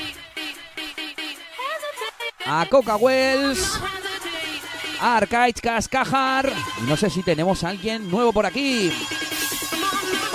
a 2.44 2.66
Coca 2.68 2.96
Wells, 2.96 3.80
a 5.00 5.18
Arcaiz 5.18 5.60
Cascajar. 5.60 6.52
No 6.88 6.96
sé 6.96 7.08
si 7.08 7.22
tenemos 7.22 7.62
a 7.62 7.68
alguien 7.68 8.10
nuevo 8.10 8.32
por 8.32 8.46
aquí. 8.46 8.92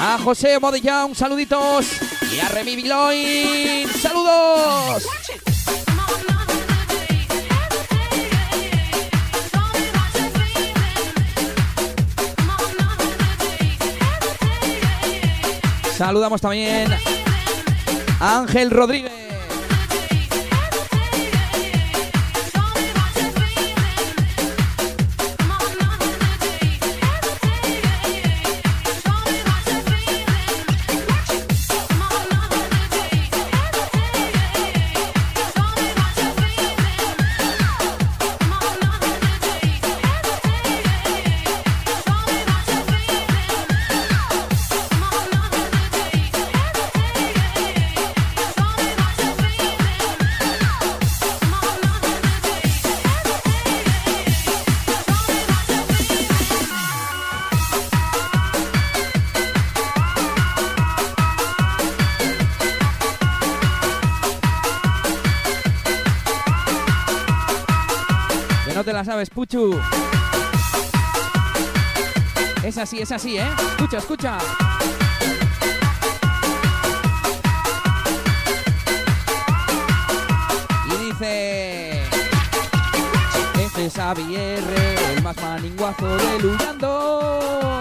A 0.06 0.18
José 0.18 0.60
Modellán, 0.60 1.16
saluditos. 1.16 1.86
Y 2.30 2.40
a 2.42 2.50
Remy 2.50 2.76
Biloin, 2.76 3.88
saludos. 4.02 5.08
Saludamos 15.98 16.42
también 16.42 16.92
a 18.20 18.40
Ángel 18.40 18.72
Rodríguez. 18.72 19.23
Sabes, 69.24 69.30
Puchu. 69.30 69.80
Es 72.62 72.78
así, 72.78 73.00
es 73.00 73.12
así, 73.12 73.38
¿eh? 73.38 73.48
Escucha, 73.72 73.98
escucha. 74.00 74.38
Y 80.88 81.06
dice... 81.06 82.04
Este 83.62 83.86
es 83.86 83.94
Xavier, 83.94 84.62
el 85.16 85.24
más 85.24 85.38
maninguazo 85.38 86.18
de 86.18 86.40
Luyando. 86.40 87.80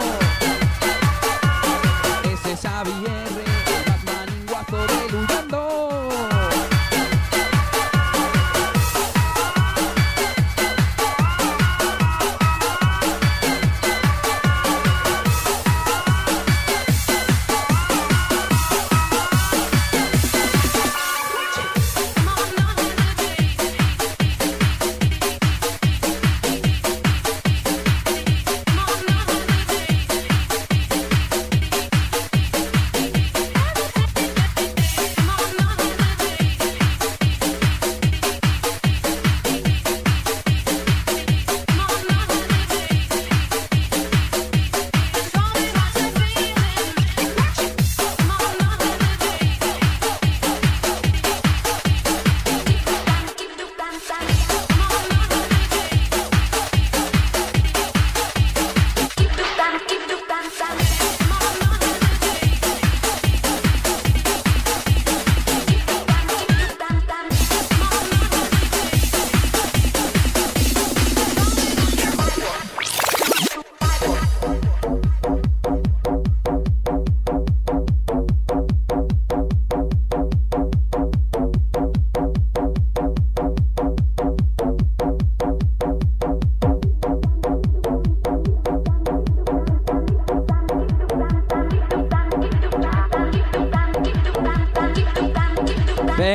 Ese 2.23 2.53
es 2.53 2.61
Xavier, 2.61 3.22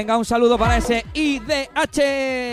Venga, 0.07 0.19
un 0.19 0.23
saludo 0.23 0.57
para 0.57 0.77
ese 0.77 1.03
IDH. 1.13 2.46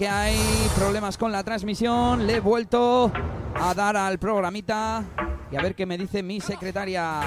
Que 0.00 0.08
hay 0.08 0.38
problemas 0.74 1.18
con 1.18 1.30
la 1.30 1.44
transmisión. 1.44 2.26
Le 2.26 2.36
he 2.36 2.40
vuelto 2.40 3.12
a 3.54 3.74
dar 3.74 3.98
al 3.98 4.18
programita 4.18 5.04
y 5.52 5.56
a 5.56 5.60
ver 5.60 5.74
qué 5.74 5.84
me 5.84 5.98
dice 5.98 6.22
mi 6.22 6.40
secretaria. 6.40 7.20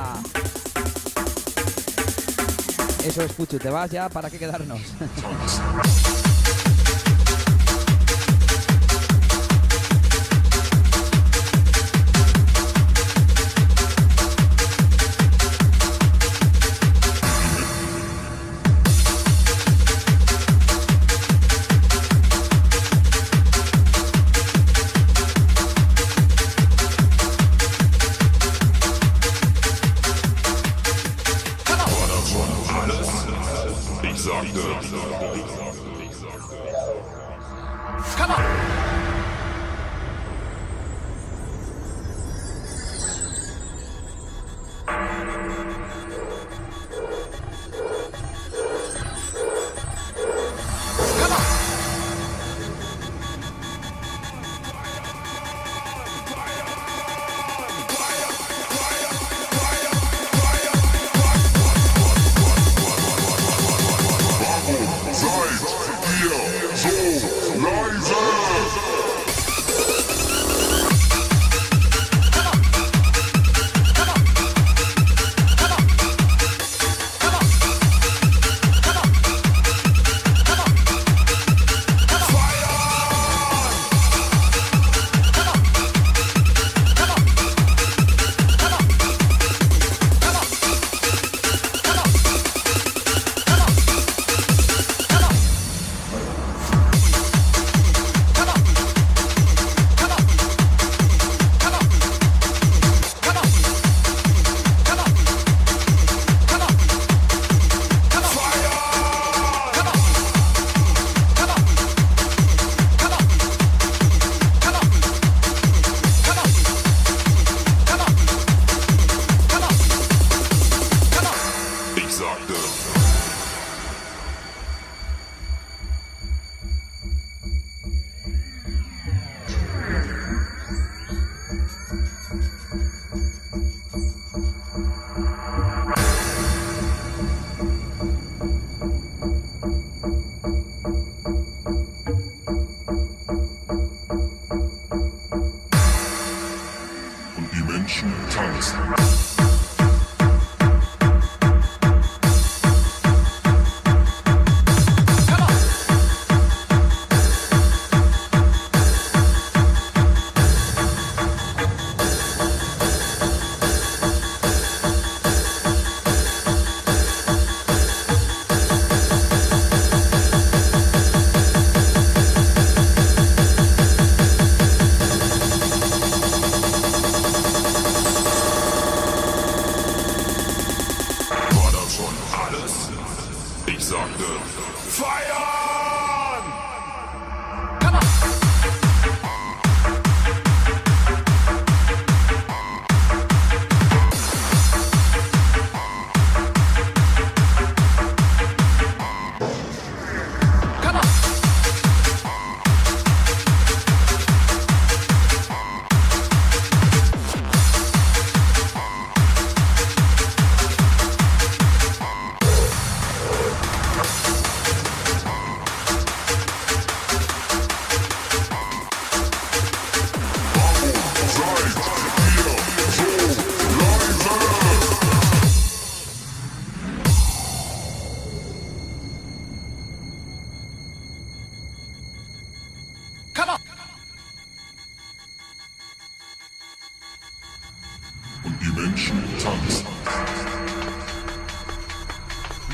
Eso 3.05 3.21
es, 3.21 3.31
Puchu, 3.33 3.59
te 3.59 3.69
vas 3.69 3.91
ya, 3.91 4.09
¿para 4.09 4.31
qué 4.31 4.39
quedarnos? 4.39 4.81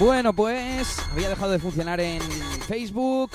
Bueno, 0.09 0.33
pues 0.33 0.97
había 1.11 1.29
dejado 1.29 1.51
de 1.51 1.59
funcionar 1.59 1.99
en 1.99 2.19
Facebook 2.67 3.29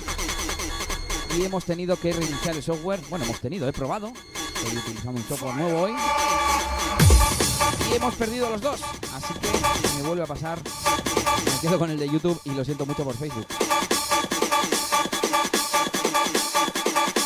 y 1.37 1.45
hemos 1.45 1.63
tenido 1.63 1.97
que 1.97 2.11
reiniciar 2.11 2.53
el 2.53 2.61
software. 2.61 2.99
Bueno, 3.09 3.23
hemos 3.23 3.39
tenido, 3.39 3.65
he 3.69 3.71
probado. 3.71 4.11
Estoy 4.55 4.77
utilizando 4.79 5.21
un 5.21 5.25
software 5.25 5.55
nuevo 5.55 5.83
hoy. 5.83 5.93
Y 7.89 7.95
hemos 7.95 8.13
perdido 8.15 8.49
los 8.49 8.59
dos. 8.59 8.81
Así 9.15 9.33
que 9.35 10.01
me 10.01 10.05
vuelve 10.05 10.23
a 10.23 10.25
pasar. 10.25 10.59
Me 11.45 11.59
quedo 11.61 11.79
con 11.79 11.91
el 11.91 11.97
de 11.97 12.09
YouTube 12.09 12.41
y 12.43 12.49
lo 12.49 12.65
siento 12.65 12.85
mucho 12.85 13.05
por 13.05 13.15
Facebook. 13.15 13.47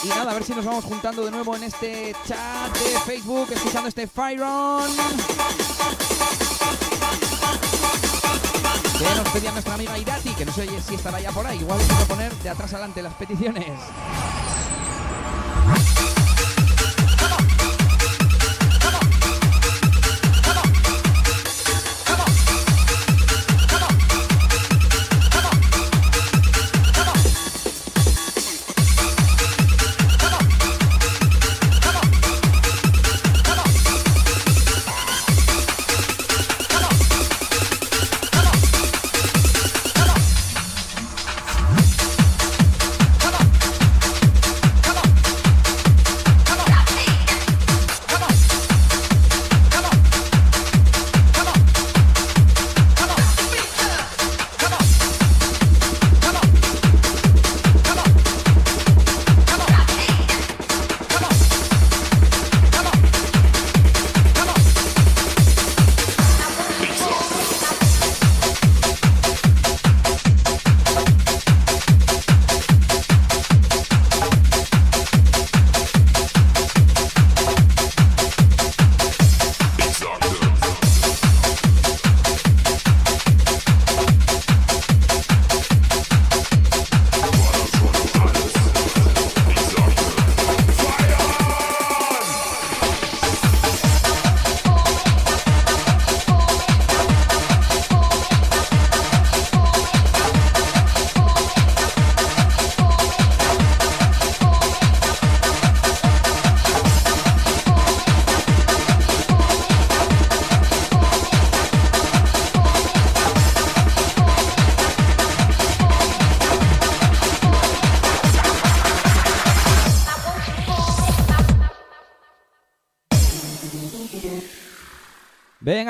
Y 0.03 0.09
nada, 0.09 0.29
a 0.29 0.33
ver 0.35 0.43
si 0.43 0.53
nos 0.53 0.63
vamos 0.63 0.85
juntando 0.85 1.25
de 1.25 1.31
nuevo 1.31 1.55
en 1.55 1.63
este 1.63 2.15
chat 2.27 2.71
de 2.77 2.99
Facebook, 2.99 3.47
escuchando 3.51 3.89
este 3.89 4.05
Fire 4.05 4.43
Que 8.99 9.15
nos 9.15 9.29
pedía 9.29 9.51
nuestra 9.53 9.75
amiga 9.75 9.97
Irati, 9.97 10.31
que 10.31 10.45
no 10.45 10.51
sé 10.51 10.67
si 10.81 10.95
estará 10.95 11.21
ya 11.21 11.31
por 11.31 11.47
ahí. 11.47 11.59
Igual 11.59 11.79
vamos 11.87 12.03
a 12.03 12.05
poner 12.05 12.33
de 12.35 12.49
atrás 12.49 12.73
adelante 12.73 13.01
las 13.01 13.13
peticiones. 13.13 13.79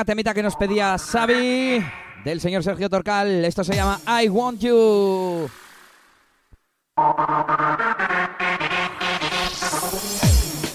Temita 0.05 0.33
que 0.33 0.43
nos 0.43 0.55
pedía 0.55 0.97
Xavi 0.97 1.83
del 2.23 2.41
señor 2.41 2.63
Sergio 2.63 2.89
Torcal. 2.89 3.43
Esto 3.45 3.63
se 3.63 3.75
llama 3.75 3.99
I 4.21 4.29
Want 4.29 4.59
You. 4.61 5.49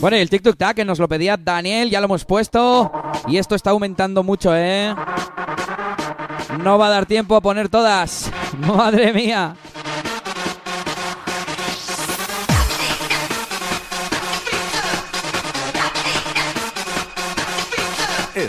Bueno, 0.00 0.16
y 0.16 0.20
el 0.20 0.30
TikTok 0.30 0.56
Tag 0.56 0.76
que 0.76 0.84
nos 0.84 0.98
lo 0.98 1.08
pedía 1.08 1.36
Daniel, 1.36 1.90
ya 1.90 2.00
lo 2.00 2.06
hemos 2.06 2.24
puesto. 2.24 2.92
Y 3.26 3.38
esto 3.38 3.54
está 3.54 3.70
aumentando 3.70 4.22
mucho, 4.22 4.54
¿eh? 4.54 4.94
No 6.62 6.78
va 6.78 6.88
a 6.88 6.90
dar 6.90 7.06
tiempo 7.06 7.36
a 7.36 7.40
poner 7.40 7.68
todas. 7.68 8.30
Madre 8.58 9.12
mía. 9.12 9.56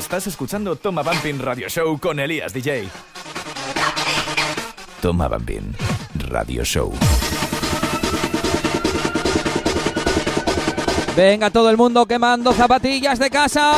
Estás 0.06 0.28
escuchando 0.28 0.76
Toma 0.76 1.02
Bumping 1.02 1.40
Radio 1.40 1.68
Show 1.68 2.00
con 2.00 2.20
Elías 2.20 2.54
DJ. 2.54 2.88
Toma 5.02 5.28
Bumping 5.28 5.74
Radio 6.30 6.64
Show. 6.64 6.94
Venga, 11.16 11.50
todo 11.50 11.72
el 11.72 11.78
mundo 11.78 12.06
quemando 12.06 12.54
zapatillas 12.54 13.18
de 13.18 13.32
casa. 13.32 13.74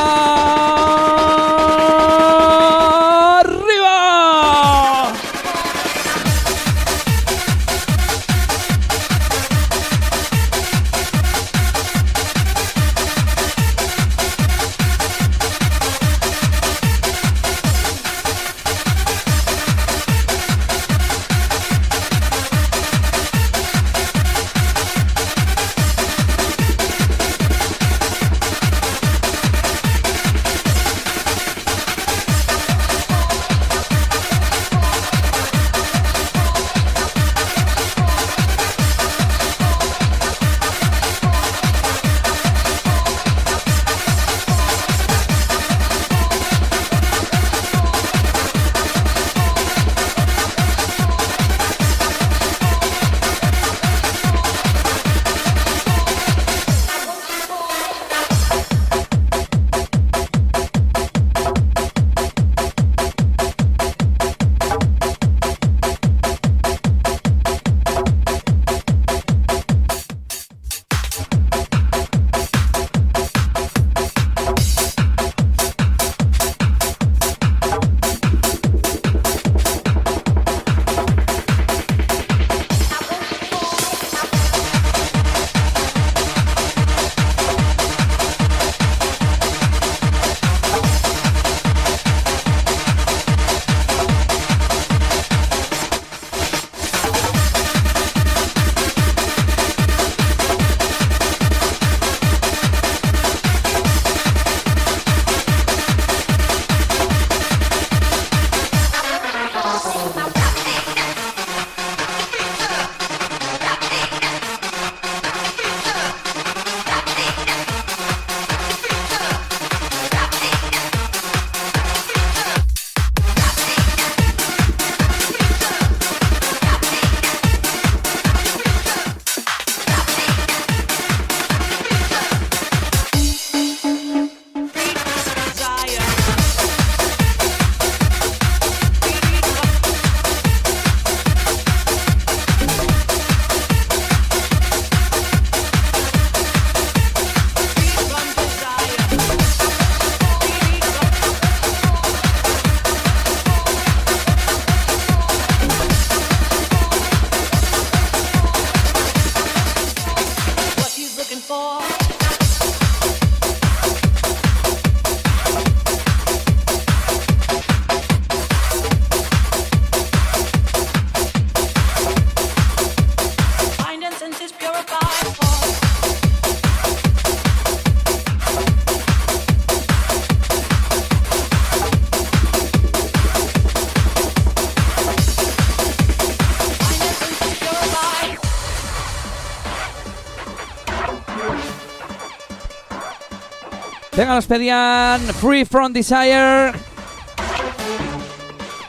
Venga, 194.28 194.34
nos 194.34 194.46
pedían 194.46 195.20
Free 195.40 195.64
From 195.64 195.90
Desire. 195.90 196.72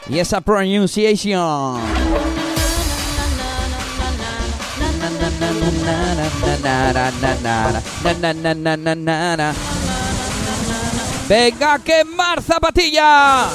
Y 0.06 0.18
esa 0.18 0.42
pronunciation. 0.42 1.80
Venga, 11.26 11.78
quemar 11.78 12.42
zapatilla. 12.42 13.48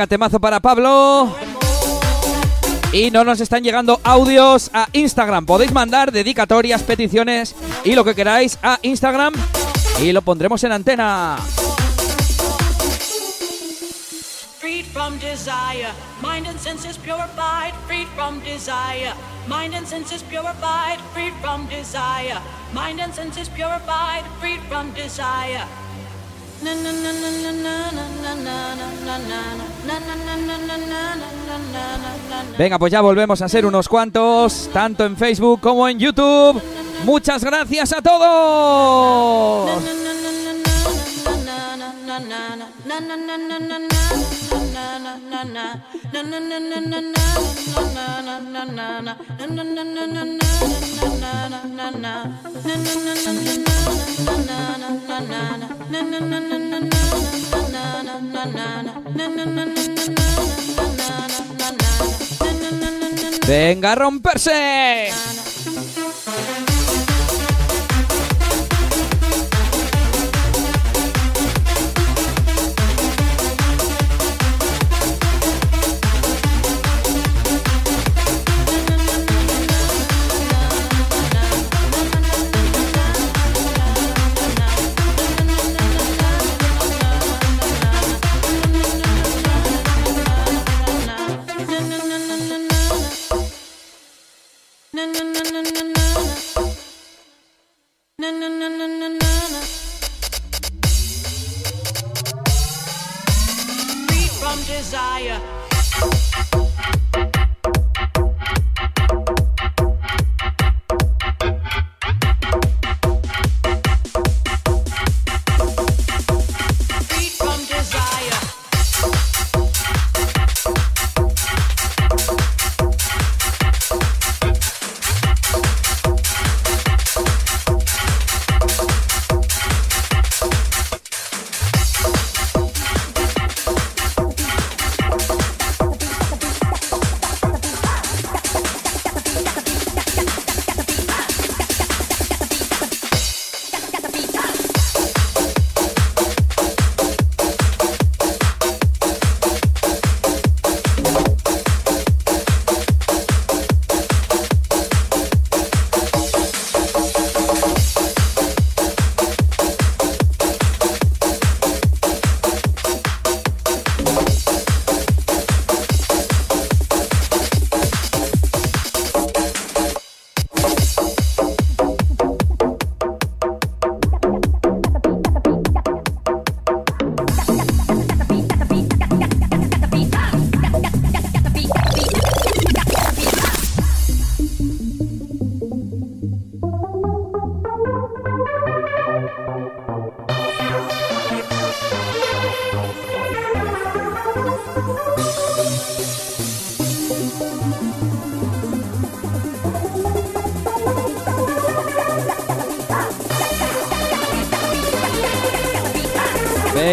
Venga, 0.00 0.38
para 0.40 0.60
Pablo. 0.60 1.30
Y 2.90 3.10
no 3.10 3.22
nos 3.22 3.38
están 3.38 3.62
llegando 3.62 4.00
audios 4.02 4.70
a 4.72 4.88
Instagram. 4.94 5.44
Podéis 5.44 5.72
mandar 5.72 6.10
dedicatorias, 6.10 6.82
peticiones 6.82 7.54
y 7.84 7.94
lo 7.94 8.02
que 8.02 8.14
queráis 8.14 8.58
a 8.62 8.78
Instagram 8.80 9.34
y 10.00 10.12
lo 10.12 10.22
pondremos 10.22 10.64
en 10.64 10.72
antena. 10.72 11.36
From 14.94 15.18
desire, 15.18 15.88
mind 16.22 16.46
and 16.46 16.58
senses 16.58 16.96
purified, 16.96 17.74
from 18.16 18.40
desire, 18.42 19.12
Venga, 32.58 32.78
pues 32.78 32.92
ya 32.92 33.00
volvemos 33.00 33.40
a 33.40 33.48
ser 33.48 33.64
unos 33.64 33.88
cuantos, 33.88 34.68
tanto 34.72 35.06
en 35.06 35.16
Facebook 35.16 35.60
como 35.60 35.88
en 35.88 35.98
YouTube. 35.98 36.60
Muchas 37.04 37.42
gracias 37.42 37.92
a 37.92 38.02
todos. 38.02 39.80
Venga 63.46 63.92
a 63.92 63.94
romperse. 63.94 65.49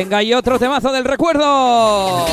Venga, 0.08 0.24
y 0.24 0.34
otro 0.34 0.58
temazo 0.58 0.94
del 0.94 1.04
recuerdo. 1.04 2.26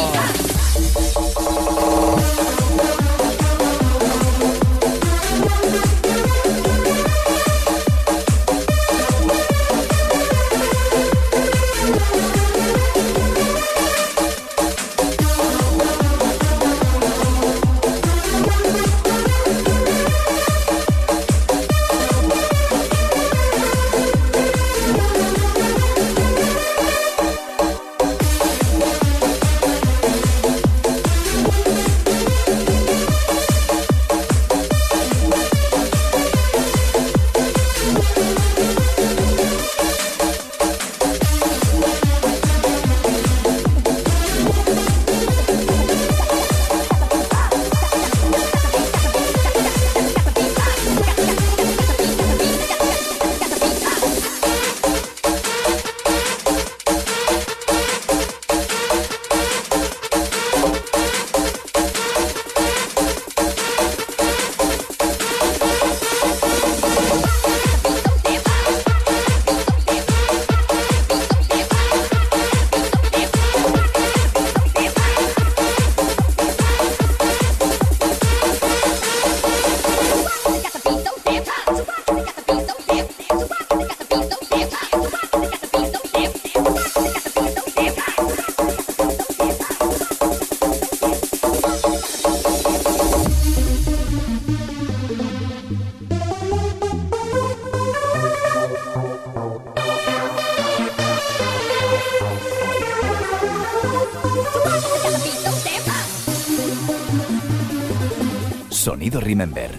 Remember. 109.45 109.79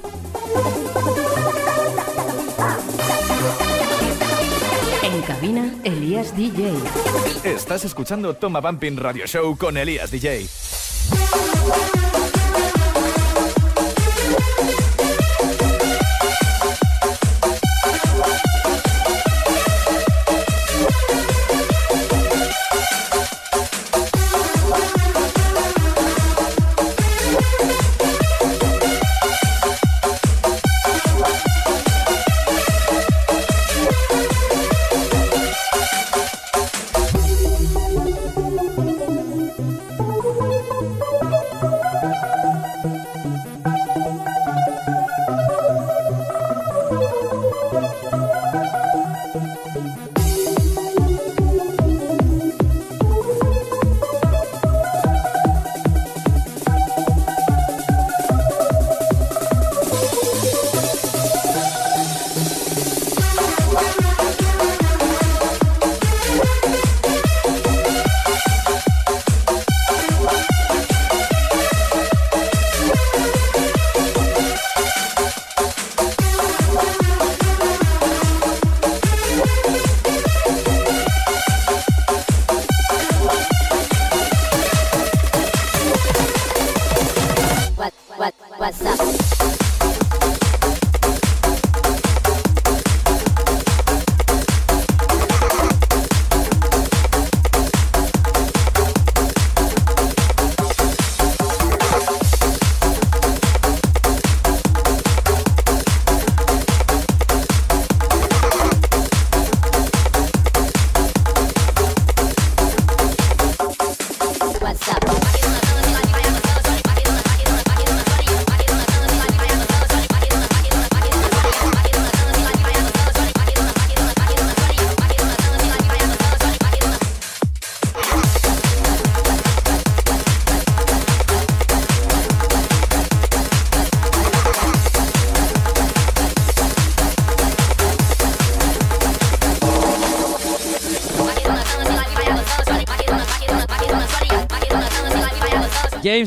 En 5.01 5.21
cabina, 5.23 5.73
Elías 5.83 6.37
DJ. 6.37 6.71
Estás 7.43 7.83
escuchando 7.83 8.35
Toma 8.35 8.61
Bumping 8.61 8.97
Radio 8.97 9.25
Show 9.25 9.57
con 9.57 9.77
Elías 9.77 10.11
DJ. 10.11 10.64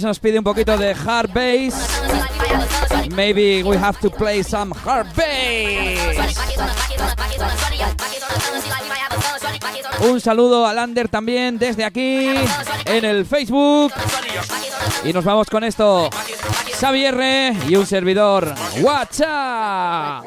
Nos 0.03 0.21
pide 0.21 0.39
un 0.39 0.45
poquito 0.45 0.77
de 0.79 0.95
hard 0.95 1.33
bass. 1.35 1.75
Maybe 3.15 3.63
we 3.63 3.77
have 3.77 3.99
to 4.01 4.11
play 4.11 4.43
some 4.45 4.73
hard 4.73 5.07
bass. 5.17 6.39
Un 10.01 10.21
saludo 10.21 10.67
a 10.67 10.73
Lander 10.73 11.09
también 11.09 11.59
desde 11.59 11.85
aquí 11.85 12.29
en 12.87 13.05
el 13.05 13.27
Facebook. 13.27 13.93
Y 15.05 15.13
nos 15.13 15.25
vamos 15.25 15.49
con 15.51 15.65
esto. 15.65 16.09
Xavier 16.79 17.55
y 17.69 17.75
un 17.75 17.87
servidor. 17.87 18.55
WhatsApp. 18.81 20.25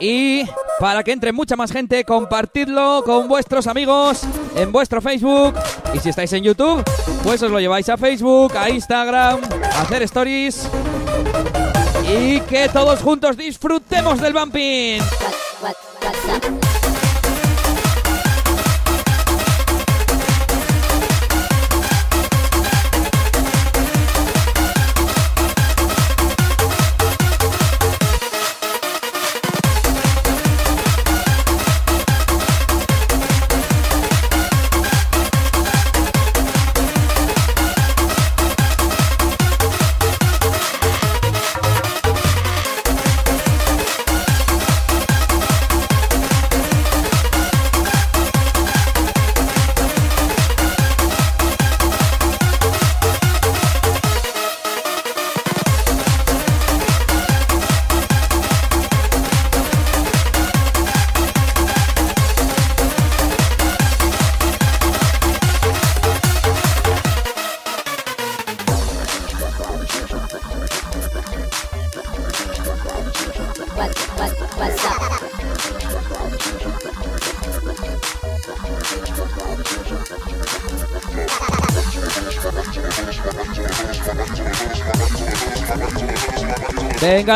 Y 0.00 0.44
para 0.78 1.02
que 1.02 1.12
entre 1.12 1.32
mucha 1.32 1.56
más 1.56 1.72
gente, 1.72 2.04
compartidlo 2.04 3.02
con 3.04 3.28
vuestros 3.28 3.66
amigos 3.66 4.22
en 4.56 4.70
vuestro 4.70 5.00
Facebook. 5.00 5.54
Y 5.94 5.98
si 5.98 6.10
estáis 6.10 6.32
en 6.32 6.44
YouTube, 6.44 6.82
pues 7.24 7.42
os 7.42 7.50
lo 7.50 7.58
lleváis 7.58 7.88
a 7.88 7.96
Facebook, 7.96 8.56
a 8.56 8.70
Instagram, 8.70 9.40
a 9.64 9.82
hacer 9.82 10.02
stories. 10.02 10.68
Y 12.08 12.40
que 12.42 12.68
todos 12.68 13.00
juntos 13.00 13.36
disfrutemos 13.36 14.20
del 14.20 14.32
bumping. 14.32 15.00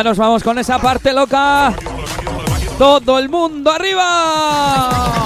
Nos 0.01 0.17
vamos 0.17 0.43
con 0.43 0.57
esa 0.57 0.79
parte 0.79 1.13
loca. 1.13 1.71
Todo 2.79 3.19
el 3.19 3.29
mundo 3.29 3.71
arriba. 3.71 5.22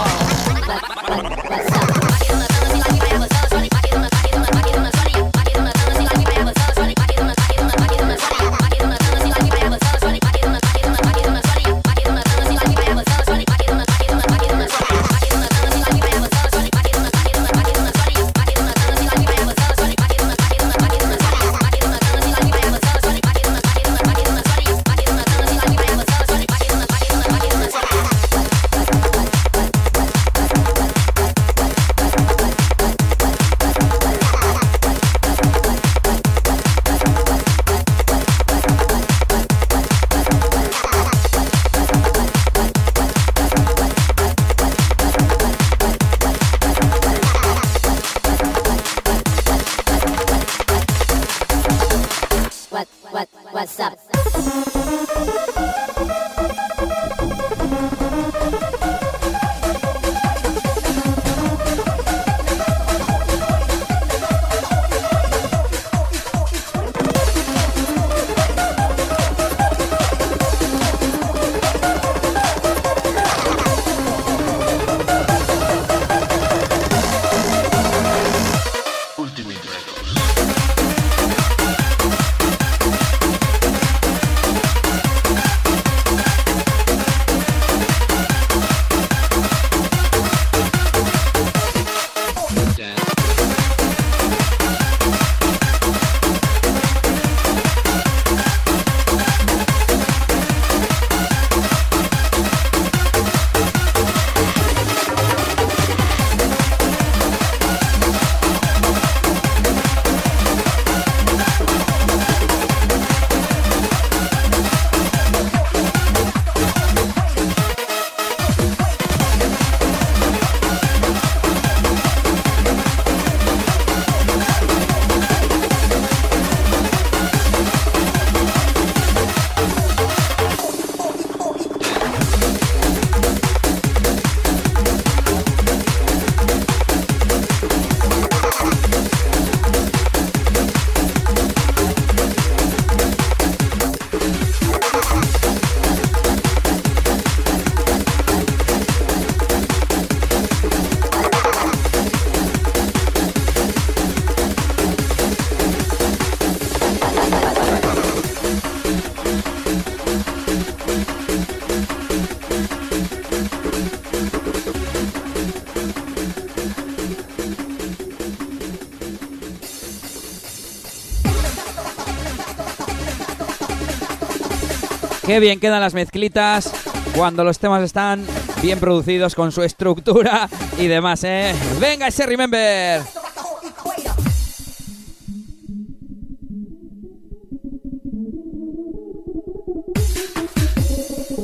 Qué 175.27 175.41
bien 175.41 175.59
quedan 175.59 175.81
las 175.81 175.93
mezclitas 175.93 176.71
cuando 177.13 177.43
los 177.43 177.59
temas 177.59 177.83
están 177.83 178.25
bien 178.61 178.79
producidos 178.79 179.35
con 179.35 179.51
su 179.51 179.61
estructura 179.61 180.47
y 180.77 180.87
demás, 180.87 181.21
¿eh? 181.25 181.53
Venga 181.81 182.07
ese 182.07 182.25
Remember. 182.25 183.01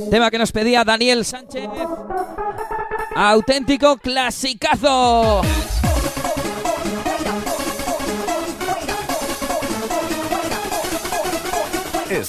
Tema 0.09 0.31
que 0.31 0.37
nos 0.37 0.53
pedía 0.53 0.85
Daniel 0.85 1.25
Sánchez. 1.25 1.67
Auténtico 3.17 3.97
clasicazo. 3.97 5.41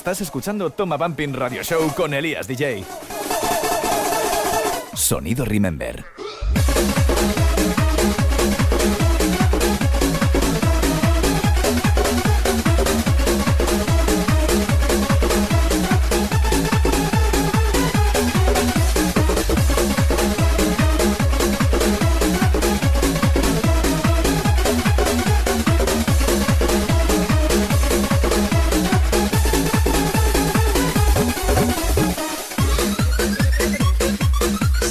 Estás 0.05 0.20
escuchando 0.20 0.68
Toma 0.68 0.99
Bumping 0.99 1.33
Radio 1.33 1.62
Show 1.62 1.94
con 1.94 2.12
Elías 2.12 2.47
DJ. 2.47 2.84
Sonido 4.92 5.47
Remember. 5.47 6.05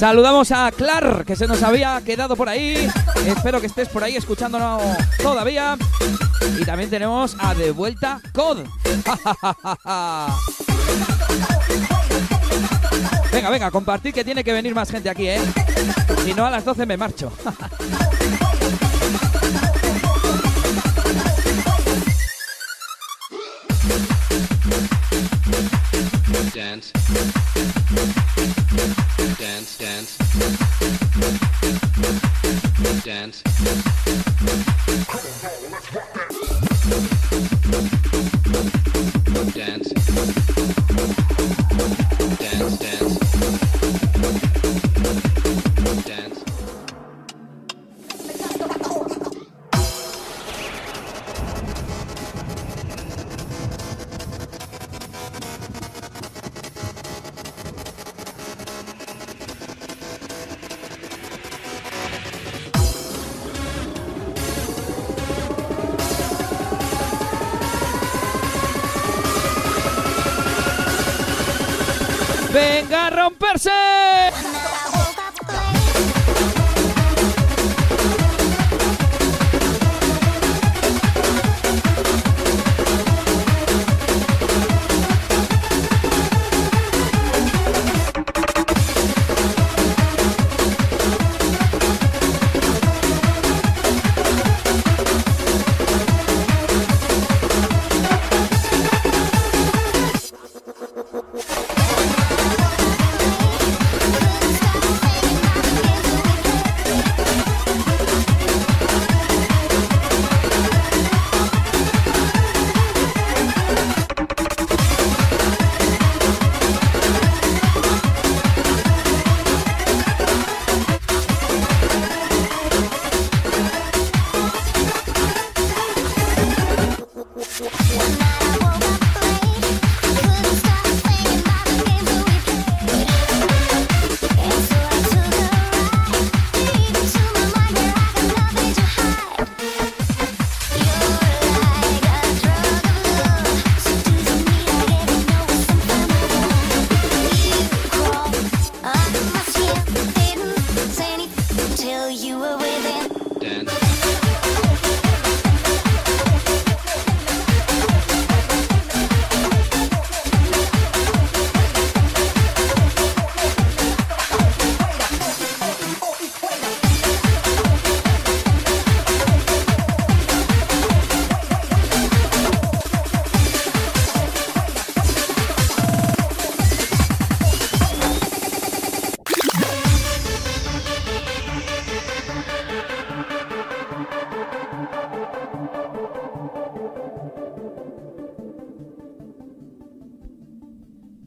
Saludamos 0.04 0.52
a 0.52 0.70
Clar, 0.70 1.24
que 1.24 1.38
se 1.38 1.48
nos 1.48 1.64
había 1.64 2.02
quedado 2.04 2.36
por 2.36 2.50
ahí. 2.50 2.90
Espero 3.26 3.62
que 3.62 3.68
estés 3.68 3.88
por 3.88 4.04
ahí 4.04 4.18
escuchándonos 4.18 4.82
todavía. 5.22 5.78
Y 6.60 6.66
también 6.66 6.90
tenemos 6.90 7.38
a 7.40 7.54
De 7.54 7.72
Vuelta 7.72 8.20
Cod. 8.34 8.58
venga, 13.32 13.50
venga, 13.50 13.72
compartir 13.72 14.14
que 14.14 14.26
tiene 14.26 14.44
que 14.44 14.52
venir 14.52 14.76
más 14.76 14.92
gente 14.92 15.10
aquí, 15.10 15.30
¿eh? 15.30 15.40
Si 16.26 16.34
no, 16.34 16.46
a 16.46 16.50
las 16.50 16.66
12 16.66 16.86
me 16.86 16.98
marcho. 16.98 17.32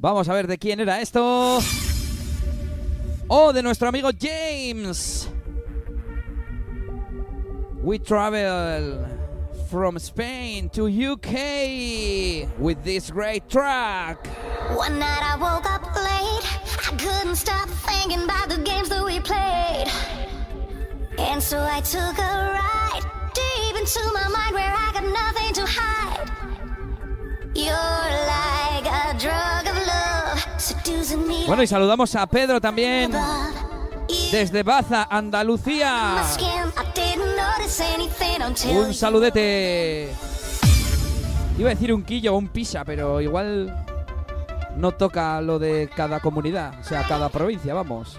Vamos 0.06 0.28
a 0.28 0.34
ver 0.34 0.46
de 0.46 0.56
quién 0.56 0.78
era 0.78 1.00
esto. 1.00 1.58
Oh, 3.26 3.52
de 3.52 3.60
nuestro 3.60 3.88
amigo 3.88 4.10
James. 4.16 5.28
We 7.82 7.98
travel 7.98 9.04
from 9.68 9.96
Spain 9.98 10.70
to 10.70 10.86
UK 10.86 12.46
with 12.60 12.84
this 12.84 13.10
great 13.10 13.48
track. 13.48 14.28
One 14.76 14.96
night 15.00 15.24
I 15.24 15.38
woke 15.40 15.68
up 15.68 15.82
late. 15.96 16.46
I 16.86 16.96
couldn't 16.96 17.34
stop 17.34 17.68
thinking 17.68 18.22
about 18.22 18.48
the 18.48 18.58
games 18.58 18.88
that 18.90 19.04
we 19.04 19.18
played. 19.18 19.88
And 21.18 21.42
so 21.42 21.58
I 21.58 21.80
took 21.80 22.16
a 22.16 22.55
Bueno, 31.46 31.62
y 31.62 31.66
saludamos 31.66 32.14
a 32.16 32.26
Pedro 32.26 32.60
también 32.60 33.12
desde 34.32 34.62
Baza, 34.62 35.06
Andalucía. 35.08 36.24
Un 38.70 38.94
saludete. 38.94 40.12
Iba 41.58 41.70
a 41.70 41.74
decir 41.74 41.92
un 41.92 42.02
quillo 42.02 42.34
o 42.34 42.38
un 42.38 42.48
pisa, 42.48 42.84
pero 42.84 43.20
igual 43.20 43.84
no 44.76 44.92
toca 44.92 45.40
lo 45.40 45.58
de 45.58 45.88
cada 45.94 46.20
comunidad, 46.20 46.74
o 46.80 46.84
sea, 46.84 47.06
cada 47.06 47.28
provincia, 47.28 47.72
vamos. 47.72 48.18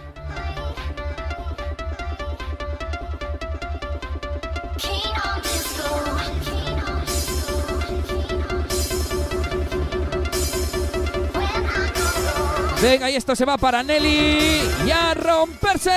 Venga, 12.82 13.10
y 13.10 13.16
esto 13.16 13.36
se 13.36 13.44
va 13.44 13.58
para 13.58 13.82
Nelly 13.82 14.62
y 14.86 14.92
a 14.92 15.14
romperse. 15.16 15.92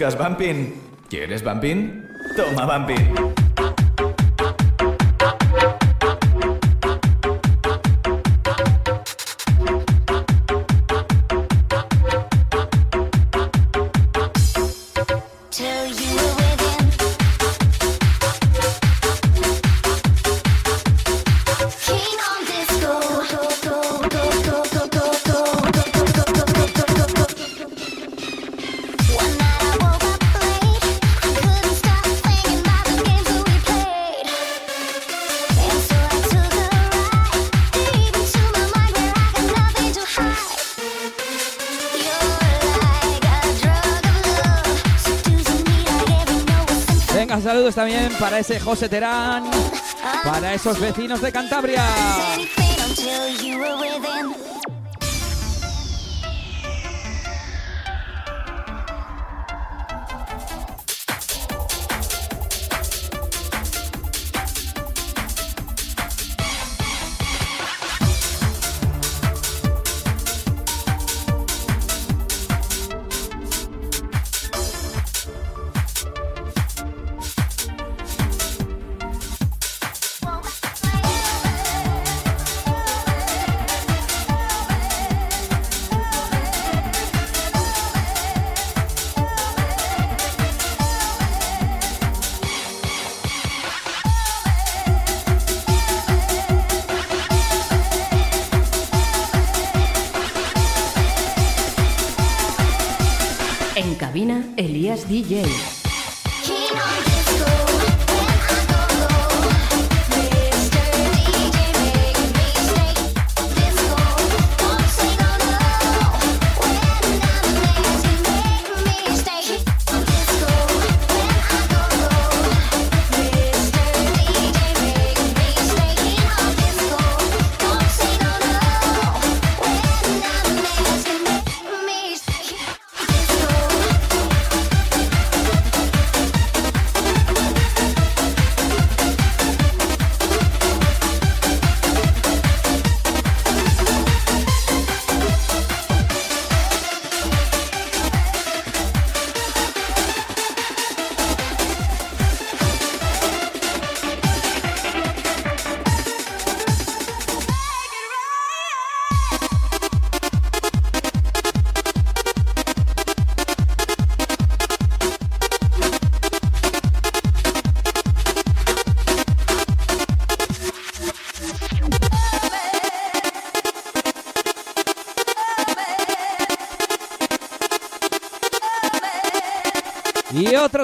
¿Buscas 0.00 0.16
Bumping? 0.16 0.74
¿Quieres 1.08 1.42
Bumping? 1.42 2.06
Toma 2.36 2.64
Bumping. 2.64 3.49
Para 48.18 48.38
ese 48.38 48.58
José 48.60 48.88
Terán, 48.88 49.44
para 50.24 50.54
esos 50.54 50.78
vecinos 50.78 51.20
de 51.20 51.32
Cantabria. 51.32 51.84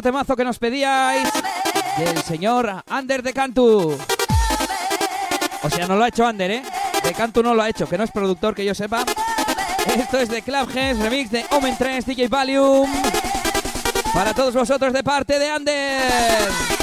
Temazo 0.07 0.37
que 0.37 0.45
nos 0.45 0.61
pedíais 0.61 1.29
del 1.99 2.23
señor 2.23 2.85
Ander 2.89 3.25
de 3.25 3.33
Cantu. 3.33 3.99
O 5.65 5.69
sea, 5.69 5.89
no 5.89 5.97
lo 5.97 6.05
ha 6.05 6.09
hecho 6.09 6.25
Ander, 6.25 6.49
¿eh? 6.49 6.63
De 7.03 7.13
Cantu 7.13 7.43
no 7.43 7.57
lo 7.57 7.63
ha 7.63 7.69
hecho, 7.69 7.89
que 7.89 7.99
no 7.99 8.05
es 8.05 8.13
productor 8.13 8.55
que 8.55 8.65
yo 8.65 8.73
sepa. 8.73 9.05
Esto 9.99 10.21
es 10.21 10.29
de 10.29 10.43
Clubheads, 10.43 11.01
remix 11.01 11.33
de 11.33 11.45
Omen 11.51 11.77
3, 11.77 12.07
DJ 12.07 12.29
Valium. 12.29 12.89
Para 14.15 14.33
todos 14.33 14.55
vosotros 14.55 14.93
de 14.93 15.03
parte 15.03 15.41
de 15.41 15.51
Ander. 15.51 16.76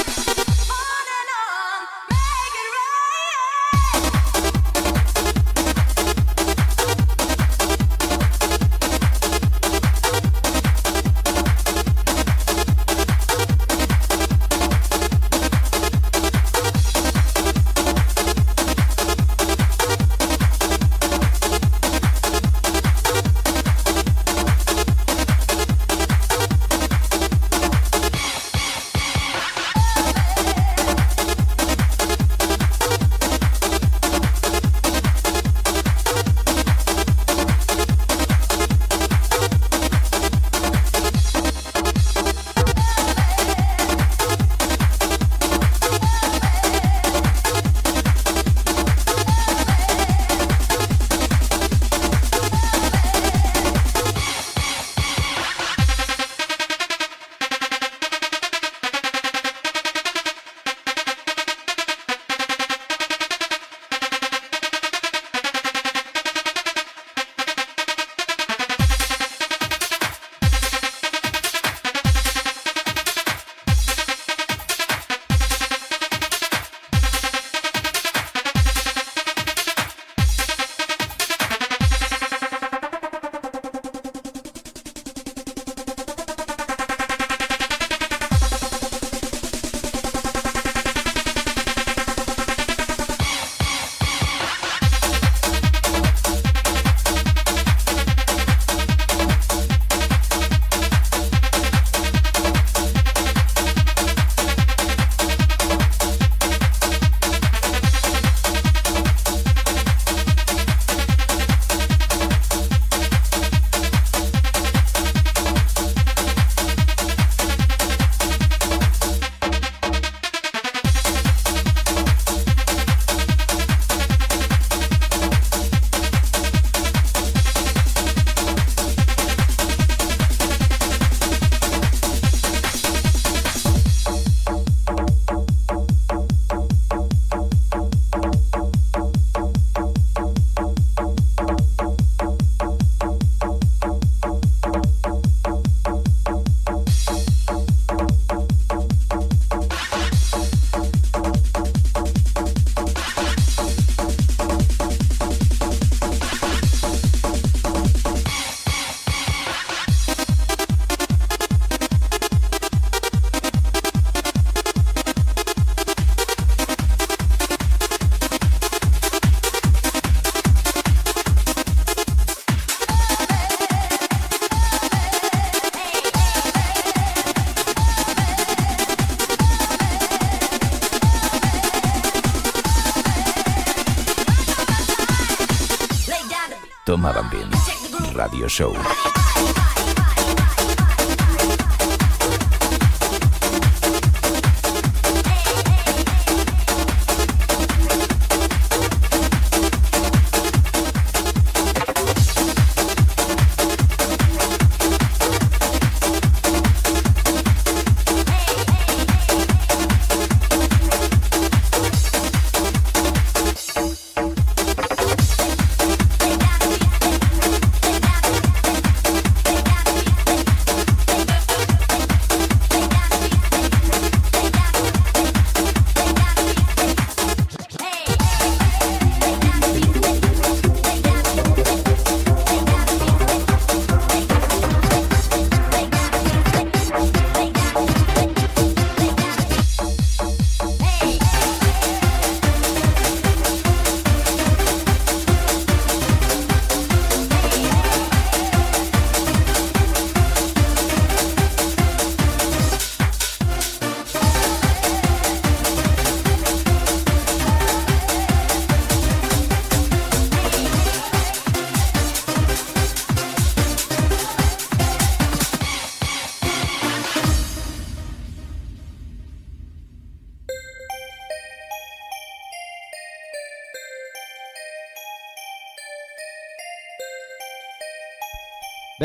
Show. 188.54 189.23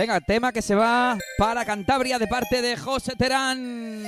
Venga, 0.09 0.23
tema 0.23 0.53
que 0.53 0.63
se 0.63 0.75
va 0.75 1.19
para 1.37 1.67
Cantabria 1.67 2.19
de 2.19 2.27
parte 2.27 2.63
de 2.63 2.79
José 2.79 3.15
Terán. 3.15 4.03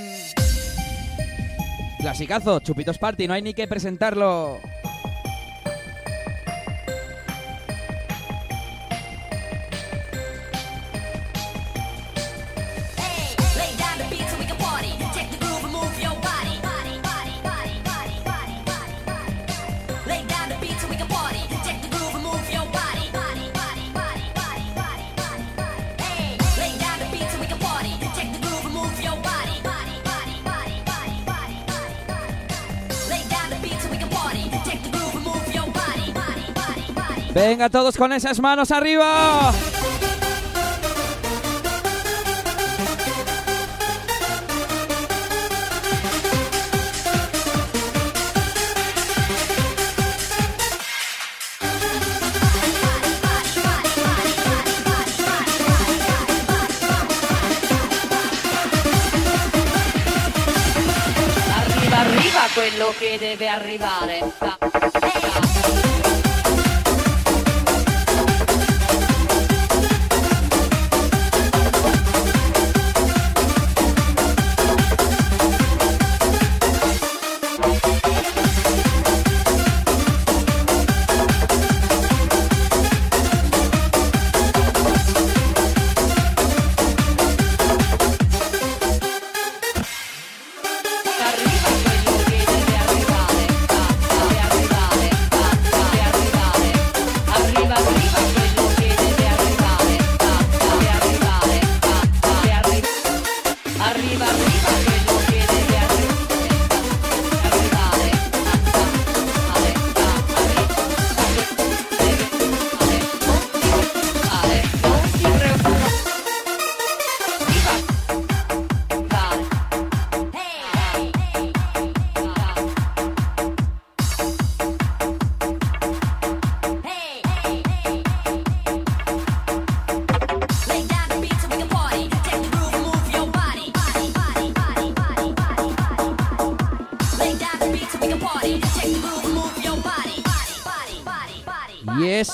Clasicazo, 1.98 2.60
Chupitos 2.60 2.96
Party, 2.96 3.28
no 3.28 3.34
hay 3.34 3.42
ni 3.42 3.52
que 3.52 3.68
presentarlo. 3.68 4.60
Venga 37.41 37.70
todos 37.70 37.97
con 37.97 38.12
esas 38.12 38.39
manos 38.39 38.70
arriba. 38.70 39.51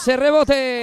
ese 0.06 0.16
rebote. 0.16 0.75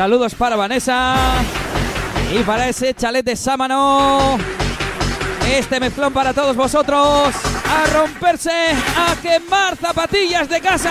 Saludos 0.00 0.34
para 0.34 0.56
Vanessa 0.56 1.14
y 2.32 2.42
para 2.44 2.70
ese 2.70 2.94
chalet 2.94 3.22
de 3.22 3.36
Sámano. 3.36 4.38
Este 5.46 5.78
mezclón 5.78 6.10
para 6.10 6.32
todos 6.32 6.56
vosotros. 6.56 7.34
A 7.68 7.86
romperse, 7.92 8.50
a 8.96 9.14
quemar 9.20 9.76
zapatillas 9.76 10.48
de 10.48 10.58
casa. 10.62 10.90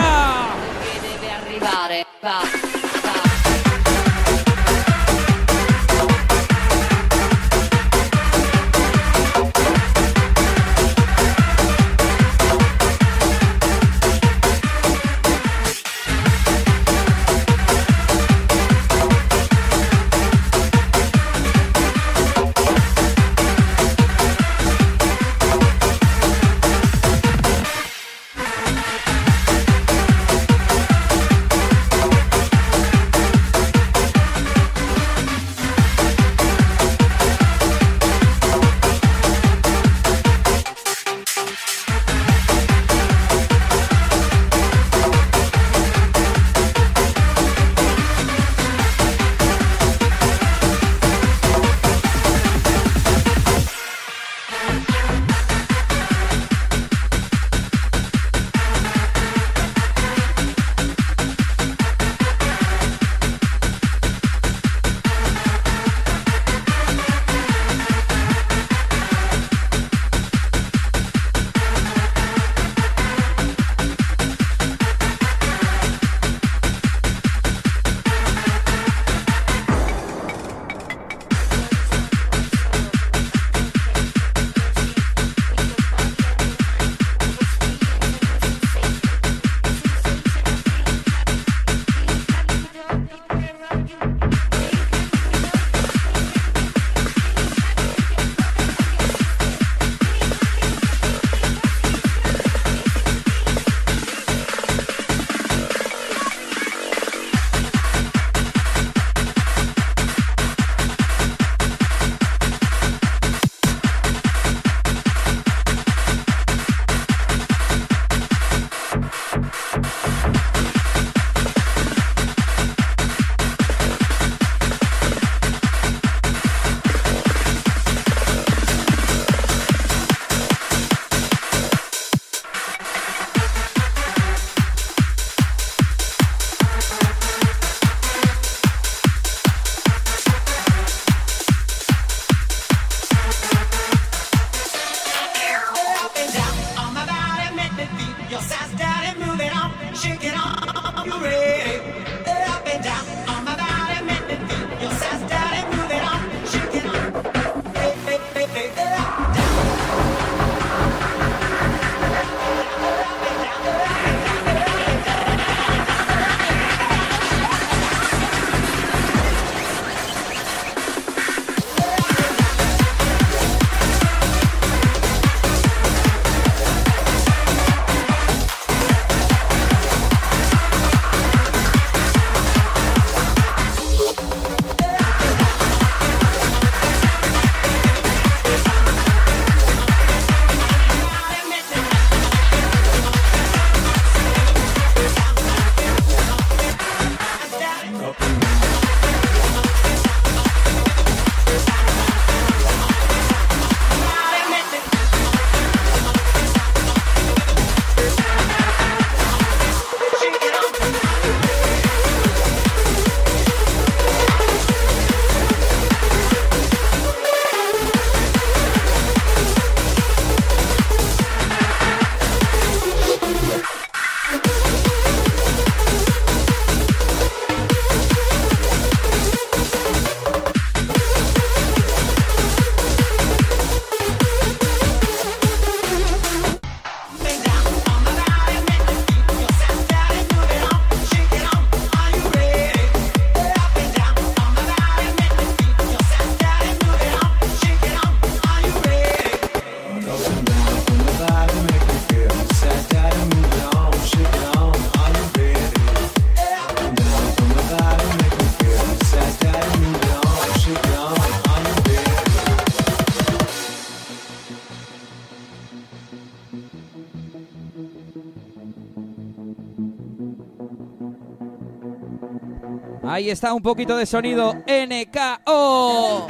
Está 273.29 273.53
un 273.53 273.61
poquito 273.61 273.95
de 273.95 274.07
sonido 274.07 274.55
NKO. 274.65 276.27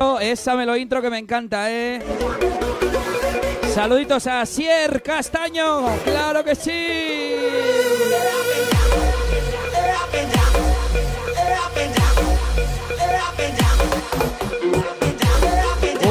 Oh, 0.00 0.18
Esa 0.20 0.56
me 0.56 0.66
lo 0.66 0.76
intro 0.76 1.00
que 1.00 1.10
me 1.10 1.18
encanta, 1.18 1.70
¿eh? 1.70 2.02
Saluditos 3.72 4.26
a 4.26 4.44
Sier 4.46 5.00
Castaño, 5.00 5.86
claro 6.04 6.42
que 6.42 6.56
sí. 6.56 7.36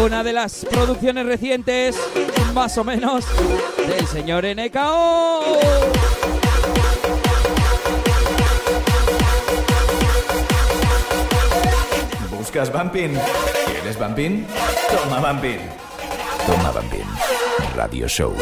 Una 0.02 0.24
de 0.24 0.34
las 0.34 0.66
producciones 0.66 1.26
recientes, 1.26 1.98
más 2.54 2.78
o 2.78 2.86
menos, 2.86 3.26
del 3.86 4.08
señor 4.08 4.46
NKO. 4.46 6.09
¿Buscas 12.50 12.74
Bumpin? 12.74 13.16
¿Quieres 13.68 14.00
Bumpin? 14.00 14.48
Toma 14.90 15.20
Bumpin. 15.20 15.60
Toma 16.48 16.72
Bumpin. 16.72 17.06
Radio 17.76 18.08
Show. 18.08 18.34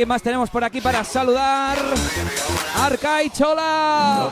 Quién 0.00 0.08
más 0.08 0.22
tenemos 0.22 0.48
por 0.48 0.64
aquí 0.64 0.80
para 0.80 1.04
saludar. 1.04 1.76
Arcai 2.74 3.28
Chola. 3.28 4.30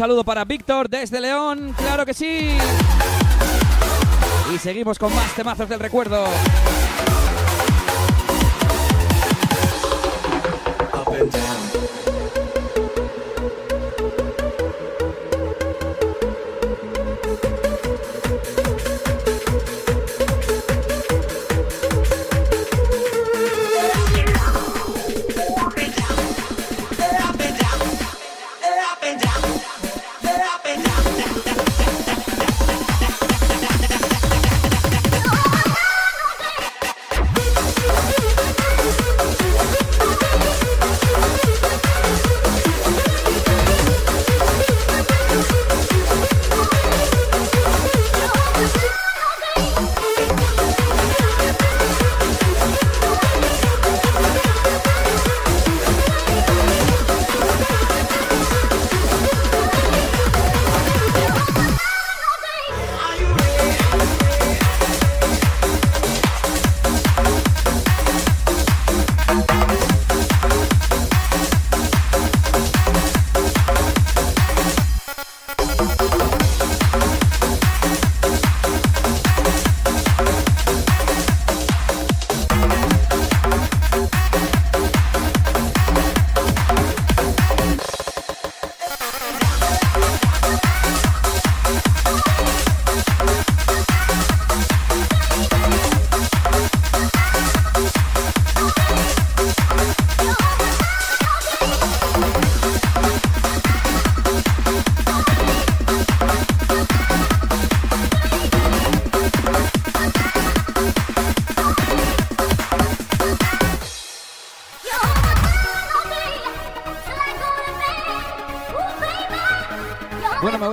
Saludo 0.00 0.24
para 0.24 0.46
Víctor 0.46 0.88
desde 0.88 1.20
León, 1.20 1.74
claro 1.76 2.06
que 2.06 2.14
sí. 2.14 2.56
Y 4.54 4.56
seguimos 4.56 4.98
con 4.98 5.14
más 5.14 5.34
temazos 5.34 5.68
del 5.68 5.78
recuerdo. 5.78 6.24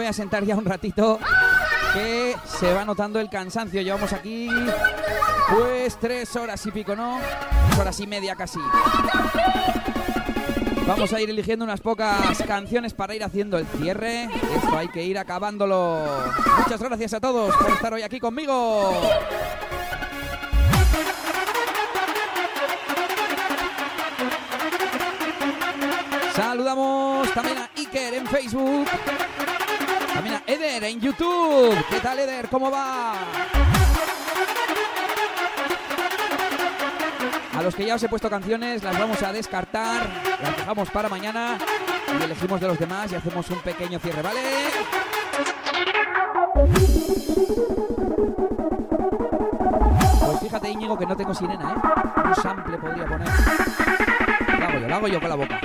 A 0.08 0.14
sentar 0.14 0.44
ya 0.46 0.56
un 0.56 0.66
ratito 0.66 1.20
que 1.94 2.36
se 2.46 2.74
va 2.74 2.86
notando 2.86 3.20
el 3.20 3.30
cansancio. 3.30 3.82
Llevamos 3.82 4.14
aquí 4.14 4.50
pues 5.50 5.98
tres 6.00 6.36
horas 6.36 6.66
y 6.66 6.72
pico, 6.72 6.96
¿no? 6.96 7.20
Tres 7.68 7.80
horas 7.80 8.00
y 8.00 8.08
media 8.08 8.36
casi. 8.36 8.60
Vamos 10.88 11.12
a 11.12 11.20
ir 11.20 11.30
eligiendo 11.30 11.66
unas 11.66 11.82
pocas 11.82 12.42
canciones 12.48 12.94
para 12.94 13.14
ir 13.14 13.24
haciendo 13.24 13.58
el 13.58 13.68
cierre. 13.68 14.30
Esto 14.56 14.78
hay 14.78 14.88
que 14.88 15.04
ir 15.04 15.18
acabándolo. 15.18 16.02
Muchas 16.60 16.82
gracias 16.82 17.14
a 17.14 17.20
todos 17.20 17.54
por 17.56 17.72
estar 17.72 17.94
hoy 17.94 18.04
aquí 18.04 18.20
conmigo. 18.20 18.94
¿Qué 31.90 32.00
tal, 32.00 32.18
Eder? 32.20 32.48
¿Cómo 32.48 32.72
va? 32.72 33.14
A 37.58 37.62
los 37.62 37.76
que 37.76 37.86
ya 37.86 37.96
os 37.96 38.04
he 38.04 38.08
puesto 38.08 38.30
canciones, 38.30 38.84
las 38.84 38.98
vamos 38.98 39.22
a 39.22 39.34
descartar, 39.34 40.08
las 40.42 40.56
dejamos 40.56 40.90
para 40.92 41.10
mañana 41.10 41.58
y 42.18 42.24
elegimos 42.24 42.62
de 42.62 42.68
los 42.68 42.80
demás 42.80 43.12
y 43.12 43.16
hacemos 43.16 43.50
un 43.50 43.60
pequeño 43.60 44.00
cierre, 44.00 44.22
¿vale? 44.22 44.40
Pues 50.26 50.40
fíjate, 50.40 50.70
Íñigo, 50.70 50.98
que 50.98 51.06
no 51.06 51.18
tengo 51.18 51.34
sirena, 51.34 51.74
¿eh? 51.74 52.30
Un 52.30 52.36
sample 52.36 52.78
podría 52.78 53.06
poner. 53.06 53.28
Lo 54.58 54.66
hago 54.66 54.80
yo, 54.80 54.88
lo 54.88 54.96
hago 54.96 55.08
yo 55.10 55.20
con 55.20 55.30
la 55.30 55.36
boca. 55.36 55.60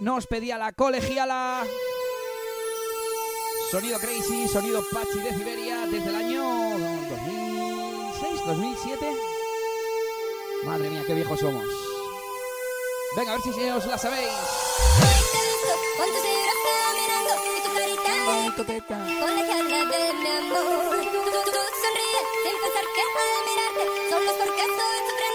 Nos 0.00 0.26
pedía 0.26 0.56
la 0.56 0.72
colegiala. 0.72 1.62
Sonido 3.70 3.98
Crazy, 3.98 4.48
sonido 4.48 4.82
Pachi 4.90 5.18
de 5.18 5.30
Siberia 5.36 5.86
desde 5.86 6.08
el 6.08 6.14
año 6.14 6.78
2006, 7.10 8.46
2007. 8.46 9.06
Madre 10.64 10.88
mía, 10.88 11.02
qué 11.06 11.14
viejos 11.14 11.38
somos. 11.38 11.64
Venga, 13.16 13.32
a 13.32 13.34
ver 13.34 13.42
si 13.42 13.68
os 13.68 13.86
la 13.86 13.98
sabéis. 13.98 14.28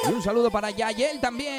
Y 0.07 0.11
un 0.11 0.23
saludo 0.23 0.49
para 0.49 0.71
Yayel 0.71 1.19
también. 1.19 1.58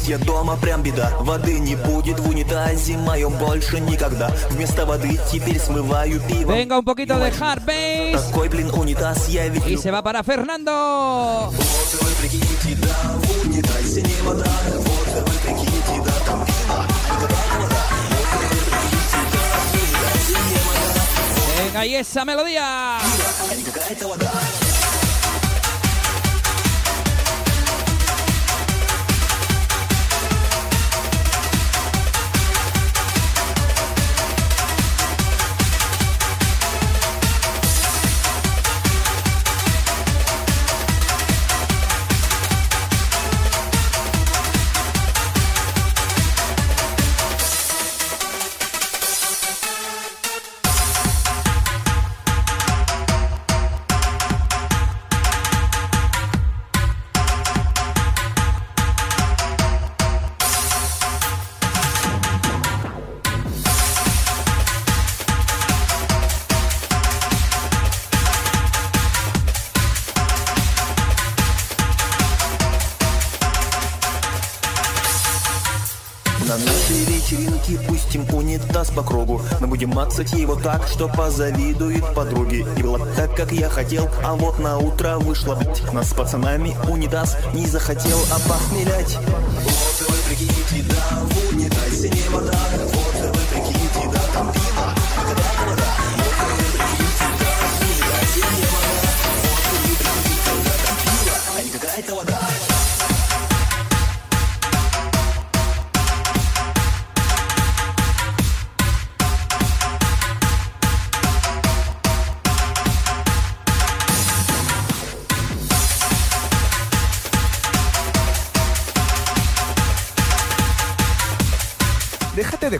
несчастье 0.00 0.18
дома, 0.18 0.56
прям 0.56 0.82
беда 0.82 1.12
Воды 1.20 1.58
не 1.58 1.76
будет 1.76 2.18
в 2.20 2.28
унитазе 2.28 2.96
моем 2.96 3.32
больше 3.32 3.80
никогда 3.80 4.30
Вместо 4.50 4.86
воды 4.86 5.18
теперь 5.30 5.58
смываю 5.58 6.20
пиво 6.20 6.52
Venga, 6.52 6.78
un 6.78 6.84
poquito 6.84 7.18
de 7.18 7.30
hard 7.30 7.64
bass. 7.64 8.26
Такой, 8.26 8.48
блин, 8.48 8.70
унитаз 8.70 9.28
я 9.28 9.48
ведь 9.48 9.66
Y 9.66 9.76
se 9.76 9.90
va 9.90 10.02
para 10.02 10.22
Fernando. 10.22 11.50
Вот 11.50 12.02
вы 12.02 12.10
прикиньте, 12.20 12.76
да, 12.82 12.96
в 13.16 13.46
унитазе 13.46 14.02
не 14.02 14.22
вода 14.22 14.46
Вот 14.76 15.08
вы 15.14 15.38
прикиньте, 15.42 16.02
да, 16.04 16.12
там 16.26 16.44
пиво 16.46 16.86
Venga, 21.58 21.86
y 21.86 21.94
esa 21.96 22.24
melodía. 22.24 22.98
Будем 79.81 79.95
мацать 79.95 80.33
его 80.33 80.55
так, 80.55 80.87
что 80.87 81.07
позавидует 81.07 82.03
подруги 82.13 82.65
И 82.77 82.83
было 82.83 83.07
так, 83.15 83.35
как 83.35 83.51
я 83.51 83.69
хотел, 83.69 84.09
а 84.23 84.35
вот 84.35 84.59
на 84.59 84.77
утро 84.77 85.17
вышло. 85.17 85.55
Блять 85.55 85.93
Нас 85.93 86.09
с 86.09 86.13
пацанами 86.13 86.75
унитаз 86.89 87.37
не 87.53 87.65
захотел 87.65 88.17
опохмелять 88.31 89.17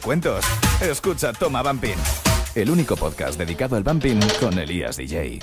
cuentos. 0.01 0.43
Escucha 0.81 1.31
Toma 1.33 1.61
Bumping. 1.61 1.97
El 2.55 2.69
único 2.69 2.97
podcast 2.97 3.37
dedicado 3.37 3.77
al 3.77 3.83
bumping 3.83 4.19
con 4.39 4.59
Elías 4.59 4.97
DJ. 4.97 5.39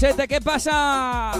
Rosete, 0.00 0.28
¿qué 0.28 0.40
pasa? 0.40 1.32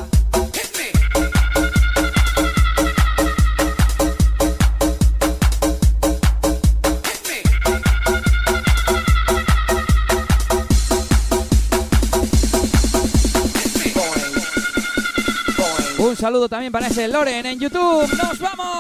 Un 15.98 16.16
saludo 16.16 16.48
también 16.48 16.72
para 16.72 16.88
ese 16.88 17.06
Loren 17.06 17.46
en 17.46 17.60
YouTube. 17.60 18.12
¡Nos 18.16 18.40
vamos! 18.40 18.77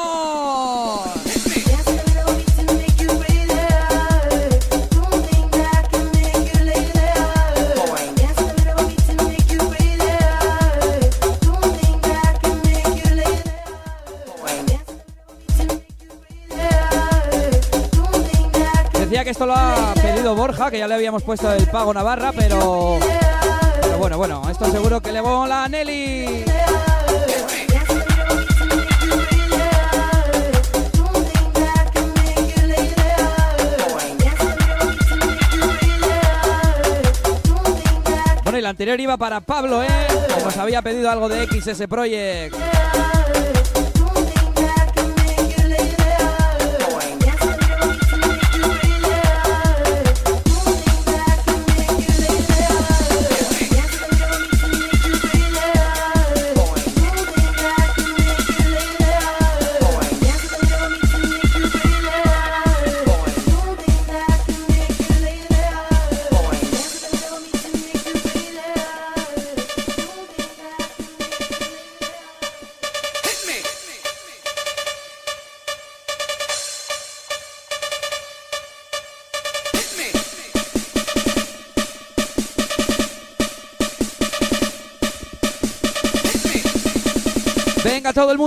Esto 19.30 19.44
lo 19.44 19.54
ha 19.54 19.92
pedido 19.94 20.34
Borja, 20.34 20.70
que 20.70 20.78
ya 20.78 20.88
le 20.88 20.94
habíamos 20.94 21.22
puesto 21.22 21.52
el 21.52 21.66
pago 21.66 21.92
Navarra, 21.92 22.32
pero. 22.34 22.98
Pero 23.82 23.98
bueno, 23.98 24.16
bueno, 24.16 24.42
esto 24.50 24.70
seguro 24.70 25.00
que 25.00 25.12
le 25.12 25.20
mola 25.20 25.64
a 25.64 25.68
Nelly. 25.68 26.44
Bueno, 38.44 38.58
y 38.58 38.62
la 38.62 38.70
anterior 38.70 38.98
iba 38.98 39.18
para 39.18 39.42
Pablo, 39.42 39.82
¿eh? 39.82 39.88
Que 40.34 40.42
nos 40.42 40.56
había 40.56 40.80
pedido 40.80 41.10
algo 41.10 41.28
de 41.28 41.46
XS 41.46 41.86
Project. 41.86 42.56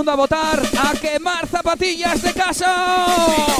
Mundo 0.02 0.10
a 0.10 0.16
votar, 0.16 0.60
a 0.60 0.96
quemar 0.96 1.46
zapatillas 1.46 2.20
de 2.22 2.32
casa. 2.32 3.51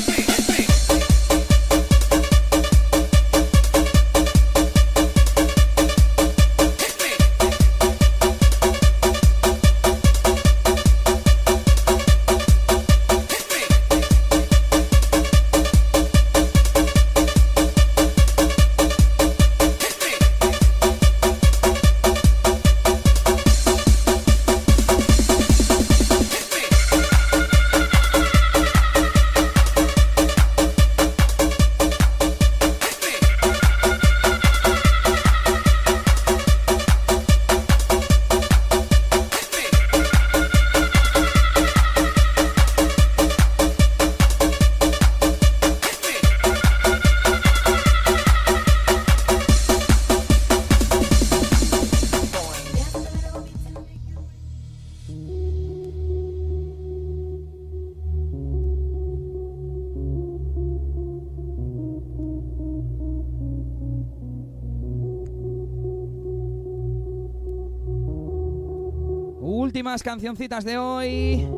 Cancioncitas 70.02 70.64
de 70.64 70.78
hoy. 70.78 71.48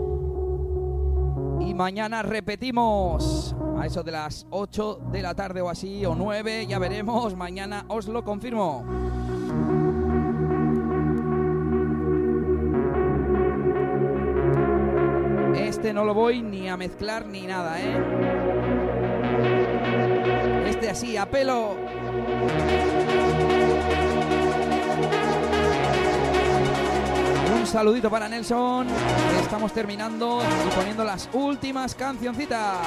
Y 1.67 1.73
mañana 1.73 2.23
repetimos. 2.23 3.57
A 3.79 3.87
eso 3.87 4.03
de 4.03 4.13
las 4.13 4.47
8 4.51 5.01
de 5.11 5.23
la 5.23 5.35
tarde 5.35 5.63
o 5.63 5.71
así, 5.71 6.05
o 6.05 6.15
9, 6.15 6.67
ya 6.67 6.79
veremos. 6.79 7.35
Mañana 7.35 7.87
os 7.89 8.07
lo 8.07 8.23
confirmo. 8.23 8.85
Este 15.57 15.95
no 15.95 16.05
lo 16.05 16.13
voy 16.13 16.43
ni 16.43 16.69
a 16.69 16.77
mezclar 16.77 17.27
ni 17.27 17.47
nada, 17.47 17.81
¿eh? 17.81 17.97
Este 20.69 20.91
así, 20.91 21.17
a 21.17 21.25
pelo. 21.25 21.84
Saludito 27.75 28.09
para 28.09 28.29
Nelson. 28.29 28.87
Estamos 29.43 29.73
terminando 29.73 30.41
y 30.45 30.77
poniendo 30.77 31.03
las 31.03 31.29
últimas 31.33 31.93
cancioncitas. 31.97 32.79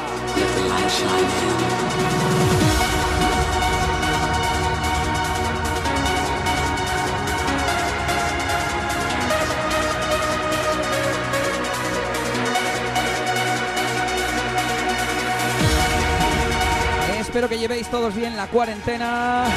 Espero 17.20 17.50
que 17.50 17.60
llevéis 17.60 17.92
todos 17.92 18.16
bien 18.16 18.38
la 18.38 18.48
cuarentena, 18.48 19.48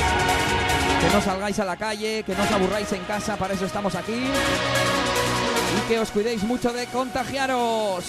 que 1.01 1.11
no 1.15 1.21
salgáis 1.23 1.59
a 1.59 1.65
la 1.65 1.77
calle, 1.77 2.23
que 2.25 2.35
no 2.35 2.43
os 2.43 2.51
aburráis 2.51 2.93
en 2.93 3.03
casa, 3.05 3.37
para 3.37 3.55
eso 3.55 3.65
estamos 3.65 3.95
aquí. 3.95 4.13
Y 5.77 5.89
que 5.89 5.99
os 5.99 6.11
cuidéis 6.11 6.43
mucho 6.43 6.73
de 6.73 6.87
contagiaros. 6.87 8.05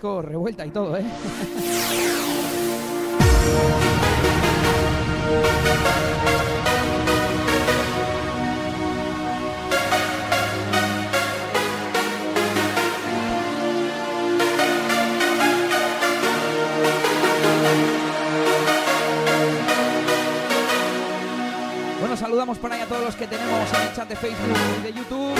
revuelta 0.00 0.66
y 0.66 0.70
todo, 0.70 0.96
¿eh? 0.96 1.04
Bueno, 22.00 22.16
saludamos 22.16 22.58
por 22.58 22.72
ahí 22.72 22.80
a 22.80 22.86
todos 22.86 23.04
los 23.04 23.14
que 23.14 23.26
tenemos 23.26 23.72
en 23.72 23.80
el 23.88 23.94
chat 23.94 24.08
de 24.08 24.16
Facebook 24.16 24.56
y 24.80 24.82
de 24.82 24.92
YouTube. 24.92 25.34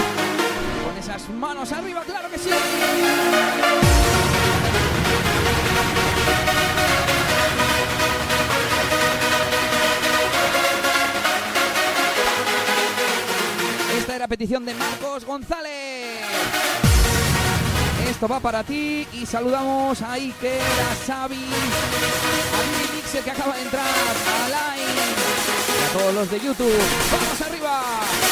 Con 0.85 0.97
esas 0.99 1.29
manos 1.31 1.73
arriba, 1.73 2.03
claro 2.07 2.31
que 2.31 2.39
sí. 2.39 2.51
Esta 13.99 14.17
era 14.17 14.29
petición 14.29 14.65
de 14.65 14.75
Marcos 14.75 15.25
González. 15.25 15.73
Esto 18.11 18.29
va 18.29 18.41
para 18.41 18.63
ti 18.63 19.07
y 19.13 19.27
saludamos 19.27 20.01
a 20.03 20.13
Iker, 20.13 20.61
a 20.61 21.07
Xavi, 21.07 21.35
a 21.35 22.63
Billy 22.63 22.97
Mixer 22.97 23.23
que 23.25 23.31
acaba 23.31 23.55
de 23.57 23.63
entrar, 23.63 23.85
a 23.85 24.49
Line 24.49 25.43
a 25.83 25.99
todos 25.99 26.15
los 26.15 26.31
de 26.31 26.41
YouTube. 26.41 26.79
¡Vamos 27.11 27.41
arriba! 27.41 28.32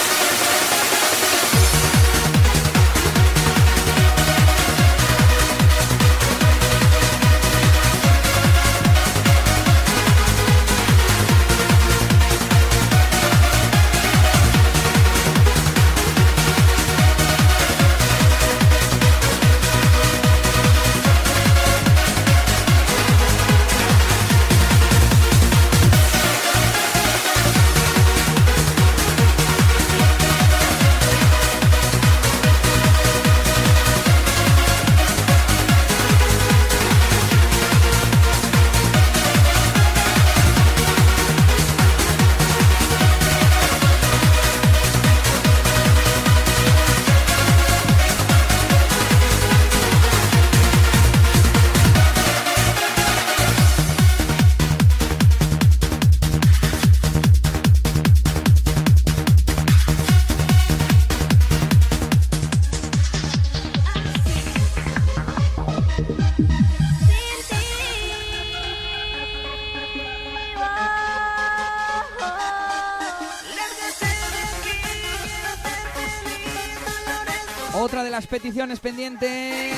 Pendientes 78.81 79.75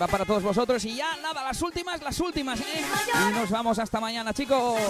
va 0.00 0.06
para 0.06 0.24
todos 0.24 0.42
vosotros. 0.42 0.84
Y 0.84 0.96
ya 0.96 1.16
nada, 1.22 1.44
las 1.44 1.60
últimas, 1.60 2.00
las 2.02 2.18
últimas, 2.20 2.60
¿eh? 2.60 2.82
Y 3.28 3.32
nos 3.34 3.50
vamos 3.50 3.78
hasta 3.78 4.00
mañana, 4.00 4.32
chicos. 4.32 4.80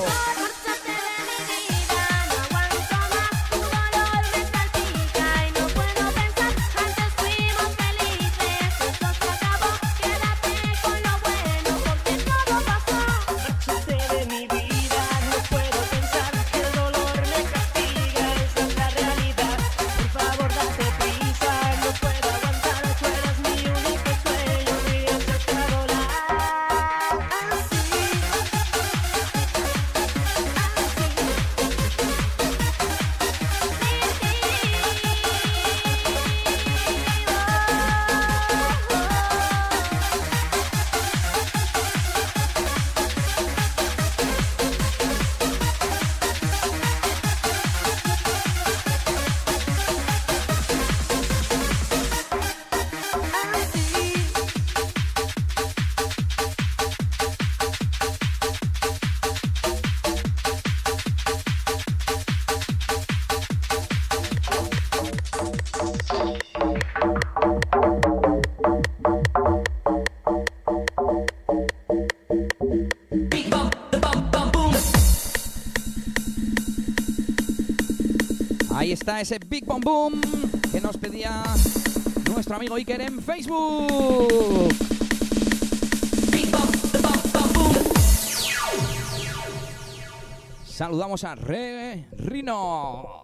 Boom 79.81 80.21
que 80.73 80.81
nos 80.81 80.97
pedía 80.97 81.43
nuestro 82.31 82.57
amigo 82.57 82.77
Iker 82.77 83.01
en 83.01 83.21
Facebook. 83.23 84.75
Saludamos 90.65 91.25
a 91.25 91.35
Re 91.35 92.07
Rino. 92.19 93.16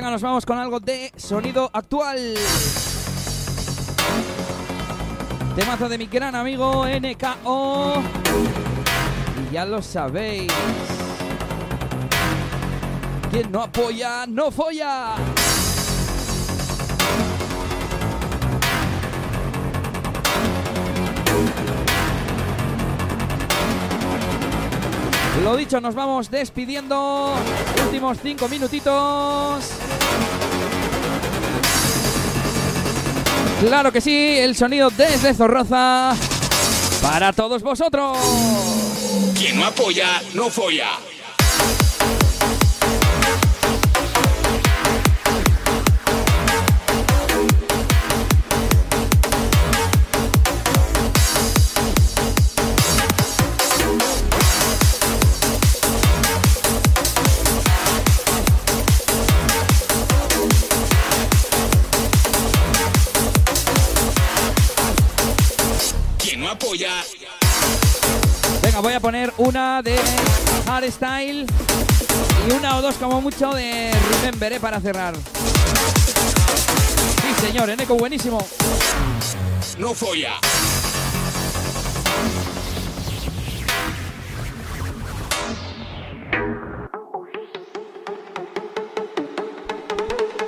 Venga, 0.00 0.12
nos 0.12 0.22
vamos 0.22 0.46
con 0.46 0.56
algo 0.56 0.80
de 0.80 1.12
sonido 1.14 1.70
actual. 1.74 2.34
Temazo 5.54 5.90
de 5.90 5.98
mi 5.98 6.06
gran 6.06 6.34
amigo 6.34 6.86
NKO. 6.86 8.02
Y 9.42 9.52
ya 9.52 9.66
lo 9.66 9.82
sabéis. 9.82 10.50
Quien 13.30 13.52
no 13.52 13.62
apoya, 13.62 14.24
no 14.26 14.50
folla. 14.50 15.16
Lo 25.44 25.56
dicho, 25.56 25.78
nos 25.78 25.94
vamos 25.94 26.30
despidiendo. 26.30 27.34
Últimos 27.84 28.18
cinco 28.22 28.48
minutitos. 28.48 29.89
Claro 33.60 33.92
que 33.92 34.00
sí, 34.00 34.38
el 34.38 34.56
sonido 34.56 34.88
desde 34.90 35.34
Zorroza 35.34 36.16
para 37.02 37.32
todos 37.32 37.62
vosotros. 37.62 38.16
Quien 39.38 39.58
no 39.58 39.66
apoya, 39.66 40.22
no 40.34 40.48
folla. 40.48 40.88
Una 69.40 69.80
de 69.80 69.96
hardstyle 70.66 71.46
y 72.46 72.52
una 72.52 72.76
o 72.76 72.82
dos 72.82 72.96
como 72.96 73.22
mucho 73.22 73.52
de 73.52 73.90
remember 74.12 74.52
¿eh? 74.52 74.60
para 74.60 74.78
cerrar. 74.80 75.14
Sí, 77.22 77.46
señor, 77.46 77.70
Eneco, 77.70 77.94
buenísimo. 77.96 78.38
no 79.78 79.94
folla. 79.94 80.34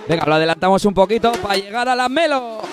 Venga, 0.06 0.26
lo 0.26 0.34
adelantamos 0.34 0.84
un 0.84 0.92
poquito 0.92 1.32
para 1.32 1.56
llegar 1.56 1.88
a 1.88 1.94
la 1.94 2.10
Melo. 2.10 2.72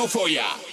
No 0.00 0.08
folla. 0.08 0.69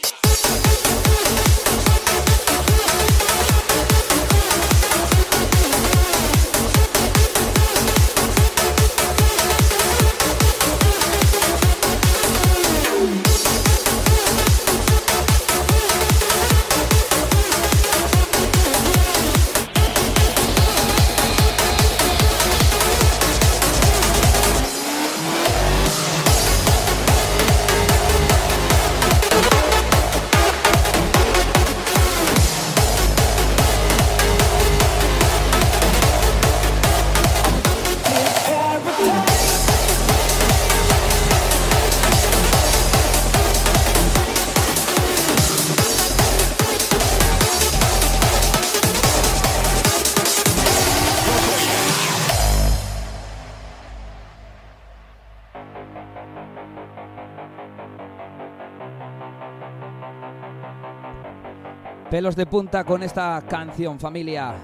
Pelos 62.18 62.36
de 62.36 62.48
punta 62.48 62.84
con 62.84 63.04
esta 63.04 63.44
canción, 63.48 64.00
familia. 64.00 64.56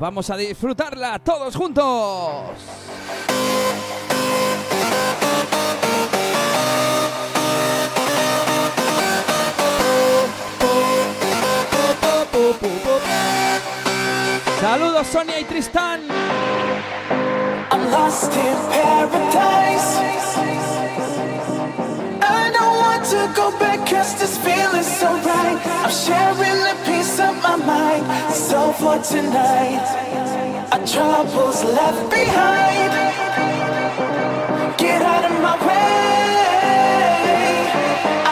Vamos 0.00 0.28
a 0.28 0.36
disfrutarla 0.36 1.20
todos 1.20 1.54
juntos. 1.54 1.86
Saludos 14.60 15.06
Sonia 15.06 15.38
y 15.38 15.44
Tristán. 15.44 16.00
Go 23.34 23.50
back 23.58 23.86
cause 23.86 24.18
this 24.18 24.36
feeling's 24.38 24.86
so 24.86 25.08
right. 25.22 25.58
I'm 25.84 25.90
sharing 25.90 26.60
a 26.72 26.76
piece 26.84 27.18
of 27.20 27.34
my 27.42 27.56
mind. 27.56 28.04
So 28.32 28.72
for 28.72 28.98
tonight, 28.98 29.84
our 30.72 30.86
troubles 30.86 31.64
left 31.64 32.10
behind. 32.10 32.92
Get 34.78 35.02
out 35.02 35.24
of 35.30 35.34
my 35.46 35.56
way. 35.66 35.90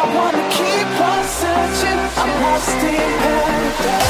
I 0.01 0.03
wanna 0.17 0.45
keep 0.59 0.91
on 1.11 1.25
searching. 1.41 2.01
I'm 2.21 2.31
lost 2.43 2.83
in 2.95 3.11
paradise. 3.23 4.08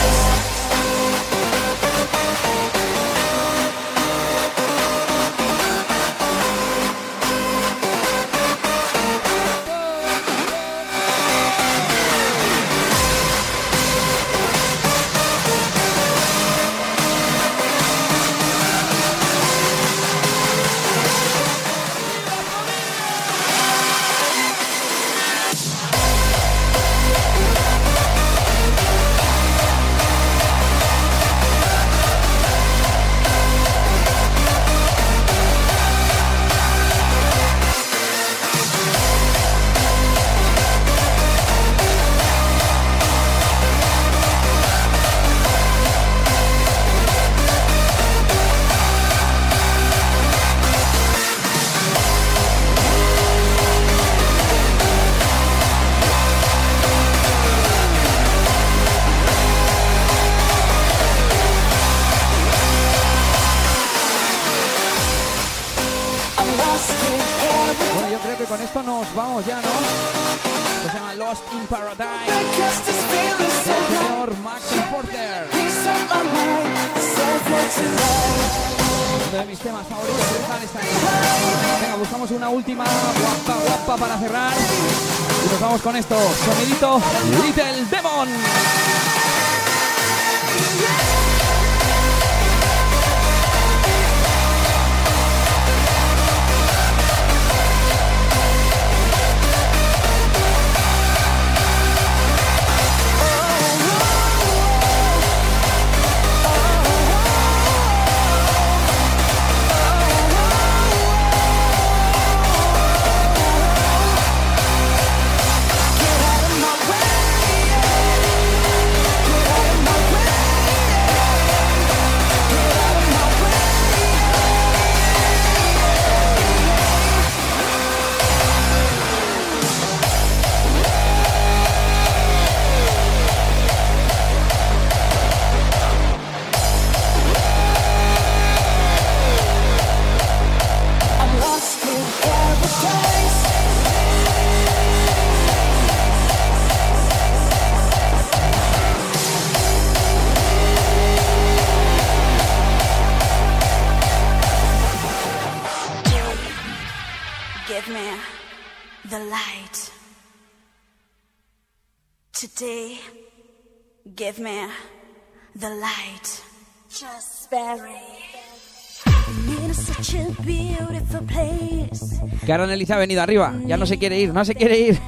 Nelly 172.89 172.94
ha 172.94 172.97
venido 172.99 173.23
arriba. 173.23 173.55
Ya 173.67 173.76
no 173.76 173.86
se 173.86 173.99
quiere 173.99 174.18
ir, 174.18 174.33
no 174.33 174.44
se 174.44 174.55
quiere 174.55 174.78
ir. 174.78 174.99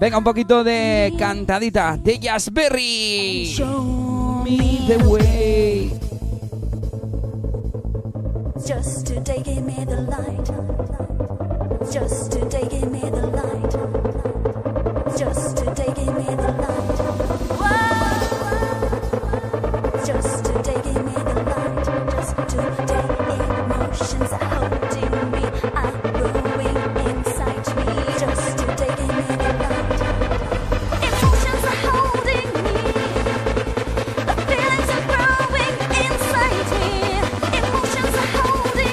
Venga, 0.00 0.18
un 0.18 0.24
poquito 0.24 0.64
de 0.64 1.12
cantadita 1.18 1.96
de 1.96 2.18
Jazzberry. 2.18 3.46
show 3.46 4.42
Me 4.44 4.86
the 4.88 4.96
way. 5.04 5.92
Just 8.66 9.06
today, 9.06 9.42
give 9.42 9.62
me 9.62 9.74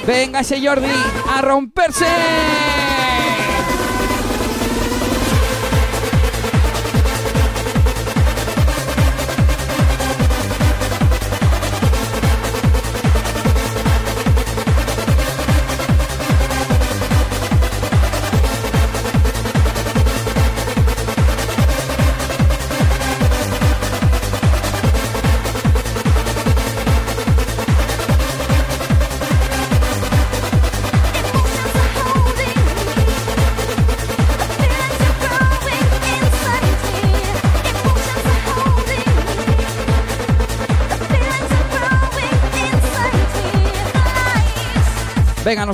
Venga 0.08 0.42
Jordi 0.42 0.88
a 1.28 1.42
romperse. 1.42 2.77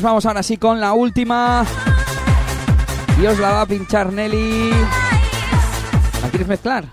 Vamos 0.05 0.26
ahora 0.26 0.42
sí 0.42 0.57
con 0.57 0.81
la 0.81 0.92
última. 0.92 1.65
Y 3.20 3.26
os 3.26 3.39
la 3.39 3.52
va 3.52 3.60
a 3.62 3.66
pinchar 3.66 4.12
Nelly. 4.12 4.70
¿La 6.23 6.28
quieres 6.28 6.47
mezclar? 6.47 6.84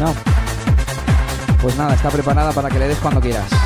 No. 0.00 0.12
Pues 1.62 1.76
nada, 1.76 1.94
está 1.94 2.10
preparada 2.10 2.52
para 2.52 2.68
que 2.68 2.78
le 2.78 2.88
des 2.88 2.98
cuando 2.98 3.20
quieras. 3.20 3.63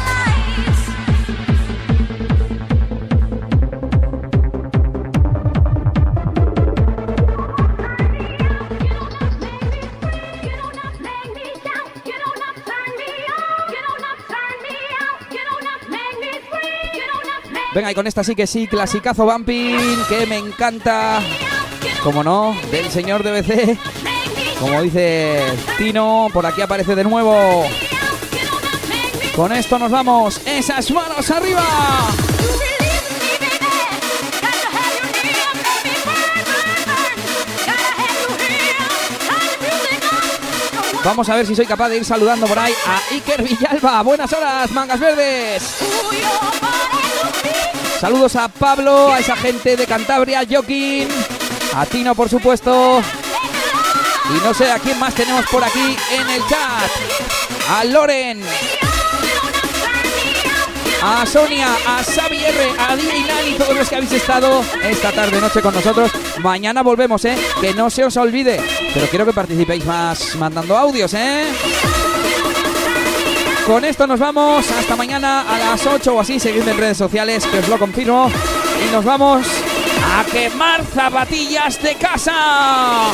Y 17.90 17.94
con 17.94 18.06
esta 18.06 18.22
sí 18.22 18.34
que 18.34 18.46
sí, 18.46 18.66
clasicazo 18.66 19.24
bumping, 19.24 20.04
que 20.10 20.26
me 20.26 20.36
encanta. 20.36 21.20
Como 22.02 22.22
no, 22.22 22.54
del 22.70 22.90
señor 22.90 23.22
DBC. 23.22 23.78
Como 24.60 24.82
dice 24.82 25.42
Tino, 25.78 26.28
por 26.32 26.44
aquí 26.44 26.60
aparece 26.60 26.94
de 26.94 27.04
nuevo. 27.04 27.64
Con 29.34 29.52
esto 29.52 29.78
nos 29.78 29.90
vamos. 29.90 30.40
Esas 30.44 30.90
manos 30.90 31.30
arriba. 31.30 31.64
Vamos 41.04 41.28
a 41.30 41.36
ver 41.36 41.46
si 41.46 41.54
soy 41.54 41.64
capaz 41.64 41.88
de 41.88 41.96
ir 41.96 42.04
saludando 42.04 42.46
por 42.46 42.58
ahí 42.58 42.74
a 42.86 43.14
Iker 43.14 43.42
Villalba. 43.42 44.02
Buenas 44.02 44.30
horas, 44.32 44.70
mangas 44.72 45.00
verdes. 45.00 45.78
Saludos 48.00 48.36
a 48.36 48.46
Pablo, 48.46 49.12
a 49.12 49.18
esa 49.18 49.34
gente 49.34 49.76
de 49.76 49.84
Cantabria, 49.84 50.42
Joaquín, 50.48 51.08
a 51.74 51.84
Tino 51.84 52.14
por 52.14 52.28
supuesto. 52.28 53.02
Y 54.30 54.44
no 54.44 54.54
sé 54.54 54.70
a 54.70 54.78
quién 54.78 54.98
más 55.00 55.14
tenemos 55.14 55.44
por 55.46 55.64
aquí 55.64 55.96
en 56.12 56.30
el 56.30 56.40
chat. 56.46 56.90
A 57.70 57.84
Loren. 57.84 58.42
A 61.02 61.26
Sonia, 61.26 61.68
a 61.86 62.02
Xavi 62.04 62.36
R, 62.36 62.72
a 62.78 62.96
Dini 62.96 63.24
Nani, 63.24 63.52
todos 63.54 63.76
los 63.76 63.88
que 63.88 63.96
habéis 63.96 64.12
estado 64.12 64.64
esta 64.82 65.10
tarde 65.10 65.40
noche 65.40 65.60
con 65.60 65.74
nosotros. 65.74 66.10
Mañana 66.40 66.82
volvemos, 66.82 67.24
¿eh? 67.24 67.36
Que 67.60 67.74
no 67.74 67.90
se 67.90 68.04
os 68.04 68.16
olvide. 68.16 68.60
Pero 68.94 69.06
quiero 69.08 69.26
que 69.26 69.32
participéis 69.32 69.84
más 69.84 70.36
mandando 70.36 70.76
audios, 70.76 71.14
¿eh? 71.14 71.46
Con 73.68 73.84
esto 73.84 74.06
nos 74.06 74.18
vamos. 74.18 74.66
Hasta 74.70 74.96
mañana 74.96 75.42
a 75.42 75.58
las 75.58 75.86
8 75.86 76.14
o 76.14 76.20
así. 76.20 76.40
Seguidme 76.40 76.70
en 76.70 76.78
redes 76.78 76.96
sociales, 76.96 77.44
que 77.44 77.58
os 77.58 77.68
lo 77.68 77.78
confirmo. 77.78 78.30
Y 78.82 78.90
nos 78.90 79.04
vamos 79.04 79.46
a 80.02 80.24
quemar 80.24 80.82
zapatillas 80.86 81.82
de 81.82 81.94
casa. 81.96 83.12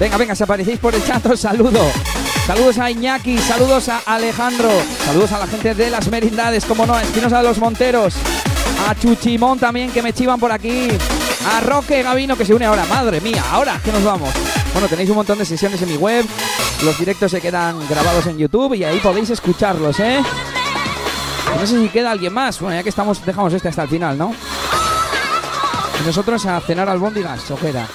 Venga, 0.00 0.16
venga, 0.16 0.34
si 0.34 0.42
aparecéis 0.42 0.78
por 0.78 0.94
el 0.94 1.04
chat, 1.04 1.24
os 1.26 1.40
saludo. 1.40 1.78
Saludos 2.46 2.78
a 2.78 2.90
Iñaki, 2.90 3.36
saludos 3.36 3.90
a 3.90 3.98
Alejandro, 4.06 4.70
saludos 5.04 5.30
a 5.32 5.38
la 5.40 5.46
gente 5.46 5.74
de 5.74 5.90
las 5.90 6.10
merindades, 6.10 6.64
como 6.64 6.86
no, 6.86 6.94
a 6.94 7.02
Espinosa 7.02 7.36
de 7.36 7.42
los 7.42 7.58
Monteros, 7.58 8.14
a 8.88 8.94
Chuchimón 8.94 9.58
también 9.58 9.90
que 9.90 10.02
me 10.02 10.14
chivan 10.14 10.40
por 10.40 10.52
aquí, 10.52 10.88
a 11.46 11.60
Roque 11.60 12.02
Gavino 12.02 12.34
que 12.34 12.46
se 12.46 12.54
une 12.54 12.64
ahora, 12.64 12.86
madre 12.86 13.20
mía, 13.20 13.44
ahora 13.52 13.78
que 13.84 13.92
nos 13.92 14.02
vamos. 14.02 14.30
Bueno, 14.72 14.88
tenéis 14.88 15.10
un 15.10 15.16
montón 15.16 15.36
de 15.36 15.44
sesiones 15.44 15.82
en 15.82 15.90
mi 15.90 15.96
web, 15.98 16.24
los 16.82 16.98
directos 16.98 17.30
se 17.30 17.42
quedan 17.42 17.86
grabados 17.86 18.26
en 18.26 18.38
YouTube 18.38 18.72
y 18.76 18.84
ahí 18.84 19.00
podéis 19.00 19.28
escucharlos, 19.28 20.00
¿eh? 20.00 20.22
No 21.60 21.66
sé 21.66 21.78
si 21.78 21.88
queda 21.90 22.12
alguien 22.12 22.32
más, 22.32 22.58
bueno, 22.58 22.74
ya 22.74 22.82
que 22.82 22.88
estamos, 22.88 23.24
dejamos 23.26 23.52
este 23.52 23.68
hasta 23.68 23.82
el 23.82 23.88
final, 23.90 24.16
¿no? 24.16 24.34
Y 26.02 26.06
nosotros 26.06 26.46
a 26.46 26.58
cenar 26.62 26.88
albóndigas, 26.88 27.50
ojera. 27.50 27.86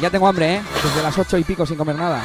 Ya 0.00 0.10
tengo 0.10 0.28
hambre, 0.28 0.56
¿eh? 0.56 0.62
Desde 0.82 1.02
las 1.02 1.16
ocho 1.18 1.38
y 1.38 1.44
pico 1.44 1.64
sin 1.64 1.76
comer 1.76 1.96
nada. 1.96 2.22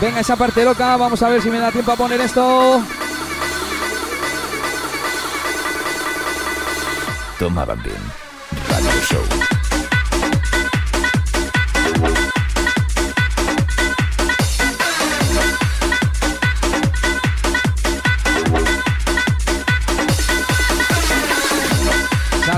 Venga, 0.00 0.20
esa 0.20 0.36
parte 0.36 0.64
loca, 0.64 0.96
vamos 0.96 1.22
a 1.22 1.28
ver 1.28 1.42
si 1.42 1.50
me 1.50 1.58
da 1.58 1.72
tiempo 1.72 1.92
a 1.92 1.96
poner 1.96 2.20
esto. 2.20 2.82
Toma 7.38 7.64
Bambín. 7.64 7.92
Radio 8.68 8.90
Show. 9.08 9.55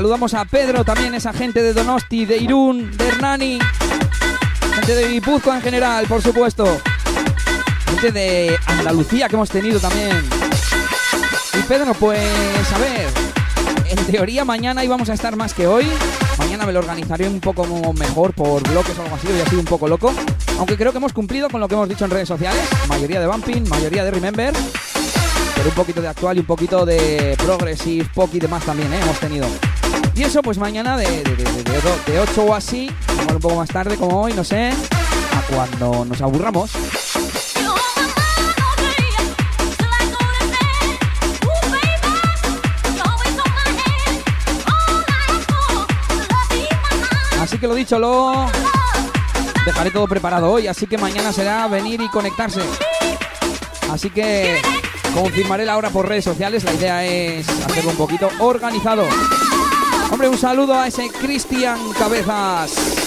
Saludamos 0.09 0.33
a 0.33 0.47
Pedro, 0.47 0.85
también 0.87 1.15
esa 1.15 1.35
gente 1.35 1.63
de 1.63 1.75
Donosti, 1.75 2.25
de 2.25 2.39
Irún, 2.39 2.97
de 2.97 3.09
Hernani, 3.09 3.59
gente 4.77 4.95
de 4.95 5.07
Guipúzcoa 5.07 5.57
en 5.57 5.61
general, 5.61 6.07
por 6.07 6.23
supuesto. 6.23 6.81
Gente 7.91 8.11
de 8.13 8.59
Andalucía 8.65 9.29
que 9.29 9.37
hemos 9.37 9.51
tenido 9.51 9.79
también. 9.79 10.19
Y 11.53 11.63
Pedro, 11.65 11.93
pues 11.93 12.23
a 12.73 12.79
ver, 12.79 13.11
en 13.85 14.07
teoría 14.07 14.47
mañana 14.47 14.83
íbamos 14.83 15.11
a 15.11 15.13
estar 15.13 15.37
más 15.37 15.53
que 15.53 15.67
hoy. 15.67 15.87
Mañana 16.39 16.65
me 16.65 16.73
lo 16.73 16.79
organizaré 16.79 17.29
un 17.29 17.39
poco 17.39 17.67
mejor 17.93 18.33
por 18.33 18.67
bloques 18.67 18.99
o 18.99 19.03
algo 19.03 19.17
así, 19.17 19.27
hoy 19.27 19.43
ha 19.43 19.47
sido 19.51 19.61
un 19.61 19.67
poco 19.67 19.89
loco. 19.89 20.15
Aunque 20.59 20.79
creo 20.79 20.91
que 20.91 20.97
hemos 20.97 21.13
cumplido 21.13 21.51
con 21.51 21.61
lo 21.61 21.69
que 21.69 21.75
hemos 21.75 21.87
dicho 21.87 22.07
en 22.07 22.13
redes 22.13 22.29
sociales. 22.29 22.63
Mayoría 22.89 23.21
de 23.21 23.27
bumping, 23.27 23.69
mayoría 23.69 24.05
de 24.05 24.11
remember. 24.11 24.55
Pero 25.55 25.69
un 25.69 25.75
poquito 25.75 26.01
de 26.01 26.09
actual 26.09 26.39
y 26.39 26.41
un 26.41 26.47
poquito 26.47 26.87
de 26.87 27.37
progressive, 27.45 28.09
pop 28.15 28.31
y 28.33 28.39
demás 28.39 28.65
también, 28.65 28.91
¿eh? 28.91 29.01
hemos 29.03 29.21
tenido. 29.21 29.47
Y 30.19 30.23
eso 30.25 30.43
pues 30.43 30.59
mañana 30.59 30.97
de, 30.97 31.05
de, 31.23 31.37
de, 31.37 31.45
de, 31.45 31.63
de- 31.63 32.13
de 32.13 32.21
8 32.21 32.43
o 32.45 32.55
así, 32.55 32.91
un 33.33 33.39
poco 33.39 33.55
más 33.55 33.69
tarde 33.69 33.97
como 33.97 34.23
hoy, 34.23 34.33
no 34.33 34.43
sé, 34.43 34.71
a 34.71 35.43
cuando 35.55 36.05
nos 36.05 36.21
aburramos. 36.21 36.73
Así 47.41 47.59
que 47.59 47.67
lo 47.67 47.75
dicho, 47.75 47.99
lo 47.99 48.47
dejaré 49.65 49.91
todo 49.91 50.07
preparado 50.07 50.51
hoy, 50.51 50.67
así 50.67 50.87
que 50.87 50.99
mañana 50.99 51.33
será 51.33 51.67
venir 51.69 52.01
y 52.01 52.09
conectarse. 52.09 52.61
Así 53.91 54.11
que 54.11 54.61
confirmaré 55.15 55.65
la 55.65 55.77
hora 55.77 55.91
por 55.91 56.09
redes 56.09 56.25
sociales, 56.25 56.65
la 56.65 56.75
idea 56.75 57.05
es 57.05 57.49
hacerlo 57.49 57.91
un 57.93 57.97
poquito 57.97 58.29
organizado. 58.41 59.05
Hombre, 60.11 60.29
un 60.29 60.39
saludo 60.39 60.75
a 60.75 60.87
ese 60.87 61.11
Cristian 61.11 61.79
Cabezas. 61.93 62.98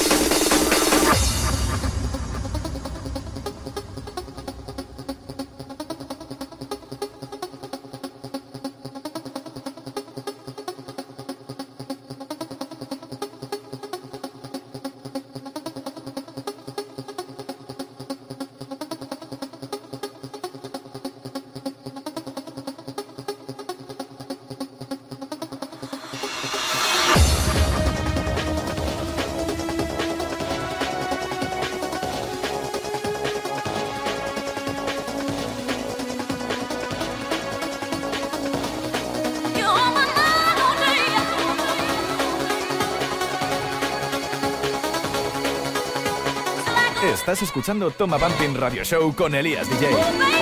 Escuchando 47.42 47.90
Toma 47.92 48.18
Bumping 48.18 48.56
Radio 48.56 48.84
Show 48.84 49.16
con 49.16 49.34
Elías 49.34 49.68
DJ. 49.68 49.90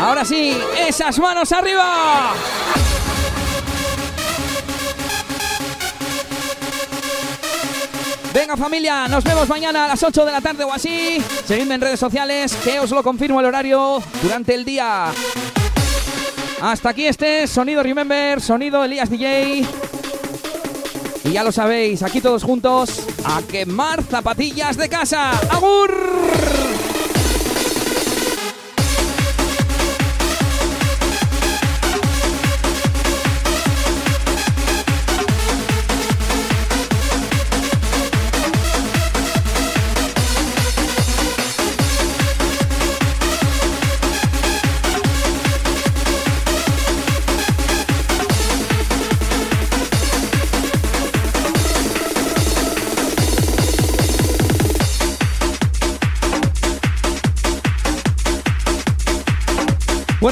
Ahora 0.02 0.26
sí, 0.26 0.58
esas 0.78 1.18
manos 1.20 1.52
arriba. 1.52 2.34
Venga 8.34 8.58
familia, 8.58 9.08
nos 9.08 9.24
vemos 9.24 9.48
mañana 9.48 9.86
a 9.86 9.88
las 9.88 10.04
8 10.04 10.26
de 10.26 10.32
la 10.32 10.42
tarde 10.42 10.64
o 10.64 10.74
así. 10.74 11.24
Seguidme 11.46 11.76
en 11.76 11.82
redes 11.82 12.00
sociales, 12.00 12.56
que 12.64 12.80
os 12.80 12.92
lo 12.92 13.02
confirmo 13.02 13.40
el 13.40 13.46
horario 13.46 14.04
durante 14.22 14.54
el 14.54 14.66
día. 14.66 15.12
Hasta 16.62 16.90
aquí 16.90 17.08
este 17.08 17.48
sonido 17.48 17.82
Remember, 17.82 18.42
sonido 18.42 18.84
Elías 18.84 19.10
DJ. 19.10 19.66
Y 21.24 21.32
ya 21.32 21.44
lo 21.44 21.52
sabéis, 21.52 22.04
aquí 22.04 22.22
todos 22.22 22.44
juntos 22.44 23.02
a 23.24 23.42
quemar 23.44 24.04
zapatillas 24.04 24.78
de 24.78 24.90
casa. 24.90 25.32
¡Agur! 25.50 26.29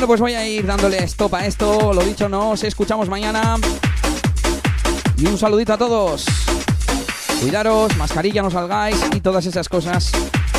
Pues 0.08 0.22
voy 0.22 0.36
a 0.36 0.48
ir 0.48 0.66
dándole 0.66 1.04
stop 1.04 1.36
a 1.36 1.46
esto. 1.46 1.92
Lo 1.92 2.02
dicho, 2.02 2.30
nos 2.30 2.64
escuchamos 2.64 3.10
mañana. 3.10 3.58
Y 5.18 5.26
un 5.26 5.38
saludito 5.38 5.74
a 5.74 5.78
todos. 5.78 6.26
Cuidaros, 7.42 7.94
mascarilla, 7.98 8.42
no 8.42 8.50
salgáis 8.50 8.98
y 9.14 9.20
todas 9.20 9.46
esas 9.46 9.68
cosas. 9.68 10.14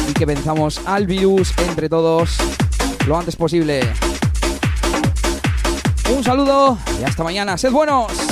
Y 0.07 0.12
que 0.12 0.27
venzamos 0.27 0.83
al 0.85 1.07
virus 1.07 1.55
entre 1.67 1.89
todos 1.89 2.36
lo 3.07 3.18
antes 3.18 3.36
posible. 3.36 3.81
Un 6.15 6.23
saludo 6.23 6.77
y 7.01 7.05
hasta 7.05 7.25
mañana. 7.25 7.57
Sed 7.57 7.73
buenos. 7.73 8.28